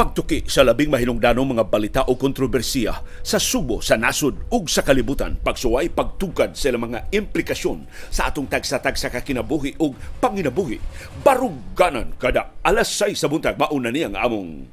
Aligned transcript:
Pagtuki 0.00 0.48
sa 0.48 0.64
labing 0.64 0.88
mahinungdanong 0.88 1.60
mga 1.60 1.64
balita 1.68 2.00
o 2.08 2.16
kontrobersiya 2.16 3.04
sa 3.20 3.36
Subo, 3.36 3.84
sa 3.84 4.00
nasod 4.00 4.48
ug 4.48 4.64
sa 4.64 4.80
kalibutan, 4.80 5.36
pagsuway 5.36 5.92
pagtugad 5.92 6.56
sa 6.56 6.72
mga 6.72 7.12
implikasyon 7.12 7.84
sa 8.08 8.32
atong 8.32 8.48
tagsa-tagsa 8.48 9.12
kakinabuhi 9.12 9.76
ug 9.76 9.92
panginabuhi. 10.16 10.80
Baruganan 11.20 12.16
kada 12.16 12.56
alas 12.64 12.88
6 12.96 13.12
sa 13.12 13.28
buntag 13.28 13.60
mauna 13.60 13.92
niyang 13.92 14.16
among 14.16 14.72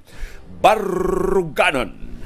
Baruganan. 0.64 2.17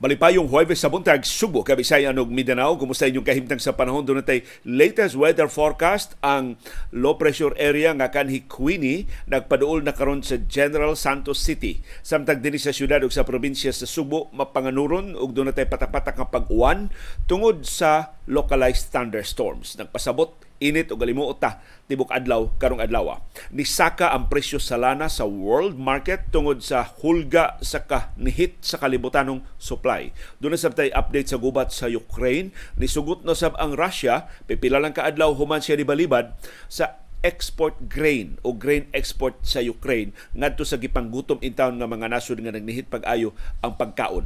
Malipayong 0.00 0.48
Huwebes 0.48 0.80
sa 0.80 0.88
buntag, 0.88 1.28
Subo, 1.28 1.60
Kabisayan 1.60 2.16
ug 2.16 2.32
Mindanao. 2.32 2.72
Kumusta 2.80 3.04
inyong 3.04 3.20
kahimtang 3.20 3.60
sa 3.60 3.76
panahon? 3.76 4.00
Doon 4.00 4.24
natay 4.24 4.48
latest 4.64 5.12
weather 5.12 5.44
forecast 5.44 6.16
ang 6.24 6.56
low 6.88 7.20
pressure 7.20 7.52
area 7.60 7.92
nga 7.92 8.08
kanhi 8.08 8.48
Queenie 8.48 9.04
nagpaduol 9.28 9.84
na 9.84 9.92
karon 9.92 10.24
sa 10.24 10.40
General 10.40 10.96
Santos 10.96 11.44
City. 11.44 11.84
Samtang 12.00 12.40
dinhi 12.40 12.56
sa 12.56 12.72
syudad 12.72 13.04
ug 13.04 13.12
sa 13.12 13.28
probinsya 13.28 13.76
sa 13.76 13.84
Subo 13.84 14.32
mapanganuron 14.32 15.20
ug 15.20 15.36
doon 15.36 15.52
natay 15.52 15.68
patak-patak 15.68 16.16
nga 16.16 16.32
pag-uwan 16.32 16.88
tungod 17.28 17.68
sa 17.68 18.16
localized 18.24 18.88
thunderstorms. 18.88 19.76
Nagpasabot 19.76 20.32
init 20.60 20.92
o 20.92 20.96
galimuot 21.00 21.40
ta 21.40 21.64
tibok 21.88 22.12
adlaw 22.12 22.52
karong 22.60 22.84
adlaw. 22.84 23.18
Nisaka 23.50 24.12
ang 24.12 24.28
presyo 24.28 24.60
sa 24.60 24.76
lana 24.76 25.08
sa 25.08 25.24
world 25.24 25.80
market 25.80 26.28
tungod 26.30 26.60
sa 26.60 26.84
hulga 27.00 27.56
sa 27.64 27.82
kanihit 27.82 28.60
sa 28.62 28.76
kalibutanong 28.76 29.42
supply. 29.56 30.12
Doon 30.38 30.60
sa 30.60 30.70
tay 30.70 30.92
update 30.92 31.32
sa 31.32 31.40
gubat 31.40 31.72
sa 31.72 31.88
Ukraine, 31.88 32.52
nisugot 32.76 33.24
na 33.24 33.34
sab 33.34 33.56
ang 33.56 33.74
Russia, 33.74 34.28
pipila 34.44 34.78
lang 34.78 34.92
ka 34.92 35.08
adlaw 35.08 35.32
human 35.34 35.64
siya 35.64 35.80
balibad 35.82 36.36
sa 36.68 37.00
export 37.20 37.76
grain 37.88 38.40
o 38.40 38.56
grain 38.56 38.88
export 38.96 39.36
sa 39.44 39.60
Ukraine 39.60 40.16
ngadto 40.32 40.64
sa 40.64 40.80
gipanggutom 40.80 41.40
in 41.44 41.52
nga 41.56 41.88
mga 41.88 42.08
nasod 42.08 42.40
nga 42.40 42.52
nagnihit 42.52 42.88
pag-ayo 42.88 43.36
ang 43.60 43.76
pagkaon. 43.76 44.24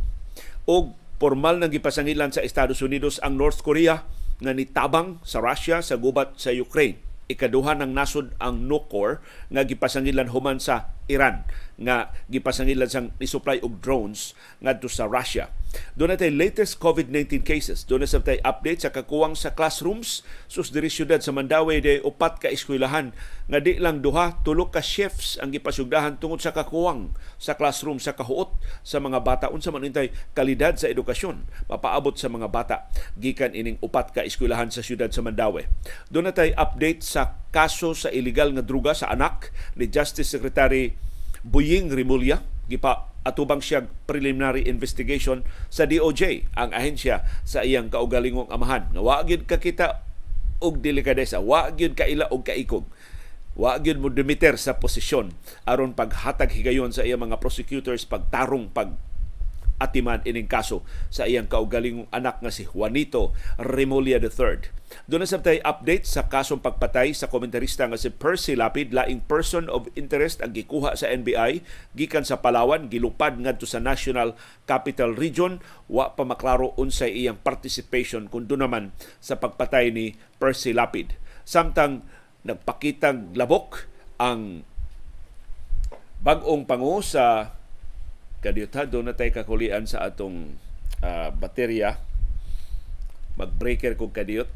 Og 0.67 0.95
formal 1.19 1.59
nang 1.63 1.71
gipasangilan 1.71 2.35
sa 2.35 2.43
Estados 2.43 2.83
Unidos 2.83 3.23
ang 3.23 3.39
North 3.39 3.63
Korea 3.63 4.03
nga 4.45 4.53
nitabang 4.53 5.19
sa 5.25 5.41
Russia 5.41 5.81
sa 5.81 5.97
gubat 5.97 6.37
sa 6.37 6.53
Ukraine. 6.53 7.01
Ikaduha 7.27 7.81
ng 7.81 7.97
nasod 7.97 8.37
ang 8.37 8.69
Nukor 8.69 9.25
nga 9.49 9.65
gipasangilan 9.65 10.29
human 10.29 10.61
sa 10.61 10.94
Iran 11.07 11.45
nga 11.75 12.15
gipasangilan 12.31 12.87
sang 12.87 13.11
isupply 13.19 13.59
og 13.59 13.83
drones 13.83 14.33
ngadto 14.63 14.87
sa 14.87 15.11
Russia. 15.11 15.51
Doon 15.99 16.15
natin 16.15 16.39
latest 16.39 16.79
COVID-19 16.79 17.43
cases. 17.43 17.83
Doon 17.83 18.07
na 18.07 18.09
sa 18.09 18.23
update 18.23 18.87
sa 18.87 18.95
kakuwang 18.95 19.35
sa 19.35 19.59
classrooms 19.59 20.23
sus 20.47 20.71
diri 20.71 20.87
syudad 20.87 21.19
sa 21.19 21.35
Mandawi 21.35 21.83
de 21.83 21.99
upat 22.07 22.39
ka 22.39 22.47
eskwelahan 22.47 23.11
nga 23.51 23.59
di 23.59 23.83
lang 23.83 23.99
duha 23.99 24.39
tulo 24.47 24.71
ka 24.71 24.79
chefs 24.79 25.35
ang 25.43 25.51
gipasugdahan 25.51 26.23
tungod 26.23 26.39
sa 26.39 26.55
kakuwang 26.55 27.11
sa 27.43 27.59
classroom 27.59 27.99
sa 27.99 28.15
kahuot 28.15 28.55
sa 28.87 29.03
mga 29.03 29.19
bata 29.27 29.47
unsa 29.51 29.75
man 29.75 29.83
intay 29.83 30.15
kalidad 30.31 30.79
sa 30.79 30.87
edukasyon 30.87 31.43
mapaabot 31.67 32.15
sa 32.15 32.31
mga 32.31 32.47
bata 32.55 32.87
gikan 33.19 33.51
ining 33.51 33.83
upat 33.83 34.15
ka 34.15 34.23
eskwelahan 34.23 34.71
sa 34.71 34.79
syudad 34.79 35.11
sa 35.11 35.27
Mandawi. 35.27 35.67
Doon 36.07 36.31
na 36.31 36.47
update 36.55 37.03
sa 37.03 37.43
kaso 37.55 37.95
sa 37.95 38.11
illegal 38.11 38.51
nga 38.51 38.67
druga 38.67 38.95
sa 38.95 39.11
anak 39.15 39.55
ni 39.79 39.87
Justice 39.87 40.27
Secretary 40.27 40.94
Buying 41.45 41.93
Rimulya 41.93 42.41
gipa 42.67 43.13
atubang 43.25 43.61
siya 43.61 43.89
preliminary 44.09 44.65
investigation 44.69 45.45
sa 45.73 45.89
DOJ 45.89 46.49
ang 46.57 46.73
ahensya 46.73 47.25
sa 47.45 47.65
iyang 47.65 47.89
kaugalingong 47.89 48.53
amahan. 48.53 48.89
Nga 48.93 49.01
wa 49.01 49.25
gyud 49.25 49.45
kakita 49.49 50.05
og 50.61 50.81
delikadesa 50.81 51.41
wa 51.41 51.73
gyud 51.73 51.97
kaila 51.97 52.29
og 52.33 52.45
kaikog. 52.45 52.89
Wa 53.55 53.81
gyud 53.81 54.01
mo 54.01 54.09
dimiter 54.09 54.57
sa 54.57 54.77
posisyon 54.81 55.37
aron 55.69 55.93
paghatag 55.93 56.53
higayon 56.53 56.93
sa 56.93 57.05
iyang 57.05 57.25
mga 57.25 57.41
prosecutors 57.41 58.09
pagtarong 58.09 58.73
pag 58.73 58.97
atiman 59.83 60.23
ining 60.23 60.47
kaso 60.47 60.87
sa 61.11 61.27
iyang 61.27 61.51
kaugalingong 61.51 62.11
anak 62.15 62.39
nga 62.41 62.53
si 62.53 62.67
Juanito 62.67 63.35
Remulla 63.59 64.19
III. 64.23 64.85
Doon 65.11 65.27
na 65.27 65.29
sabtay 65.29 65.59
update 65.67 66.07
sa 66.07 66.31
kasong 66.31 66.63
pagpatay 66.63 67.11
sa 67.13 67.27
komentarista 67.27 67.85
nga 67.91 67.99
si 67.99 68.15
Percy 68.15 68.55
Lapid, 68.55 68.95
laing 68.95 69.27
person 69.27 69.67
of 69.67 69.91
interest 69.99 70.39
ang 70.39 70.55
gikuha 70.55 70.95
sa 70.95 71.11
NBI 71.11 71.67
gikan 71.99 72.23
sa 72.23 72.39
Palawan, 72.39 72.87
gilupad 72.87 73.35
ngadto 73.35 73.67
sa 73.67 73.83
National 73.83 74.39
Capital 74.71 75.19
Region, 75.19 75.59
wa 75.91 76.15
pa 76.15 76.23
maklaro 76.23 76.73
unsay 76.79 77.11
iyang 77.11 77.41
participation 77.43 78.31
kun 78.31 78.47
naman 78.47 78.95
sa 79.19 79.35
pagpatay 79.43 79.91
ni 79.91 80.15
Percy 80.39 80.71
Lapid. 80.71 81.19
Samtang 81.43 82.07
nagpakitang 82.47 83.35
labok 83.35 83.91
ang 84.21 84.63
bagong 86.25 86.65
pangu 86.65 87.05
sa 87.05 87.53
kadiyot 88.45 88.77
ha? 88.77 88.85
Doon 88.85 89.09
na 89.09 89.17
tayo 89.17 89.33
kakulian 89.33 89.89
sa 89.89 90.05
atong 90.05 90.61
uh, 91.01 91.33
baterya. 91.33 91.97
Mag-breaker 93.41 93.97
kog 93.97 94.13
kadiyot 94.13 94.53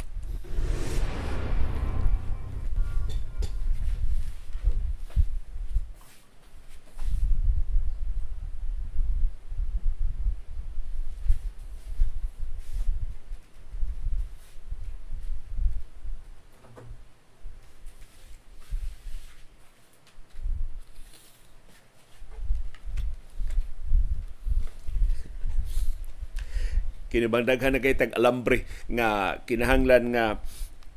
kinibandaghan 27.08 27.76
na 27.76 27.82
kay 27.82 27.96
tag 27.96 28.14
alambre 28.16 28.68
nga 28.88 29.40
kinahanglan 29.48 30.12
nga 30.12 30.24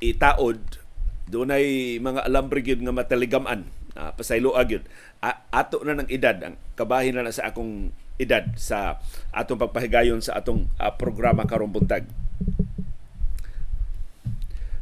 itaod. 0.04 0.60
Dunay 1.32 1.98
mga 2.04 2.28
alambre 2.28 2.60
gyud 2.60 2.84
nga 2.84 2.96
mataligaman. 2.96 3.68
Uh, 3.92 4.12
pasaylo 4.16 4.56
gyud. 4.68 4.84
Ato 5.52 5.84
na 5.84 6.00
ng 6.00 6.10
edad. 6.12 6.36
Ang 6.44 6.56
kabahin 6.76 7.16
na, 7.16 7.28
na 7.28 7.36
sa 7.36 7.52
akong 7.52 7.96
edad 8.20 8.54
sa 8.60 9.02
atong 9.34 9.58
pagpahigayon 9.58 10.22
sa 10.22 10.38
atong 10.38 10.68
uh, 10.78 10.94
programa 10.94 11.48
karong 11.48 11.72
buntag. 11.72 12.06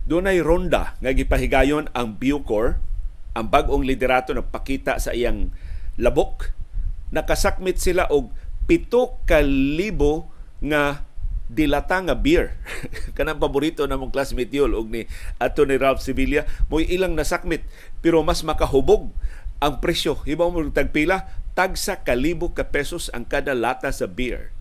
Dunay 0.09 0.41
ronda 0.41 0.97
nga 0.97 1.13
gipahigayon 1.13 1.93
ang 1.93 2.17
Bucor 2.17 2.81
ang 3.37 3.45
bag-ong 3.45 3.85
liderato 3.85 4.33
nagpakita 4.33 4.97
sa 4.97 5.13
iyang 5.13 5.53
labok. 6.01 6.49
Nakasakmit 7.13 7.77
sila 7.77 8.09
og 8.09 8.33
pito 8.65 9.21
ka 9.29 9.41
libo 9.45 10.33
nga 10.61 11.08
dilata 11.49 11.97
nga 11.99 12.13
beer. 12.13 12.55
Kanang 13.17 13.41
paborito 13.41 13.83
na 13.89 13.97
mong 13.97 14.13
classmate 14.13 14.53
yun 14.53 14.77
og 14.77 14.93
ni 14.93 15.09
ato 15.41 15.65
ni 15.65 15.75
Ralph 15.75 16.05
Sevilla 16.05 16.45
mo 16.69 16.77
ilang 16.77 17.17
nasakmit 17.17 17.65
pero 17.99 18.21
mas 18.21 18.45
makahubog 18.45 19.09
ang 19.59 19.81
presyo. 19.81 20.15
Hibaw 20.23 20.53
mo 20.53 20.61
tagpila 20.69 21.27
tagsa 21.57 22.05
kalibo 22.05 22.53
ka 22.53 22.69
pesos 22.69 23.11
ang 23.11 23.27
kada 23.27 23.57
lata 23.57 23.91
sa 23.91 24.07
beer 24.07 24.53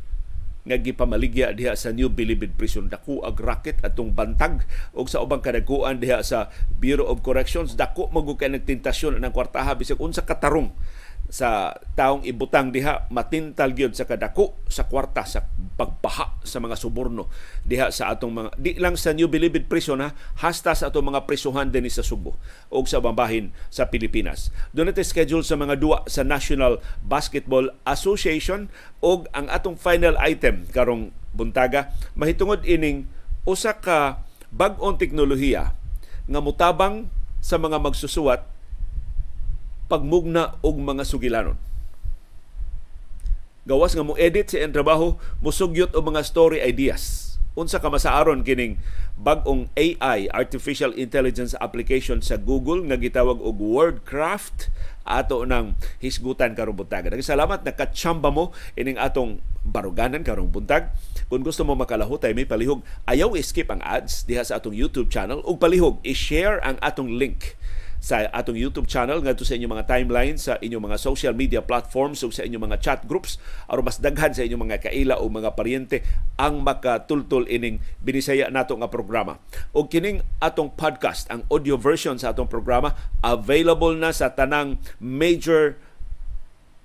nga 0.69 0.77
gipamaligya 0.77 1.56
diha 1.56 1.72
sa 1.72 1.94
New 1.97 2.12
Bilibid 2.12 2.53
Prison 2.59 2.93
dako 2.93 3.25
ag 3.25 3.41
racket 3.41 3.81
atong 3.81 4.12
bantag 4.12 4.69
og 4.93 5.09
sa 5.09 5.25
ubang 5.25 5.41
kadakuan 5.41 5.97
diha 5.97 6.21
sa 6.21 6.53
Bureau 6.77 7.09
of 7.09 7.25
Corrections 7.25 7.72
dako 7.72 8.12
magugay 8.12 8.53
nagtentasyon 8.53 9.16
ng 9.16 9.32
kwartaha 9.32 9.72
bisag 9.78 9.97
unsa 9.97 10.28
katarong 10.28 10.69
sa 11.28 11.77
taong 11.93 12.25
ibutang 12.25 12.72
diha 12.72 13.05
matintal 13.12 13.77
gyud 13.77 13.93
sa 13.93 14.09
kadako 14.09 14.56
sa 14.65 14.89
kwarta 14.89 15.28
sa 15.28 15.44
pagbaha 15.77 16.41
sa 16.41 16.56
mga 16.56 16.72
suborno 16.72 17.28
diha 17.69 17.93
sa 17.93 18.16
atong 18.16 18.33
mga 18.33 18.50
di 18.56 18.81
lang 18.81 18.97
sa 18.97 19.12
New 19.12 19.28
Bilibid 19.28 19.69
Prison 19.69 20.00
ha 20.00 20.16
hasta 20.41 20.72
sa 20.72 20.89
atong 20.89 21.12
mga 21.12 21.28
prisuhan 21.28 21.69
dinhi 21.69 21.93
sa 21.93 22.00
Subo 22.00 22.41
o 22.72 22.80
sa 22.89 23.04
bambahin 23.04 23.53
sa 23.69 23.92
Pilipinas. 23.92 24.48
Natin 24.72 25.04
schedule 25.04 25.45
sa 25.45 25.60
mga 25.60 25.77
duwa 25.77 26.01
sa 26.09 26.25
National 26.25 26.80
Basketball 27.04 27.77
Association 27.84 28.72
og 29.04 29.28
ang 29.36 29.53
atong 29.53 29.77
final 29.77 30.16
item 30.25 30.65
karong 30.72 31.13
buntaga 31.36 31.92
mahitungod 32.16 32.65
ining 32.65 33.04
usa 33.45 33.77
ka 33.77 34.25
bag-ong 34.48 34.97
teknolohiya 34.97 35.77
nga 36.25 36.41
mutabang 36.41 37.13
sa 37.45 37.60
mga 37.60 37.77
magsusuwat 37.77 38.58
pagmugna 39.89 40.61
og 40.61 40.77
mga 40.79 41.03
sugilanon. 41.09 41.57
Gawas 43.69 43.93
nga 43.93 44.05
mo 44.05 44.17
edit 44.17 44.49
sa 44.49 44.65
trabaho, 44.73 45.21
musugyot 45.45 45.93
og 45.93 46.09
mga 46.09 46.25
story 46.25 46.65
ideas. 46.65 47.37
Unsa 47.53 47.83
ka 47.83 47.91
masaaron 47.91 48.47
kining 48.47 48.79
bag-ong 49.19 49.67
AI, 49.75 50.31
Artificial 50.31 50.95
Intelligence 50.95 51.59
application 51.59 52.23
sa 52.23 52.39
Google 52.39 52.87
nga 52.87 52.95
gitawag 52.95 53.43
og 53.43 53.59
Wordcraft 53.59 54.71
ato 55.03 55.43
ng 55.43 55.75
hisgutan 55.99 56.55
karong 56.55 56.79
buntag. 56.79 57.11
Salamat 57.19 57.67
na 57.67 57.75
katsamba 57.75 58.31
mo 58.31 58.55
ining 58.79 58.95
atong 58.95 59.43
baruganan 59.67 60.23
karong 60.23 60.49
buntag. 60.49 60.95
Kung 61.27 61.43
gusto 61.43 61.67
mo 61.67 61.75
makalahot 61.75 62.23
ay 62.25 62.33
may 62.33 62.47
palihog, 62.49 62.81
ayaw 63.05 63.35
skip 63.43 63.69
ang 63.69 63.83
ads 63.83 64.25
diha 64.25 64.41
sa 64.47 64.63
atong 64.63 64.73
YouTube 64.73 65.11
channel 65.13 65.43
ug 65.45 65.61
palihog 65.61 66.01
i-share 66.07 66.63
ang 66.63 66.81
atong 66.81 67.19
link 67.19 67.58
sa 67.98 68.30
atong 68.30 68.54
YouTube 68.54 68.86
channel 68.86 69.18
ngadto 69.18 69.42
sa 69.42 69.59
inyong 69.59 69.74
mga 69.74 69.86
timeline 69.91 70.36
sa 70.39 70.54
inyong 70.62 70.86
mga 70.86 70.98
social 71.03 71.34
media 71.34 71.59
platforms 71.59 72.22
ug 72.22 72.30
sa 72.30 72.47
inyong 72.47 72.71
mga 72.71 72.78
chat 72.78 73.00
groups 73.10 73.42
aron 73.66 73.83
mas 73.83 73.98
daghan 73.98 74.30
sa 74.30 74.47
inyong 74.47 74.71
mga 74.71 74.78
kaila 74.86 75.18
o 75.18 75.27
mga 75.27 75.59
paryente 75.59 76.06
ang 76.39 76.62
makatultol 76.62 77.50
ining 77.50 77.83
binisaya 77.98 78.47
nato 78.54 78.78
nga 78.78 78.86
programa. 78.86 79.42
O 79.74 79.91
kining 79.91 80.22
atong 80.39 80.71
podcast, 80.78 81.27
ang 81.34 81.42
audio 81.50 81.74
version 81.74 82.15
sa 82.15 82.30
atong 82.30 82.47
programa 82.47 82.95
available 83.27 83.92
na 83.98 84.15
sa 84.15 84.30
tanang 84.30 84.78
major 85.03 85.74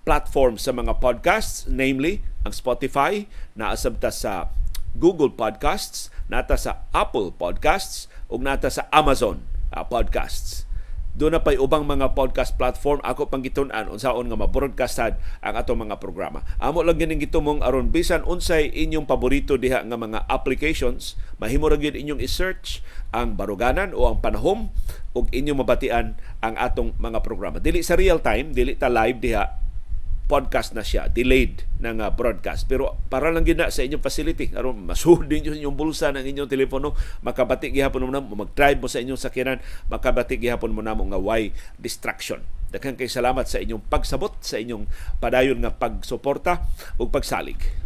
platform 0.04 0.57
sa 0.57 0.74
mga 0.74 0.98
podcasts, 1.00 1.69
namely 1.69 2.25
ang 2.44 2.51
Spotify, 2.51 3.30
naasabta 3.56 4.12
sa 4.12 4.51
Google 4.98 5.31
Podcasts, 5.31 6.12
nata 6.27 6.59
sa 6.59 6.86
Apple 6.92 7.31
Podcasts, 7.31 8.12
ug 8.27 8.44
nata 8.44 8.68
sa 8.68 8.89
Amazon 8.92 9.45
uh, 9.71 9.86
Podcasts 9.86 10.68
doon 11.13 11.38
na 11.38 11.42
pa'y 11.42 11.62
ubang 11.62 11.86
mga 11.86 12.18
podcast 12.18 12.57
platform 12.57 12.98
ako 13.06 13.30
pang 13.30 13.45
gitun-an 13.45 13.89
unsaon 13.89 14.30
nga 14.30 14.38
mabroadcastad 14.38 15.21
ang 15.45 15.54
atong 15.54 15.86
mga 15.86 16.01
programa. 16.01 16.42
Amo 16.57 16.81
lang 16.81 16.98
gining 16.98 17.21
gitumong 17.21 17.62
aron 17.62 17.94
bisan 17.94 18.25
unsay 18.25 18.74
inyong 18.74 19.06
paborito 19.06 19.56
diha 19.57 19.86
nga 19.86 19.98
mga 19.98 20.25
applications, 20.25 21.15
mahimo 21.38 21.69
ra 21.69 21.77
gyud 21.77 21.94
inyong 21.94 22.21
i-search 22.21 22.81
ang 23.13 23.38
baruganan 23.38 23.94
o 23.94 24.10
ang 24.10 24.19
panahom 24.19 24.74
ug 25.13 25.25
inyong 25.30 25.62
mabatian 25.62 26.18
ang 26.42 26.57
atong 26.57 26.98
mga 26.98 27.21
programa. 27.21 27.62
Dili 27.62 27.86
sa 27.86 27.94
real 27.94 28.18
time, 28.18 28.51
dili 28.51 28.74
ta 28.74 28.89
live 28.89 29.21
diha 29.21 29.62
podcast 30.33 30.74
na 30.74 30.81
siya, 30.81 31.06
delayed 31.13 31.62
ng 31.77 32.01
uh, 32.01 32.09
broadcast. 32.09 32.65
Pero 32.65 32.97
para 33.06 33.30
lang 33.30 33.45
gina 33.45 33.69
sa 33.69 33.85
inyong 33.85 34.01
facility, 34.01 34.50
aron 34.57 34.81
masud 34.81 35.30
din 35.30 35.45
inyong 35.45 35.77
bulsa 35.77 36.09
ng 36.09 36.25
inyong 36.25 36.50
telepono, 36.50 36.97
makabati 37.21 37.69
gihapon 37.69 38.09
mo 38.09 38.09
na 38.09 38.25
mag-drive 38.25 38.81
mo 38.81 38.89
sa 38.89 38.97
inyong 38.97 39.21
sakyanan, 39.21 39.62
makabati 39.94 40.41
gihapon 40.41 40.74
mo 40.74 40.81
na 40.81 40.97
mo 40.97 41.06
nga 41.06 41.21
why 41.21 41.53
distraction. 41.77 42.41
Daghang 42.74 42.97
kay 42.97 43.06
salamat 43.06 43.45
sa 43.45 43.62
inyong 43.62 43.85
pagsabot, 43.85 44.33
sa 44.41 44.57
inyong 44.57 44.89
padayon 45.21 45.62
nga 45.62 45.69
pagsuporta 45.69 46.65
ug 46.97 47.13
pagsalig. 47.13 47.82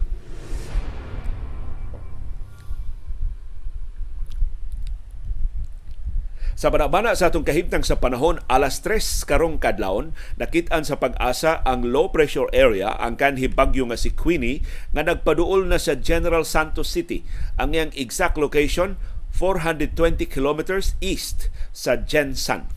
Sa 6.57 6.73
banabana 6.73 7.13
sa 7.13 7.29
atong 7.29 7.45
kahimtang 7.45 7.85
sa 7.85 8.01
panahon, 8.01 8.41
alas 8.49 8.81
3 8.81 9.29
karong 9.29 9.61
kadlawon, 9.61 10.17
nakitaan 10.41 10.81
sa 10.81 10.97
pag-asa 10.97 11.61
ang 11.61 11.85
low 11.85 12.09
pressure 12.09 12.49
area, 12.49 12.97
ang 12.97 13.13
kanhi 13.13 13.45
bagyo 13.45 13.85
nga 13.85 13.93
si 13.93 14.09
Queenie, 14.09 14.65
nga 14.89 15.05
nagpaduol 15.05 15.69
na 15.69 15.77
sa 15.77 15.93
General 15.93 16.41
Santos 16.41 16.89
City. 16.89 17.21
Ang 17.61 17.77
iyang 17.77 17.93
exact 17.93 18.41
location, 18.41 18.97
420 19.37 20.25
kilometers 20.25 20.97
east 20.97 21.53
sa 21.69 21.93
Jensan 21.93 22.76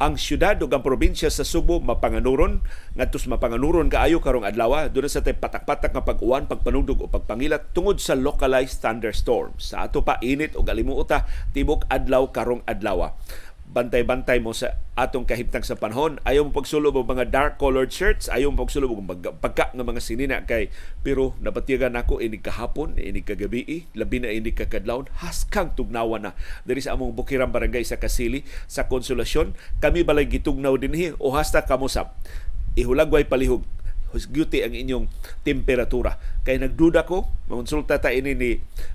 ang 0.00 0.16
syudad 0.16 0.56
ug 0.64 0.72
ang 0.72 0.80
probinsya 0.80 1.28
sa 1.28 1.44
Subo 1.44 1.76
mapanganuron. 1.76 2.64
Ngadtos 2.96 3.28
mapanganuron 3.28 3.92
kaayo 3.92 4.24
karong 4.24 4.48
adlaw 4.48 4.88
dunay 4.88 5.12
sa 5.12 5.20
tay 5.20 5.36
patak-patak 5.36 5.92
nga 5.92 6.00
pag-uwan 6.00 6.48
pagpanugdog 6.48 7.04
o 7.04 7.06
pagpangilat 7.12 7.76
tungod 7.76 8.00
sa 8.00 8.16
localized 8.16 8.80
thunderstorms. 8.80 9.76
Sa 9.76 9.84
ato 9.84 10.00
pa 10.00 10.16
init 10.24 10.56
ug 10.56 10.64
alimuota 10.72 11.28
tibok 11.52 11.84
adlaw 11.92 12.32
karong 12.32 12.64
adlaw 12.64 13.12
bantay-bantay 13.70 14.42
mo 14.42 14.50
sa 14.50 14.74
atong 14.98 15.22
kahimtang 15.22 15.62
sa 15.62 15.78
panahon. 15.78 16.18
Ayaw 16.26 16.50
mo 16.50 16.52
pagsulob 16.52 16.98
og 16.98 17.06
mga 17.06 17.30
dark 17.30 17.54
colored 17.56 17.94
shirts, 17.94 18.26
ayaw 18.26 18.50
mo 18.50 18.66
pagsulob 18.66 18.90
og 18.90 19.06
pagka 19.38 19.70
nga 19.70 19.86
mga 19.86 20.02
sinina 20.02 20.42
kay 20.42 20.74
pero 21.06 21.38
napatiyagan 21.38 21.94
ako 21.94 22.18
ini 22.18 22.42
kahapon, 22.42 22.98
ini 22.98 23.22
kagabi, 23.22 23.86
labi 23.94 24.18
na 24.18 24.34
ini 24.34 24.50
kakadlawon, 24.50 25.06
haskang 25.22 25.72
tugnawa 25.78 26.18
na 26.18 26.30
diri 26.66 26.82
sa 26.82 26.98
among 26.98 27.14
Bukirang 27.14 27.54
Barangay 27.54 27.86
sa 27.86 28.02
Kasili 28.02 28.42
sa 28.66 28.90
Konsolasyon. 28.90 29.54
Kami 29.78 30.02
balay 30.02 30.26
gitugnaw 30.26 30.74
dinhi 30.74 31.14
o 31.16 31.30
hasta 31.32 31.62
kamusap. 31.62 32.12
Ihulagway 32.74 33.26
palihog 33.26 33.62
husguti 34.10 34.62
ang 34.62 34.74
inyong 34.74 35.06
temperatura. 35.42 36.18
Kay 36.46 36.60
nagduda 36.62 37.06
ko, 37.06 37.30
konsulta 37.46 37.98
ta 37.98 38.10
ini 38.10 38.34
ni 38.36 38.50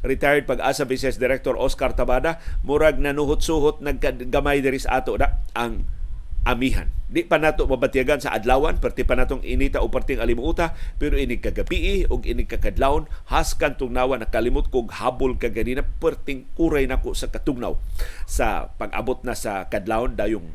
retired 0.05 0.47
pag-asa 0.47 0.87
Business 0.87 1.19
Director 1.19 1.55
Oscar 1.55 1.95
Tabada, 1.95 2.39
murag 2.63 2.99
nanuhot-suhot 2.99 3.83
naggamay 3.83 4.61
diri 4.63 4.79
sa 4.79 5.01
ato 5.03 5.15
da 5.15 5.41
ang 5.55 5.87
amihan. 6.45 6.87
Di 7.09 7.25
pa 7.25 7.41
nato 7.41 7.65
mabatiyagan 7.65 8.21
sa 8.21 8.33
adlawan, 8.37 8.77
perti 8.77 9.01
pa 9.01 9.17
natong 9.17 9.41
inita 9.41 9.81
o 9.81 9.89
perting 9.89 10.21
alimuta, 10.21 10.77
pero 11.01 11.17
inig 11.17 11.41
kagabi 11.41 12.05
o 12.05 12.21
inig 12.21 12.45
kakadlawon, 12.45 13.09
haskan 13.29 13.77
tugnawa 13.77 14.21
nakalimot 14.21 14.69
kog 14.69 14.93
habol 14.93 15.37
kaganina, 15.37 15.81
perting 15.81 16.45
kuray 16.53 16.85
nako 16.85 17.17
sa 17.17 17.33
katugnaw 17.33 17.77
sa 18.29 18.69
pag-abot 18.77 19.21
na 19.25 19.33
sa 19.33 19.65
kadlawon 19.69 20.13
dayong 20.13 20.45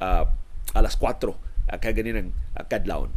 uh, 0.00 0.24
alas 0.72 0.96
4 0.96 1.28
uh, 1.28 1.34
kaganinang 1.80 2.32
uh, 2.56 2.64
kadlawon. 2.64 3.12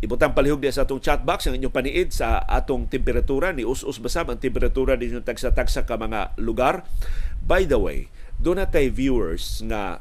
Ibutang 0.00 0.32
palihog 0.32 0.64
sa 0.72 0.88
atong 0.88 1.04
chat 1.04 1.20
box 1.28 1.44
ang 1.44 1.60
inyong 1.60 1.76
paniid 1.76 2.08
sa 2.08 2.40
atong 2.48 2.88
temperatura. 2.88 3.52
Ni 3.52 3.68
us-us 3.68 4.00
basab 4.00 4.32
ang 4.32 4.40
temperatura 4.40 4.96
dinyo 4.96 5.20
tagsa-tagsa 5.20 5.84
ka 5.84 6.00
mga 6.00 6.40
lugar. 6.40 6.88
By 7.44 7.68
the 7.68 7.76
way, 7.76 8.08
doon 8.40 8.64
na 8.64 8.68
viewers 8.72 9.60
nga 9.68 10.00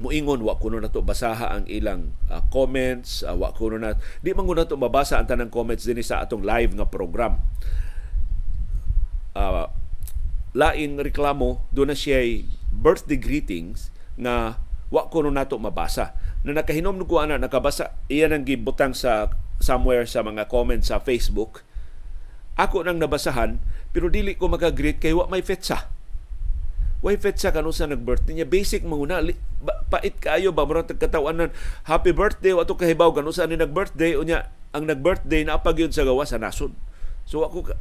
muingon 0.00 0.40
wa 0.40 0.56
kuno 0.56 0.80
nato 0.80 1.04
basaha 1.04 1.52
ang 1.52 1.68
ilang 1.68 2.16
uh, 2.32 2.40
comments 2.48 3.20
uh, 3.22 3.36
wa 3.36 3.52
kuno 3.52 3.76
na 3.76 3.94
di 4.24 4.32
man 4.32 4.48
nato 4.48 4.74
mabasa 4.74 5.20
ang 5.20 5.28
tanang 5.28 5.52
comments 5.52 5.84
dinhi 5.84 6.00
sa 6.00 6.24
atong 6.24 6.40
live 6.40 6.72
nga 6.72 6.88
program. 6.88 7.44
Uh, 9.36 9.68
laing 10.56 10.96
reklamo 10.96 11.64
do 11.68 11.84
na 11.84 11.92
siya 11.92 12.40
birthday 12.72 13.20
greetings 13.20 13.92
nga 14.16 14.56
wa 14.88 15.12
kuno 15.12 15.28
nato 15.28 15.60
mabasa 15.60 16.16
na 16.42 16.58
nakahinom 16.58 16.98
ko 17.06 17.22
ana 17.22 17.38
nakabasa. 17.38 17.94
Iya 18.10 18.30
nang 18.30 18.42
gibutang 18.42 18.94
sa 18.94 19.30
somewhere 19.62 20.06
sa 20.06 20.26
mga 20.26 20.50
comments 20.50 20.90
sa 20.90 20.98
Facebook. 20.98 21.62
Ako 22.58 22.84
nang 22.84 22.98
nabasahan 22.98 23.62
pero 23.94 24.10
dili 24.10 24.34
ko 24.34 24.50
maka-greet 24.50 24.98
kay 24.98 25.14
wa 25.14 25.30
may 25.30 25.44
fetsa. 25.44 25.88
Way 27.02 27.18
fetsa 27.18 27.50
kanu 27.50 27.74
sa 27.74 27.90
nag-birthday 27.90 28.42
niya. 28.42 28.46
Basic 28.46 28.82
muna 28.86 29.22
pait 29.90 30.14
kaayo 30.18 30.50
ba? 30.54 30.66
Murang 30.66 30.86
tagkatawanan 30.86 31.50
happy 31.86 32.14
birthday 32.14 32.54
wato 32.54 32.74
kahibaw 32.74 33.14
kanu 33.14 33.30
sa 33.30 33.46
ni 33.46 33.58
nag-birthday. 33.58 34.18
Unya 34.18 34.50
ang 34.74 34.86
nag-birthday 34.86 35.46
na 35.46 35.62
pagyud 35.62 35.94
sa 35.94 36.06
gawa 36.06 36.26
sa 36.26 36.38
nasod. 36.38 36.74
So 37.26 37.46
ako 37.46 37.74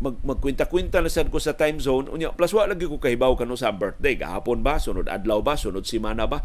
mag 0.00 0.16
magkwenta-kwenta 0.24 1.04
na 1.04 1.12
sad 1.12 1.28
ko 1.28 1.38
sa 1.38 1.54
time 1.54 1.76
zone. 1.76 2.08
Unya 2.08 2.32
plus 2.32 2.56
wa 2.56 2.66
lagi 2.66 2.88
ko 2.88 2.98
kahibaw 2.98 3.36
kanu 3.38 3.54
sa 3.54 3.74
birthday. 3.74 4.18
Gahapon 4.18 4.64
ba? 4.64 4.80
Sunod 4.80 5.06
adlaw 5.06 5.42
ba? 5.44 5.54
Sunod 5.54 5.86
semana 5.86 6.26
ba 6.26 6.42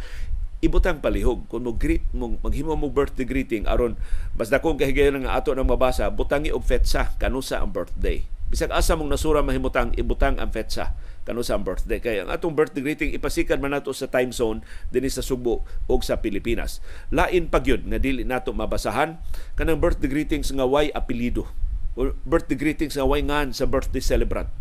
ibutang 0.64 1.04
palihog. 1.04 1.48
Kung 1.52 1.68
mo 1.68 1.76
greet 1.76 2.06
mo 2.16 2.40
maghimo 2.40 2.76
mo 2.80 2.88
birthday 2.92 3.28
greeting 3.28 3.68
aron 3.68 4.00
basta 4.36 4.64
kung 4.64 4.80
kahigayon 4.80 5.24
nga 5.26 5.40
ato 5.40 5.52
nang 5.52 5.68
mabasa 5.68 6.08
butangi 6.12 6.52
og 6.52 6.64
fetsa 6.64 7.16
kanusa 7.20 7.60
ang 7.60 7.72
birthday. 7.76 8.24
Bisag 8.46 8.70
asa 8.70 8.94
mong 8.94 9.10
nasura 9.10 9.42
mahimutang 9.42 9.92
ibutang 9.98 10.38
ang 10.38 10.54
fetsa 10.54 10.94
kanusa 11.26 11.58
ang 11.58 11.66
birthday. 11.66 11.98
Kay 11.98 12.22
ang 12.22 12.30
atong 12.30 12.54
birthday 12.54 12.86
greeting 12.86 13.12
ipasikan 13.18 13.58
man 13.58 13.74
nato 13.74 13.90
sa 13.92 14.06
time 14.06 14.30
zone 14.30 14.62
dinhi 14.94 15.10
sa 15.10 15.26
Subo 15.26 15.66
ug 15.90 16.06
sa 16.06 16.22
Pilipinas. 16.22 16.80
Lain 17.10 17.50
pagyud 17.50 17.90
nga 17.90 17.98
dili 17.98 18.22
nato 18.22 18.54
mabasahan 18.54 19.18
kanang 19.58 19.82
birthday 19.82 20.08
greetings 20.08 20.54
nga 20.54 20.64
way 20.64 20.94
apelyido 20.94 21.50
or 21.98 22.14
birthday 22.28 22.60
greetings 22.60 22.94
nga 22.94 23.08
way 23.08 23.26
ngan 23.26 23.52
sa 23.56 23.66
birthday 23.66 24.04
celebrant. 24.04 24.52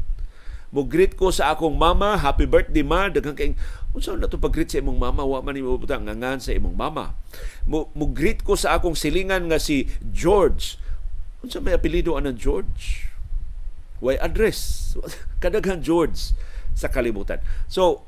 Mo 0.75 0.83
greet 0.83 1.15
ko 1.15 1.31
sa 1.31 1.55
akong 1.55 1.79
mama, 1.79 2.19
happy 2.19 2.51
birthday 2.51 2.83
ma, 2.83 3.07
daghang 3.07 3.39
kay 3.39 3.55
unsa 3.95 4.19
na 4.19 4.27
to 4.27 4.43
pag-greet 4.43 4.75
sa 4.75 4.83
imong 4.83 4.99
mama, 4.99 5.23
wa 5.23 5.39
man 5.39 5.55
imo 5.55 5.79
butang 5.79 6.05
ngangan 6.05 6.43
sa 6.43 6.51
imong 6.51 6.75
mama. 6.75 7.15
Mo, 7.65 7.89
mo 7.95 8.11
greet 8.11 8.43
ko 8.43 8.59
sa 8.59 8.75
akong 8.75 8.99
silingan 8.99 9.47
nga 9.47 9.63
si 9.63 9.87
George. 10.11 10.77
Unsa 11.41 11.63
may 11.63 11.79
apelyido 11.79 12.19
anang 12.19 12.35
George? 12.35 13.07
Way 14.03 14.19
address. 14.19 14.93
Kadaghan 15.43 15.81
George 15.81 16.35
sa 16.75 16.91
kalibutan. 16.91 17.39
So, 17.71 18.03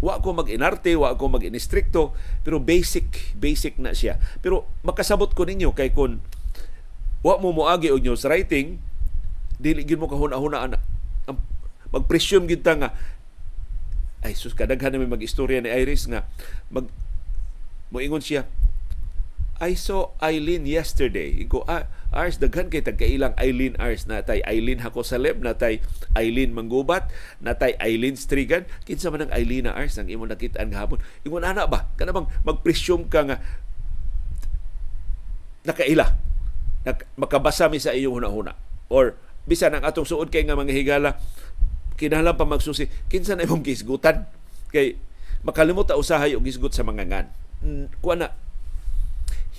wa 0.00 0.16
ko 0.24 0.32
mag-inarte, 0.32 0.96
wa 0.96 1.12
ko 1.12 1.28
mag-inistrikto, 1.28 2.16
pero 2.40 2.56
basic, 2.56 3.36
basic 3.36 3.76
na 3.76 3.92
siya. 3.92 4.16
Pero 4.40 4.64
makasabot 4.80 5.36
ko 5.36 5.44
ninyo 5.44 5.76
kay 5.76 5.92
kun 5.92 6.24
wa 7.20 7.36
mo 7.36 7.52
moagi 7.52 7.92
og 7.92 8.00
news 8.00 8.24
writing, 8.24 8.80
dili 9.60 9.84
gid 9.84 10.00
mo 10.00 10.08
kahuna-huna 10.08 10.58
ana 10.64 10.78
mag-presume 11.92 12.48
gid 12.48 12.64
nga 12.64 12.96
ay 14.20 14.36
sus 14.36 14.52
kadaghan 14.52 14.92
na 14.92 15.00
may 15.00 15.08
mag-istorya 15.08 15.64
ni 15.64 15.72
Iris 15.72 16.04
nga 16.08 16.28
mag 16.68 16.88
moingon 17.88 18.20
siya 18.20 18.44
I 19.60 19.76
saw 19.76 20.16
Eileen 20.24 20.64
yesterday. 20.64 21.36
Iko, 21.44 21.68
ah, 21.68 21.84
Ars, 22.16 22.40
daghan 22.40 22.72
kay 22.72 22.80
tagkailang 22.80 23.36
Eileen 23.36 23.76
Ars. 23.76 24.08
Natay 24.08 24.40
Eileen 24.48 24.80
Hakosaleb, 24.80 25.44
natay 25.44 25.84
Eileen 26.16 26.56
Manggubat, 26.56 27.12
natay 27.44 27.76
Eileen 27.76 28.16
Strigan. 28.16 28.64
Kinsa 28.88 29.12
man 29.12 29.28
ang 29.28 29.32
Eileen 29.36 29.68
na 29.68 29.76
Ars 29.76 30.00
ang 30.00 30.08
imo 30.08 30.24
nakitaan 30.24 30.72
gahapon. 30.72 31.04
Ingon 31.28 31.44
ana 31.44 31.68
ba? 31.68 31.92
Kana 32.00 32.16
bang 32.16 32.24
mag-presume 32.40 33.04
ka 33.12 33.20
nga 33.28 33.36
nakaila. 35.68 36.16
Nak 36.88 37.04
makabasa 37.20 37.68
mi 37.68 37.76
sa 37.76 37.92
iyong 37.92 38.16
huna-huna. 38.16 38.56
Or 38.88 39.20
bisan 39.44 39.76
ang 39.76 39.84
atong 39.84 40.08
suod 40.08 40.32
kay 40.32 40.48
nga 40.48 40.56
mga 40.56 40.72
higala 40.72 41.20
kinahanglan 42.00 42.40
pa 42.40 42.48
magsusi 42.48 42.88
kinsa 43.12 43.36
na 43.36 43.44
imong 43.44 43.60
kisgutan 43.60 44.24
kay 44.72 44.96
makalimot 45.44 45.84
ta 45.84 46.00
usahay 46.00 46.32
og 46.32 46.44
gisgot 46.48 46.72
sa 46.72 46.80
mga 46.80 47.04
ngan. 47.04 47.26
Kuha 48.00 48.16
na 48.16 48.32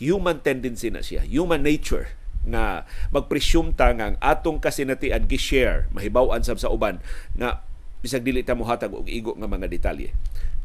human 0.02 0.42
tendency 0.42 0.90
na 0.90 1.06
siya, 1.06 1.22
human 1.22 1.62
nature 1.62 2.10
nga 2.42 2.90
magpresume 3.14 3.78
ta 3.78 3.94
nga 3.94 4.14
ang 4.14 4.18
atong 4.18 4.58
kasinatian 4.58 5.30
gi-share 5.30 5.86
mahibaw-an 5.94 6.42
sab 6.42 6.58
sa 6.58 6.74
uban 6.74 6.98
nga 7.38 7.62
bisag 8.02 8.26
dili 8.26 8.42
ta 8.42 8.58
mohatag 8.58 8.90
og 8.90 9.06
igo 9.06 9.38
nga 9.38 9.46
mga 9.46 9.70
detalye 9.70 10.10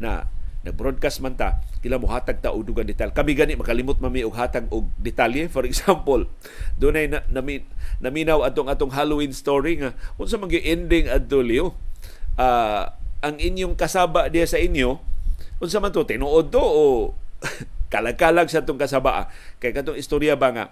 na 0.00 0.24
nag-broadcast 0.66 1.22
man 1.22 1.38
ta 1.38 1.62
kila 1.80 2.02
mo 2.02 2.10
hatag 2.10 2.42
ta 2.42 2.50
og 2.50 2.66
dugang 2.66 2.84
detalye 2.84 3.14
kami 3.14 3.38
gani 3.38 3.54
makalimot 3.54 4.02
mami 4.02 4.26
og 4.26 4.34
hatag 4.34 4.66
og 4.74 4.90
detalye. 4.98 5.46
For 5.46 5.62
example 5.62 6.26
dunay 6.80 7.06
na, 7.06 7.22
nami, 7.30 7.62
naminaw 8.02 8.42
atong 8.42 8.66
atong 8.66 8.90
Halloween 8.90 9.30
story 9.30 9.78
nga 9.78 9.94
unsa 10.18 10.36
man 10.36 10.50
ending 10.50 11.06
adto 11.06 11.40
liyo 11.40 11.78
uh, 12.36 12.90
ang 13.22 13.36
inyong 13.38 13.78
kasaba 13.78 14.28
diya 14.28 14.44
sa 14.44 14.58
inyo 14.58 14.98
unsa 15.62 15.78
man 15.78 15.94
to 15.94 16.04
tinuod 16.04 16.50
to 16.50 16.60
o 16.60 17.14
kalag-kalag 17.92 18.50
sa 18.50 18.66
itong 18.66 18.82
kasaba. 18.82 19.30
Kay 19.62 19.70
katong 19.70 19.94
istorya 19.94 20.34
ba 20.34 20.50
nga, 20.50 20.64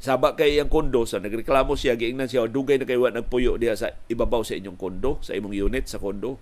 saba 0.00 0.32
kay 0.32 0.56
iyang 0.56 0.72
kondo 0.72 1.04
sa 1.04 1.20
nagreklamo 1.20 1.76
siya 1.76 1.92
giingnan 1.92 2.24
siya 2.24 2.48
dugay 2.48 2.80
na 2.80 2.88
kaywa 2.88 3.12
nagpuyo 3.12 3.60
diha 3.60 3.76
sa 3.76 3.92
ibabaw 4.08 4.40
sa 4.40 4.56
inyong 4.56 4.80
kondo 4.80 5.20
sa 5.20 5.36
imong 5.36 5.52
unit 5.52 5.84
sa 5.84 6.00
kondo 6.00 6.40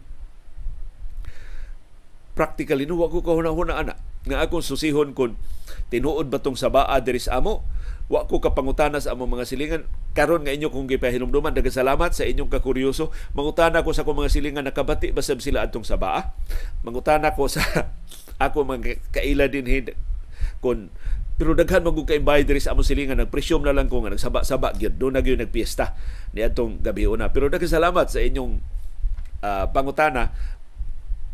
practically 2.39 2.87
no 2.87 2.95
wa 2.95 3.11
ko 3.11 3.19
kahuna-huna 3.19 3.83
ana. 3.83 3.99
Nga 4.23 4.47
akong 4.47 4.63
susihon 4.63 5.11
kun 5.11 5.35
tinuod 5.91 6.31
ba 6.31 6.39
tong 6.39 6.55
sabaa 6.55 6.95
diri 7.03 7.19
sa 7.19 7.43
amo. 7.43 7.67
Wa 8.07 8.31
ko 8.31 8.39
kapangutana 8.39 9.03
sa 9.03 9.19
among 9.19 9.35
mga 9.35 9.45
silingan. 9.51 9.83
Karon 10.15 10.47
nga 10.47 10.55
inyo 10.55 10.71
kung 10.71 10.87
gipahinumduman. 10.87 11.51
Daghang 11.51 11.75
salamat 11.75 12.15
sa 12.15 12.23
inyong 12.23 12.47
kakuryoso. 12.47 13.11
Mangutana 13.35 13.83
ko 13.83 13.91
sa 13.91 14.07
akong 14.07 14.23
mga 14.23 14.31
silingan 14.31 14.65
nakabati 14.71 15.11
ba 15.11 15.21
sab 15.21 15.43
sila 15.43 15.67
adtong 15.67 15.83
sabaa? 15.83 16.31
Mangutana 16.87 17.35
ko 17.35 17.51
sa 17.51 17.61
ako 18.47 18.63
mga 18.63 19.03
kaila 19.11 19.51
din 19.51 19.91
kon 20.63 20.95
pero 21.39 21.55
daghan 21.55 21.87
man 21.87 21.95
kay 22.03 22.19
sa 22.59 22.75
among 22.75 22.83
silingan 22.83 23.23
nagpresyum 23.23 23.63
na 23.63 23.71
lang 23.71 23.87
ko 23.87 24.03
nga 24.03 24.11
nagsaba-saba 24.11 24.75
gyud. 24.75 24.99
Do 24.99 25.11
na 25.11 25.23
gyud 25.23 25.39
nagpiesta 25.39 25.95
ni 26.35 26.43
atong 26.43 26.83
gabi 26.83 27.07
una. 27.07 27.31
Pero 27.31 27.47
daghang 27.47 27.71
salamat 27.71 28.11
sa 28.11 28.19
inyong 28.19 28.59
uh, 29.43 29.71
pangutana. 29.71 30.35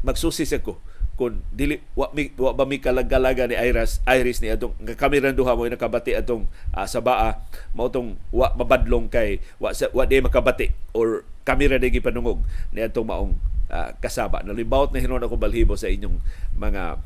Magsusi 0.04 0.44
sa 0.44 0.60
ko 0.60 0.76
kung 1.14 1.46
dili 1.54 1.78
wa, 1.94 2.10
mi, 2.10 2.34
wa 2.34 2.50
ba 2.50 2.66
mi 2.66 2.82
kalagalaga 2.82 3.46
ni 3.46 3.54
Iris 3.54 4.02
Iris 4.02 4.42
ni 4.42 4.50
atong 4.50 4.74
kami 4.98 5.22
ran 5.22 5.38
mo 5.38 5.62
nakabati 5.62 6.10
atong 6.18 6.50
uh, 6.74 6.86
sabaa 6.90 7.38
mao 7.70 7.86
tong 7.86 8.18
wa 8.34 8.50
mabadlong 8.58 9.06
kay 9.06 9.38
wa 9.62 9.70
wa 9.70 10.02
di 10.10 10.18
makabati 10.18 10.74
or 10.90 11.22
kami 11.46 11.70
ra 11.70 11.78
di 11.78 12.02
panungog 12.02 12.42
ni 12.74 12.82
atong 12.82 13.06
maong 13.06 13.32
uh, 13.70 13.90
kasaba. 14.00 14.42
Nalibawt 14.42 14.90
na 14.92 15.00
hinon 15.00 15.22
ako 15.22 15.36
balhibo 15.38 15.76
sa 15.78 15.88
inyong 15.88 16.18
mga 16.56 16.98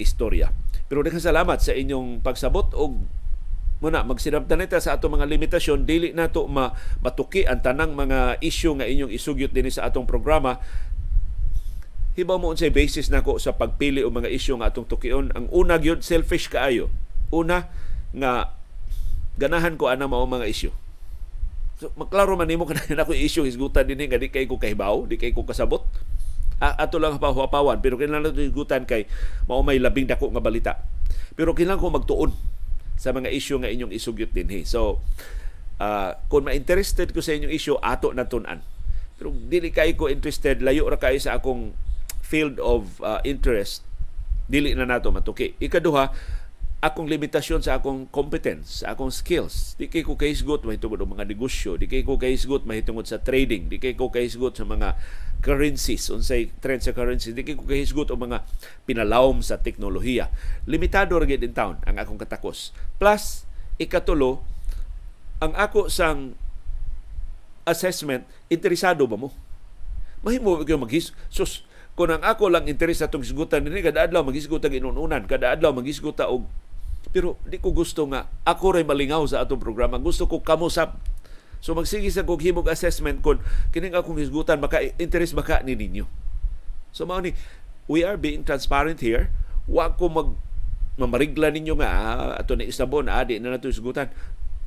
istorya. 0.00 0.48
Pero 0.90 1.04
daghang 1.04 1.22
salamat 1.22 1.58
sa 1.60 1.76
inyong 1.76 2.24
pagsabot 2.24 2.72
og 2.74 3.06
muna 3.80 4.04
magsinabtan 4.04 4.60
nita 4.60 4.76
sa 4.76 5.00
atong 5.00 5.16
mga 5.16 5.26
limitasyon. 5.28 5.88
Dili 5.88 6.12
nato 6.12 6.44
ma 6.44 6.72
matuki 7.00 7.48
ang 7.48 7.64
tanang 7.64 7.96
mga 7.96 8.42
issue 8.44 8.76
nga 8.76 8.84
inyong 8.84 9.12
isugyot 9.12 9.52
dinhi 9.56 9.72
sa 9.72 9.88
atong 9.88 10.04
programa 10.04 10.60
hibaw 12.18 12.38
mo 12.38 12.50
unsay 12.50 12.74
basis 12.74 13.08
nako 13.12 13.38
sa 13.38 13.54
pagpili 13.54 14.02
og 14.02 14.10
mga 14.10 14.30
issue 14.30 14.58
nga 14.58 14.72
atong 14.72 14.86
tukion. 14.86 15.30
Ang 15.34 15.46
una 15.54 15.78
gyud 15.78 16.02
selfish 16.02 16.50
kaayo. 16.50 16.90
Una 17.30 17.70
nga 18.10 18.56
ganahan 19.38 19.78
ko 19.78 19.86
ana 19.86 20.10
mao 20.10 20.26
mga 20.26 20.50
issue 20.50 20.74
so 21.80 21.88
maklaro 21.96 22.36
man 22.36 22.44
nimo 22.44 22.66
kanang 22.68 23.00
ako 23.00 23.16
issue 23.16 23.48
hisgutan 23.48 23.88
dinhi 23.88 24.04
nga 24.04 24.20
di 24.20 24.28
kay 24.28 24.44
ko 24.44 24.60
kahibaw 24.60 25.08
di 25.08 25.16
kay 25.16 25.32
ko 25.32 25.48
kasabot. 25.48 25.80
Ato 26.60 27.00
lang 27.00 27.16
pahuapawan 27.16 27.80
pero 27.80 27.96
kinahanglan 27.96 28.36
nato 28.36 28.44
higutan 28.44 28.84
kay 28.84 29.08
mao 29.48 29.64
may 29.64 29.80
labing 29.80 30.04
dako 30.04 30.28
nga 30.28 30.44
balita. 30.44 30.72
Pero 31.32 31.56
kinahanglan 31.56 31.80
ko 31.80 31.88
magtuon 31.88 32.30
sa 33.00 33.16
mga 33.16 33.32
issue 33.32 33.56
nga 33.56 33.72
inyong 33.72 33.96
isugyot 33.96 34.28
dinhi. 34.36 34.68
So 34.68 35.00
uh, 35.80 36.20
kung 36.28 36.44
ma-interested 36.44 37.16
ko 37.16 37.24
sa 37.24 37.32
inyong 37.32 37.48
issue 37.56 37.80
ato 37.80 38.12
na 38.12 38.28
tunan. 38.28 38.60
Pero 39.16 39.32
dili 39.32 39.72
kay 39.72 39.96
ko 39.96 40.12
interested 40.12 40.60
layo 40.60 40.84
ra 40.84 41.00
kay 41.00 41.16
sa 41.16 41.40
akong 41.40 41.72
field 42.30 42.62
of 42.62 43.02
uh, 43.02 43.18
interest 43.26 43.82
dili 44.46 44.70
na 44.78 44.86
nato 44.86 45.10
matuki 45.10 45.58
ikaduha 45.58 46.14
akong 46.80 47.12
limitasyon 47.12 47.60
sa 47.60 47.76
akong 47.76 48.08
competence, 48.08 48.80
sa 48.80 48.96
akong 48.96 49.12
skills. 49.12 49.76
Di 49.76 49.92
kay 49.92 50.00
ko 50.00 50.16
kahisgot 50.16 50.64
mahitungod 50.64 51.04
og 51.04 51.12
mga 51.12 51.28
negosyo, 51.28 51.76
di 51.76 51.84
kay 51.84 52.00
ko 52.00 52.16
kahisgot 52.16 52.64
mahitungod 52.64 53.04
sa 53.04 53.20
trading, 53.20 53.68
di 53.68 53.76
kay 53.76 53.92
ko 53.92 54.08
kahisgot 54.08 54.56
sa 54.56 54.64
mga 54.64 54.96
currencies, 55.44 56.08
unsay 56.08 56.48
trend 56.64 56.80
sa 56.80 56.96
currencies, 56.96 57.36
di 57.36 57.44
kay 57.44 57.52
ko 57.52 57.68
kahisgot 57.68 58.08
og 58.08 58.24
mga 58.24 58.48
pinalawom 58.88 59.44
sa 59.44 59.60
teknolohiya. 59.60 60.32
Limitado 60.64 61.20
ra 61.20 61.28
gid 61.28 61.44
in 61.44 61.52
town 61.52 61.76
ang 61.84 62.00
akong 62.00 62.16
katakos. 62.16 62.72
Plus 62.96 63.44
ikatulo 63.76 64.40
ang 65.44 65.52
ako 65.60 65.92
sang 65.92 66.32
assessment, 67.68 68.24
interesado 68.48 69.04
ba 69.04 69.20
mo? 69.20 69.36
Mahimo 70.24 70.64
gyud 70.64 70.80
maghis 70.80 71.12
sus 71.28 71.60
kung 71.98 72.10
ang 72.10 72.22
ako 72.24 72.48
lang 72.48 72.64
interes 72.70 73.02
sa 73.02 73.10
itong 73.10 73.26
hisgutan 73.26 73.60
nini 73.60 73.84
kada 73.84 74.06
adlaw 74.06 74.24
maghisgot 74.24 74.62
ang 74.64 74.72
inununan 74.72 75.26
kada 75.28 75.52
adlaw 75.52 75.74
maghisgot 75.74 76.16
og 76.24 76.48
pero 77.10 77.40
di 77.48 77.58
ko 77.58 77.74
gusto 77.74 78.06
nga 78.06 78.30
ako 78.46 78.78
ray 78.78 78.84
malingaw 78.86 79.24
sa 79.26 79.42
atong 79.42 79.58
programa. 79.58 79.98
Gusto 79.98 80.28
ko 80.30 80.44
kamusap. 80.44 80.94
So 81.60 81.76
magsige 81.76 82.08
sa 82.08 82.24
kog 82.24 82.40
himog 82.40 82.70
assessment 82.70 83.20
kon 83.20 83.42
kining 83.74 83.92
akong 83.92 84.16
hisgutan 84.16 84.62
maka 84.62 84.80
interest 84.96 85.34
baka 85.34 85.60
ni 85.66 85.74
ninyo. 85.76 86.06
So 86.94 87.04
mao 87.04 87.18
ni 87.20 87.34
we 87.90 88.06
are 88.06 88.16
being 88.16 88.46
transparent 88.46 89.02
here. 89.02 89.32
Wa 89.66 89.92
ko 89.96 90.08
mag 90.08 90.28
mamarigla 91.00 91.50
ninyo 91.50 91.74
nga 91.80 91.88
ah, 91.90 92.30
ato 92.38 92.54
na 92.54 92.68
isabon 92.68 93.10
ah, 93.10 93.24
na 93.26 93.56
nato 93.56 93.66
hisgutan 93.66 94.12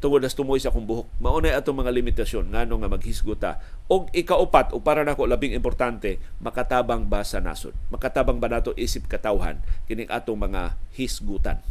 tungod 0.04 0.20
nas 0.20 0.36
tumoy 0.36 0.60
sa 0.60 0.68
akong 0.68 0.84
buhok. 0.84 1.08
Mao 1.24 1.40
na 1.40 1.56
atong 1.56 1.80
mga 1.80 1.96
limitasyon 1.96 2.52
ngano 2.52 2.76
nga 2.84 2.92
maghisguta. 2.92 3.64
Og 3.88 4.12
ikaupat 4.12 4.76
o 4.76 4.84
para 4.84 5.08
nako 5.08 5.24
labing 5.24 5.56
importante, 5.56 6.20
makatabang 6.44 7.08
ba 7.08 7.24
sa 7.24 7.40
nasod? 7.40 7.72
Makatabang 7.88 8.44
ba 8.44 8.52
nato 8.52 8.76
isip 8.76 9.08
katawhan 9.08 9.64
kining 9.88 10.12
atong 10.12 10.44
mga 10.44 10.76
hisgutan? 11.00 11.64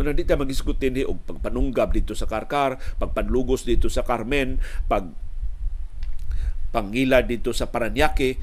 Muna 0.00 0.16
di 0.16 0.24
ta 0.24 0.40
magisgutin 0.40 0.96
ni 0.96 1.04
og 1.04 1.20
pagpanunggab 1.28 1.92
dito 1.92 2.16
sa 2.16 2.24
Karkar, 2.24 2.80
pagpanlugos 2.96 3.68
dito 3.68 3.92
sa 3.92 4.08
Carmen, 4.08 4.56
pag 4.88 5.12
pangila 6.72 7.20
dito 7.20 7.52
sa 7.52 7.68
Paranaque 7.68 8.40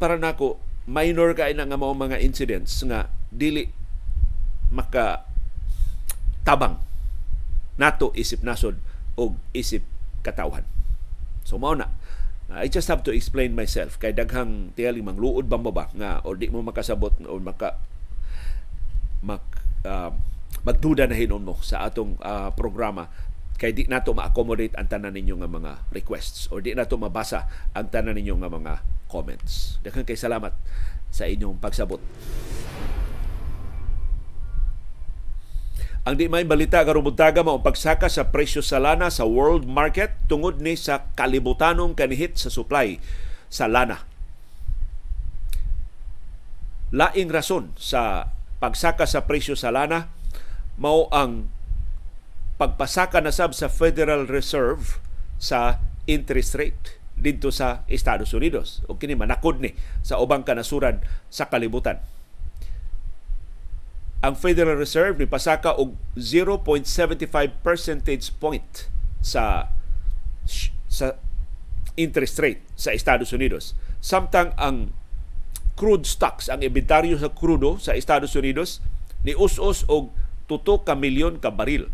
para 0.00 0.16
nako 0.16 0.56
minor 0.88 1.36
kay 1.36 1.52
na 1.52 1.68
nga 1.68 1.76
mga 1.76 2.22
incidents 2.22 2.80
nga 2.86 3.10
dili 3.28 3.66
maka 4.70 5.26
tabang 6.46 6.78
nato 7.80 8.12
isip 8.16 8.44
nasod 8.44 8.76
og 9.16 9.36
isip 9.56 9.84
katawhan. 10.24 10.64
So 11.42 11.58
mao 11.58 11.74
na. 11.76 11.90
I 12.52 12.68
just 12.68 12.92
have 12.92 13.00
to 13.08 13.12
explain 13.16 13.56
myself 13.56 13.96
kay 13.96 14.12
daghang 14.12 14.76
tiyali 14.76 15.00
mangluod 15.00 15.48
ba 15.48 15.56
ba 15.56 15.88
nga 15.96 16.20
or 16.28 16.36
di 16.36 16.52
mo 16.52 16.60
makasabot 16.60 17.16
o 17.24 17.40
maka 17.40 17.80
mak 19.24 19.40
uh, 19.88 20.12
magduda 20.60 21.08
na 21.08 21.16
hinon 21.16 21.48
mo 21.48 21.56
sa 21.64 21.88
atong 21.88 22.20
uh, 22.20 22.52
programa 22.52 23.08
kay 23.56 23.72
di 23.72 23.88
nato 23.88 24.12
ma-accommodate 24.12 24.76
ang 24.76 24.90
tanan 24.90 25.14
ninyo 25.14 25.38
nga 25.40 25.48
mga 25.48 25.72
requests 25.94 26.50
or 26.52 26.60
di 26.60 26.76
nato 26.76 26.98
mabasa 27.00 27.48
ang 27.72 27.88
tanan 27.88 28.18
ninyo 28.20 28.36
nga 28.36 28.50
mga 28.52 28.72
comments. 29.08 29.80
Daghang 29.80 30.04
kay 30.04 30.18
salamat 30.18 30.52
sa 31.08 31.24
inyong 31.24 31.56
pagsabot. 31.56 32.00
Ang 36.02 36.18
di 36.18 36.26
may 36.26 36.42
balita 36.42 36.82
karon 36.82 37.06
buntaga 37.06 37.46
mao 37.46 37.62
pagsaka 37.62 38.10
sa 38.10 38.34
presyo 38.34 38.58
sa 38.58 38.82
lana 38.82 39.06
sa 39.06 39.22
world 39.22 39.70
market 39.70 40.10
tungod 40.26 40.58
ni 40.58 40.74
sa 40.74 41.06
kalibutanong 41.14 41.94
kanihit 41.94 42.34
sa 42.34 42.50
supply 42.50 42.98
sa 43.46 43.70
lana. 43.70 44.02
Laing 46.90 47.30
rason 47.30 47.70
sa 47.78 48.34
pagsaka 48.58 49.06
sa 49.06 49.30
presyo 49.30 49.54
sa 49.54 49.70
lana 49.70 50.10
mao 50.74 51.06
ang 51.14 51.46
pagpasaka 52.58 53.22
na 53.22 53.30
sab 53.30 53.54
sa 53.54 53.70
Federal 53.70 54.26
Reserve 54.26 54.98
sa 55.38 55.78
interest 56.10 56.58
rate 56.58 56.98
dito 57.14 57.54
sa 57.54 57.86
Estados 57.86 58.34
Unidos 58.34 58.82
o 58.90 58.98
kini 58.98 59.14
manakod 59.14 59.62
ni 59.62 59.78
sa 60.02 60.18
ubang 60.18 60.42
kanasuran 60.42 60.98
sa 61.30 61.46
kalibutan. 61.46 62.02
Ang 64.22 64.38
Federal 64.38 64.78
Reserve 64.78 65.18
ni 65.18 65.26
pasaka 65.26 65.74
og 65.74 65.98
0.75 66.14 67.26
percentage 67.66 68.30
point 68.38 68.86
sa 69.18 69.74
sa 70.86 71.18
interest 71.98 72.38
rate 72.38 72.62
sa 72.78 72.94
Estados 72.94 73.34
Unidos. 73.34 73.74
Samtang 73.98 74.54
ang 74.54 74.94
crude 75.74 76.06
stocks, 76.06 76.46
ang 76.46 76.62
inventaryo 76.62 77.18
sa 77.18 77.34
krudo 77.34 77.82
sa 77.82 77.98
Estados 77.98 78.38
Unidos 78.38 78.78
ni 79.26 79.34
us-us 79.34 79.82
og 79.90 80.14
tuto 80.46 80.86
ka 80.86 80.94
milyon 80.94 81.42
ka 81.42 81.50
baril. 81.50 81.90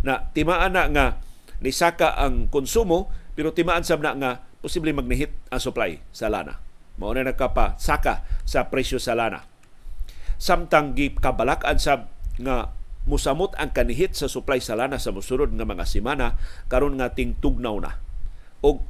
Na 0.00 0.32
timaan 0.32 0.80
na 0.80 0.88
nga 0.88 1.06
nisaka 1.60 2.16
ang 2.16 2.48
konsumo 2.48 3.12
pero 3.36 3.52
timaan 3.52 3.84
sab 3.84 4.00
na 4.00 4.16
nga 4.16 4.30
posible 4.64 4.96
magnihit 4.96 5.34
ang 5.52 5.60
supply 5.60 6.00
sa 6.08 6.32
lana. 6.32 6.56
Mao 6.98 7.14
na 7.14 7.22
nakapa 7.22 7.78
saka 7.78 8.26
sa 8.48 8.72
presyo 8.72 8.96
sa 8.96 9.14
lana. 9.14 9.57
Samtang 10.38 10.94
gikabalak-an 10.94 11.82
sab 11.82 12.08
nga 12.38 12.72
musamot 13.08 13.56
ang 13.58 13.74
kanihit 13.74 14.14
sa 14.14 14.30
supply 14.30 14.62
sa 14.62 14.78
lana 14.78 15.00
sa 15.00 15.10
mosunod 15.10 15.50
nga 15.50 15.66
mga 15.66 15.84
semana 15.88 16.38
karon 16.70 17.00
nga 17.00 17.10
ting 17.10 17.34
tugnaw 17.42 17.76
na. 17.82 17.98
Og 18.62 18.84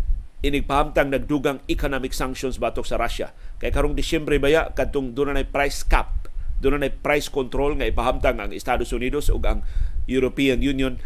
inigpahamtang 0.45 1.11
nagdugang 1.11 1.59
economic 1.67 2.15
sanctions 2.15 2.63
batok 2.63 2.87
sa 2.87 2.99
Russia. 2.99 3.35
Kay 3.59 3.75
karong 3.75 3.99
Disyembre 3.99 4.39
baya 4.39 4.71
kadtong 4.71 5.15
dunay 5.15 5.47
price 5.47 5.83
cap, 5.83 6.31
dunay 6.63 6.95
price 6.95 7.27
control 7.27 7.75
nga 7.79 7.89
ipahamtang 7.89 8.39
ang 8.39 8.51
Estados 8.55 8.95
Unidos 8.95 9.31
ug 9.31 9.43
ang 9.47 9.67
European 10.07 10.63
Union 10.63 10.99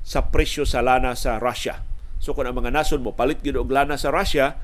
sa 0.00 0.32
presyo 0.32 0.64
sa 0.64 0.80
lana 0.80 1.12
sa 1.16 1.36
Russia. 1.36 1.84
So 2.20 2.32
kung 2.36 2.48
ang 2.48 2.56
mga 2.56 2.72
nason 2.72 3.00
mo 3.00 3.16
palit 3.16 3.40
gyud 3.40 3.60
og 3.60 3.72
lana 3.72 3.96
sa 3.96 4.12
Russia, 4.12 4.56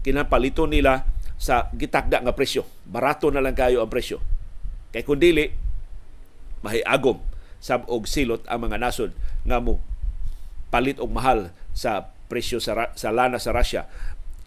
kinapalito 0.00 0.64
nila 0.64 1.04
sa 1.36 1.72
gitakda 1.72 2.24
nga 2.24 2.36
presyo. 2.36 2.64
Barato 2.88 3.28
na 3.32 3.44
lang 3.44 3.56
kayo 3.56 3.80
ang 3.80 3.92
presyo. 3.92 4.31
Kay 4.92 5.02
kung 5.08 5.18
dili, 5.18 5.48
mahiagom 6.60 7.18
sab 7.62 7.88
og 7.88 8.04
silot 8.04 8.44
ang 8.50 8.66
mga 8.68 8.78
nasod 8.78 9.16
nga 9.46 9.62
mo 9.62 9.78
palit 10.68 10.98
og 10.98 11.14
mahal 11.14 11.54
sa 11.72 12.10
presyo 12.26 12.58
sa, 12.58 12.90
sa 12.96 13.08
lana 13.14 13.38
sa 13.38 13.54
Russia. 13.56 13.88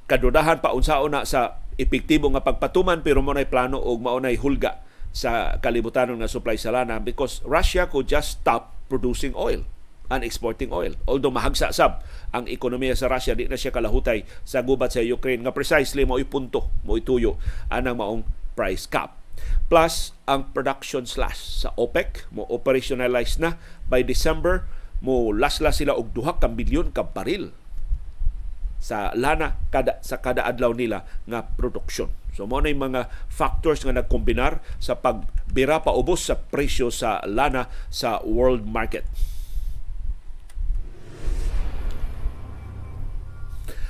Kadudahan 0.06 0.62
pa 0.62 0.76
unsaon 0.76 1.16
na 1.16 1.26
sa 1.26 1.62
epektibo 1.82 2.30
nga 2.34 2.46
pagpatuman 2.46 3.02
pero 3.02 3.26
mo 3.26 3.34
nay 3.34 3.50
plano 3.50 3.82
og 3.82 4.04
mao 4.04 4.22
nay 4.22 4.38
hulga 4.38 4.84
sa 5.16 5.58
kalibutan 5.64 6.12
nga 6.14 6.30
supply 6.30 6.60
sa 6.60 6.76
lana 6.76 7.00
because 7.02 7.40
Russia 7.48 7.88
could 7.88 8.06
just 8.06 8.42
stop 8.44 8.76
producing 8.92 9.34
oil 9.34 9.66
and 10.14 10.22
exporting 10.22 10.70
oil. 10.70 10.94
Although 11.10 11.34
mahagsa 11.34 11.74
sab 11.74 12.06
ang 12.30 12.46
ekonomiya 12.46 12.94
sa 12.94 13.10
Russia, 13.10 13.34
di 13.34 13.50
na 13.50 13.58
siya 13.58 13.74
kalahutay 13.74 14.22
sa 14.46 14.62
gubat 14.62 14.94
sa 14.94 15.02
Ukraine 15.02 15.42
nga 15.42 15.56
precisely 15.56 16.06
mo 16.06 16.22
punto, 16.28 16.70
mo 16.86 16.94
ituyo 17.00 17.42
anang 17.74 17.98
maong 17.98 18.22
price 18.54 18.86
cap 18.86 19.25
plus 19.68 20.14
ang 20.30 20.50
production 20.54 21.04
slash 21.06 21.66
sa 21.66 21.74
OPEC 21.76 22.30
mo 22.34 22.46
operationalize 22.50 23.42
na 23.42 23.58
by 23.90 24.06
December 24.06 24.66
mo 25.04 25.34
lasla 25.34 25.74
sila 25.74 25.98
og 25.98 26.14
duha 26.16 26.38
ka 26.38 26.50
bilyon 26.50 26.94
ka 26.94 27.04
baril 27.06 27.52
sa 28.86 29.10
lana 29.18 29.58
kada 29.74 29.98
sa 30.06 30.22
kada 30.22 30.46
adlaw 30.46 30.70
nila 30.70 31.02
nga 31.26 31.42
produksyon. 31.58 32.14
So 32.38 32.46
mo 32.46 32.62
na 32.62 32.70
mga 32.70 33.10
factors 33.32 33.82
nga 33.82 33.98
nagkombinar 33.98 34.62
sa 34.78 34.94
pagbira 35.00 35.82
pa 35.82 35.96
ubos 35.96 36.30
sa 36.30 36.38
presyo 36.38 36.94
sa 36.94 37.24
lana 37.26 37.66
sa 37.90 38.22
world 38.22 38.68
market. 38.70 39.08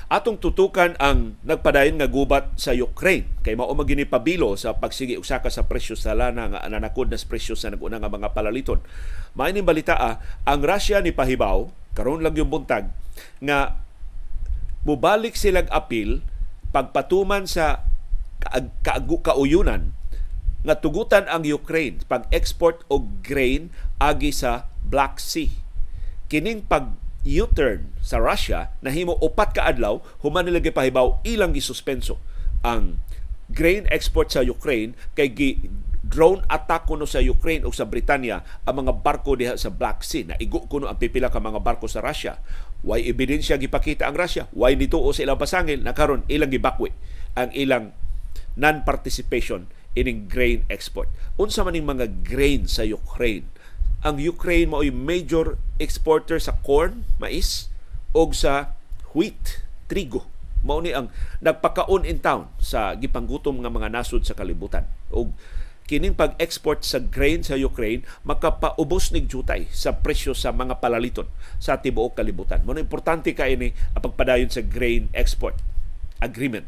Atong 0.05 0.38
tutukan 0.38 0.93
ang 1.01 1.33
nagpadayon 1.41 1.97
nga 1.97 2.05
gubat 2.05 2.53
sa 2.62 2.77
Ukraine 2.77 3.25
kay 3.41 3.57
mao 3.57 3.74
magini 3.74 4.05
pabilo 4.05 4.53
sa 4.53 4.77
pagsigi 4.77 5.17
usaka 5.17 5.50
sa 5.50 5.65
presyo 5.65 5.97
sa 5.97 6.13
lana 6.13 6.45
nga 6.45 6.62
nanakod 6.69 7.09
na 7.09 7.17
presyo 7.17 7.57
sa 7.57 7.74
naguna 7.74 7.97
nga 7.97 8.12
mga 8.12 8.33
palaliton. 8.38 8.85
Maayong 9.33 9.65
balita 9.65 9.97
ah, 9.97 10.21
ang 10.45 10.62
Russia 10.62 11.01
ni 11.01 11.09
pahibaw 11.09 11.65
karon 11.97 12.21
lang 12.21 12.38
yung 12.38 12.53
buntag 12.53 12.91
nga 13.41 13.81
mubalik 14.85 15.33
silang 15.33 15.65
apil 15.74 16.21
pagpatuman 16.69 17.50
sa 17.50 17.81
kaagu 18.85 19.24
kauyunan 19.25 19.95
nga 20.65 20.75
tugutan 20.77 21.25
ang 21.29 21.45
Ukraine 21.45 22.01
pag-export 22.05 22.85
og 22.89 23.25
grain 23.25 23.74
agi 24.01 24.33
sa 24.33 24.69
Black 24.85 25.17
Sea. 25.21 25.50
Kining 26.29 26.65
pag 26.65 26.93
U-turn 27.25 27.89
sa 28.05 28.22
Russia 28.22 28.70
nahimo 28.86 29.17
upat 29.17 29.58
ka 29.58 29.65
adlaw 29.65 29.98
human 30.22 30.46
nila 30.46 30.62
gipahibaw 30.62 31.25
ilang 31.25 31.58
gisuspenso. 31.58 32.22
Ang 32.62 33.01
grain 33.50 33.89
export 33.89 34.29
sa 34.29 34.46
Ukraine 34.46 34.94
kay 35.17 35.34
gi 35.34 35.50
drone 36.05 36.46
attack 36.53 36.86
kuno 36.86 37.10
sa 37.10 37.17
Ukraine 37.17 37.65
o 37.65 37.73
sa 37.73 37.89
Britanya 37.89 38.45
ang 38.62 38.86
mga 38.86 39.02
barko 39.02 39.34
diha 39.34 39.58
sa 39.58 39.73
Black 39.73 40.06
Sea. 40.06 40.30
Na 40.30 40.38
igo 40.38 40.69
kuno 40.69 40.86
ang 40.86 41.02
pipila 41.02 41.34
ka 41.34 41.41
mga 41.41 41.65
barko 41.65 41.89
sa 41.89 42.06
Russia. 42.06 42.38
Way 42.86 43.10
ebidensya 43.10 43.58
gipakita 43.58 44.06
ang 44.06 44.13
Russia? 44.13 44.45
Way 44.54 44.78
nituo 44.78 45.10
sa 45.10 45.26
ilang 45.26 45.41
pasangil 45.41 45.82
na 45.82 45.97
karon 45.97 46.21
ilang 46.30 46.54
gibakwi 46.54 46.93
ang 47.34 47.49
ilang 47.58 47.97
non-participation 48.54 49.65
ining 49.97 50.30
grain 50.30 50.62
export. 50.69 51.10
Unsa 51.41 51.65
man 51.65 51.73
ning 51.73 51.89
mga 51.89 52.21
grain 52.21 52.69
sa 52.69 52.86
Ukraine 52.86 53.49
ang 54.06 54.22
Ukraine 54.22 54.70
mao 54.70 54.86
major 54.94 55.58
exporter 55.82 56.38
sa 56.38 56.54
corn, 56.62 57.02
mais 57.18 57.74
o 58.13 58.30
sa 58.30 58.78
wheat, 59.18 59.65
trigo. 59.89 60.30
Mao 60.62 60.78
ni 60.78 60.94
ang 60.94 61.10
nagpakaon 61.41 62.06
in 62.06 62.22
town 62.22 62.46
sa 62.62 62.94
gipanggutom 62.94 63.65
nga 63.65 63.74
mga 63.74 63.89
nasod 63.89 64.22
sa 64.22 64.38
kalibutan. 64.38 64.86
Og 65.10 65.34
kining 65.89 66.18
pag-export 66.18 66.86
sa 66.86 67.02
grain 67.02 67.41
sa 67.46 67.58
Ukraine 67.58 68.06
makapaubos 68.26 69.13
nig 69.13 69.30
jutay 69.30 69.70
sa 69.70 69.94
presyo 69.94 70.34
sa 70.34 70.50
mga 70.50 70.82
palaliton 70.82 71.30
sa 71.58 71.82
tibuok 71.82 72.18
kalibutan. 72.18 72.62
Mo 72.62 72.78
importante 72.78 73.34
kay 73.34 73.58
ini 73.58 73.74
ang 73.98 74.06
pagpadayon 74.06 74.50
sa 74.54 74.65
grain 74.65 75.10
export 75.13 75.58
agreement 76.22 76.65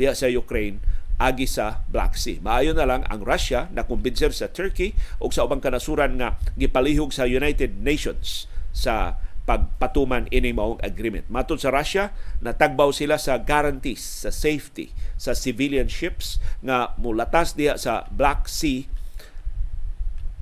diha 0.00 0.16
sa 0.16 0.32
Ukraine 0.32 0.80
agi 1.18 1.46
sa 1.46 1.86
Black 1.90 2.18
Sea. 2.18 2.42
Maayo 2.42 2.74
na 2.74 2.86
lang 2.86 3.06
ang 3.06 3.22
Russia 3.22 3.70
na 3.70 3.86
kumbinser 3.86 4.34
sa 4.34 4.50
Turkey 4.50 4.98
o 5.22 5.30
sa 5.30 5.46
ubang 5.46 5.62
kanasuran 5.62 6.18
nga 6.18 6.38
gipalihog 6.58 7.14
sa 7.14 7.28
United 7.28 7.78
Nations 7.78 8.50
sa 8.74 9.18
pagpatuman 9.44 10.26
ini 10.32 10.56
maong 10.56 10.80
agreement. 10.80 11.28
Matod 11.28 11.60
sa 11.60 11.68
Russia, 11.68 12.16
natagbaw 12.40 12.90
sila 12.90 13.20
sa 13.20 13.36
guarantees 13.36 14.00
sa 14.24 14.32
safety 14.32 14.90
sa 15.20 15.36
civilian 15.36 15.86
ships 15.86 16.40
nga 16.64 16.96
mulatas 16.96 17.52
diha 17.52 17.76
sa 17.76 18.08
Black 18.08 18.48
Sea 18.48 18.88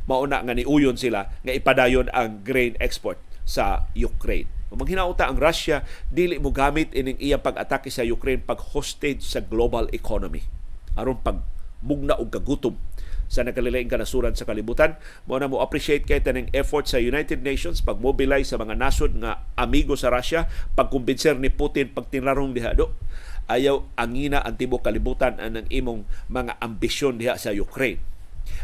mauna 0.07 0.43
nga 0.43 0.55
niuyon 0.55 0.99
sila 0.99 1.31
nga 1.47 1.53
ipadayon 1.55 2.11
ang 2.11 2.43
grain 2.43 2.75
export 2.83 3.19
sa 3.47 3.87
Ukraine. 3.95 4.51
Maghinauta 4.73 5.29
ang 5.29 5.37
Russia 5.37 5.85
dili 6.09 6.41
mo 6.41 6.49
gamit 6.49 6.97
ining 6.97 7.21
iyang 7.21 7.45
pag-atake 7.45 7.93
sa 7.93 8.01
Ukraine 8.07 8.41
pag 8.41 8.73
hostage 8.73 9.21
sa 9.21 9.45
global 9.45 9.85
economy 9.93 10.41
aron 10.99 11.19
pag 11.21 11.41
mugna 11.83 12.15
og 12.15 12.31
kagutom 12.31 12.79
sa 13.33 13.41
nakalilaing 13.41 13.89
kanasuran 13.89 14.37
sa 14.37 14.45
kalibutan. 14.45 15.01
Mo 15.25 15.41
na 15.41 15.49
mo 15.49 15.65
appreciate 15.65 16.05
kay 16.05 16.21
tanang 16.21 16.53
effort 16.53 16.85
sa 16.85 17.01
United 17.01 17.41
Nations 17.41 17.81
pag 17.81 17.97
mobilize 17.97 18.53
sa 18.53 18.61
mga 18.61 18.77
nasod 18.77 19.17
nga 19.17 19.49
amigo 19.57 19.97
sa 19.97 20.13
Russia, 20.13 20.53
pagkumbinser 20.77 21.41
ni 21.41 21.49
Putin 21.49 21.89
pag 21.97 22.13
tinlarong 22.13 22.53
diha 22.53 22.77
do. 22.77 22.93
Ayaw 23.49 23.89
angina 23.97 24.45
ang 24.45 24.61
tibok 24.61 24.85
kalibutan 24.85 25.41
ang 25.41 25.65
imong 25.73 26.05
mga 26.29 26.61
ambisyon 26.61 27.17
diha 27.17 27.41
sa 27.41 27.57
Ukraine. 27.57 28.05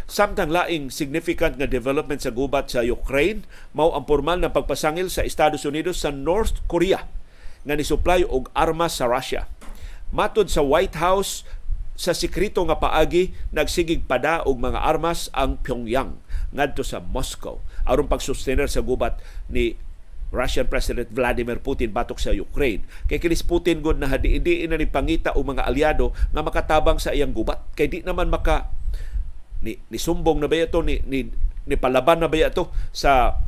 Samtang 0.04 0.52
laing 0.52 0.92
significant 0.92 1.56
nga 1.56 1.68
development 1.68 2.20
sa 2.20 2.34
gubat 2.34 2.68
sa 2.68 2.84
Ukraine, 2.84 3.48
mao 3.72 3.96
ang 3.96 4.04
formal 4.04 4.40
na 4.40 4.52
pagpasangil 4.52 5.08
sa 5.08 5.24
Estados 5.24 5.64
Unidos 5.64 6.04
sa 6.04 6.12
North 6.12 6.60
Korea 6.68 7.08
nga 7.64 7.74
ni 7.76 7.84
supply 7.84 8.24
og 8.24 8.52
armas 8.52 9.00
sa 9.00 9.08
Russia. 9.08 9.48
Matod 10.08 10.48
sa 10.48 10.64
White 10.64 10.96
House, 10.96 11.44
sa 11.98 12.14
sikrito 12.14 12.62
nga 12.62 12.78
paagi 12.78 13.34
nagsigig 13.50 14.06
pada 14.06 14.46
og 14.46 14.62
mga 14.62 14.78
armas 14.78 15.26
ang 15.34 15.58
Pyongyang 15.58 16.14
ngadto 16.54 16.86
sa 16.86 17.02
Moscow 17.02 17.58
aron 17.82 18.06
pagsustener 18.06 18.70
sa 18.70 18.86
gubat 18.86 19.18
ni 19.50 19.74
Russian 20.28 20.68
President 20.68 21.08
Vladimir 21.08 21.56
Putin 21.56 21.88
batok 21.88 22.20
sa 22.20 22.36
Ukraine. 22.36 22.84
Kay 23.08 23.16
kinis 23.16 23.40
Putin 23.40 23.80
gud 23.80 23.96
na 23.96 24.12
hadi 24.12 24.36
na 24.68 24.76
ni 24.76 24.84
pangita 24.84 25.32
o 25.32 25.40
mga 25.40 25.64
aliado 25.64 26.12
nga 26.36 26.44
makatabang 26.44 27.00
sa 27.00 27.16
iyang 27.16 27.32
gubat. 27.32 27.64
Kay 27.72 27.88
di 27.88 27.98
naman 28.04 28.28
maka 28.28 28.68
ni, 29.64 29.80
ni 29.88 29.98
sumbong 29.98 30.38
na 30.38 30.46
ba 30.46 30.60
ito 30.60 30.84
ni, 30.84 31.00
ni, 31.08 31.32
ni 31.64 31.74
palaban 31.80 32.20
na 32.20 32.28
ba 32.28 32.36
ito 32.36 32.68
sa 32.92 33.40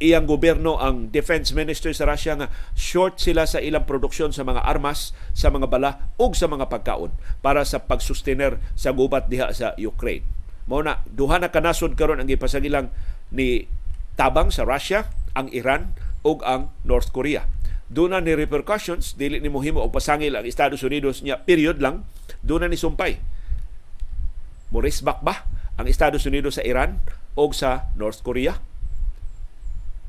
iyang 0.00 0.24
gobyerno 0.24 0.80
ang 0.80 1.12
defense 1.12 1.52
minister 1.52 1.92
sa 1.92 2.08
Russia 2.08 2.32
nga 2.32 2.48
short 2.72 3.20
sila 3.20 3.44
sa 3.44 3.60
ilang 3.60 3.84
produksyon 3.84 4.32
sa 4.32 4.48
mga 4.48 4.64
armas, 4.64 5.12
sa 5.36 5.52
mga 5.52 5.68
bala 5.68 6.08
ug 6.16 6.32
sa 6.32 6.48
mga 6.48 6.72
pagkaon 6.72 7.12
para 7.44 7.60
sa 7.68 7.84
pagsustener 7.84 8.56
sa 8.72 8.96
gubat 8.96 9.28
diha 9.28 9.52
sa 9.52 9.76
Ukraine. 9.76 10.24
Mao 10.64 10.80
na 10.80 11.04
duha 11.04 11.36
na 11.36 11.52
kanasod 11.52 12.00
karon 12.00 12.16
ang 12.16 12.32
gipasagilang 12.32 12.88
ni 13.28 13.68
tabang 14.16 14.48
sa 14.48 14.64
Russia, 14.64 15.12
ang 15.36 15.52
Iran 15.52 15.92
ug 16.24 16.40
ang 16.48 16.72
North 16.82 17.12
Korea. 17.12 17.44
Doon 17.92 18.16
ni 18.24 18.32
repercussions, 18.32 19.18
dili 19.20 19.36
ni 19.36 19.52
mohimo 19.52 19.84
og 19.84 19.92
pasangil 19.92 20.32
ang 20.32 20.46
Estados 20.48 20.80
Unidos 20.80 21.20
niya 21.20 21.44
period 21.44 21.82
lang, 21.82 22.08
doon 22.40 22.72
ni 22.72 22.78
sumpay. 22.78 23.20
Morisbak 24.70 25.20
ba 25.20 25.44
ang 25.76 25.90
Estados 25.90 26.24
Unidos 26.24 26.56
sa 26.56 26.64
Iran 26.64 27.02
o 27.36 27.50
sa 27.52 27.90
North 27.98 28.22
Korea? 28.22 28.69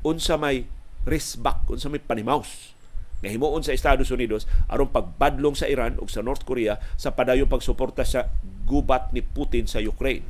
Unsa 0.02 0.38
may 0.38 0.66
risbak, 1.06 1.66
unsa 1.66 1.90
may 1.90 2.02
panimaus 2.02 2.74
nga 3.22 3.30
himuon 3.30 3.62
sa 3.62 3.70
Estados 3.70 4.10
Unidos 4.10 4.50
aron 4.66 4.90
pagbadlong 4.90 5.54
sa 5.54 5.70
Iran 5.70 5.94
ug 6.02 6.10
sa 6.10 6.26
North 6.26 6.42
Korea 6.42 6.82
sa 6.98 7.14
padayong 7.14 7.46
pagsuporta 7.46 8.02
sa 8.02 8.26
gubat 8.66 9.14
ni 9.14 9.22
Putin 9.22 9.70
sa 9.70 9.78
Ukraine. 9.78 10.26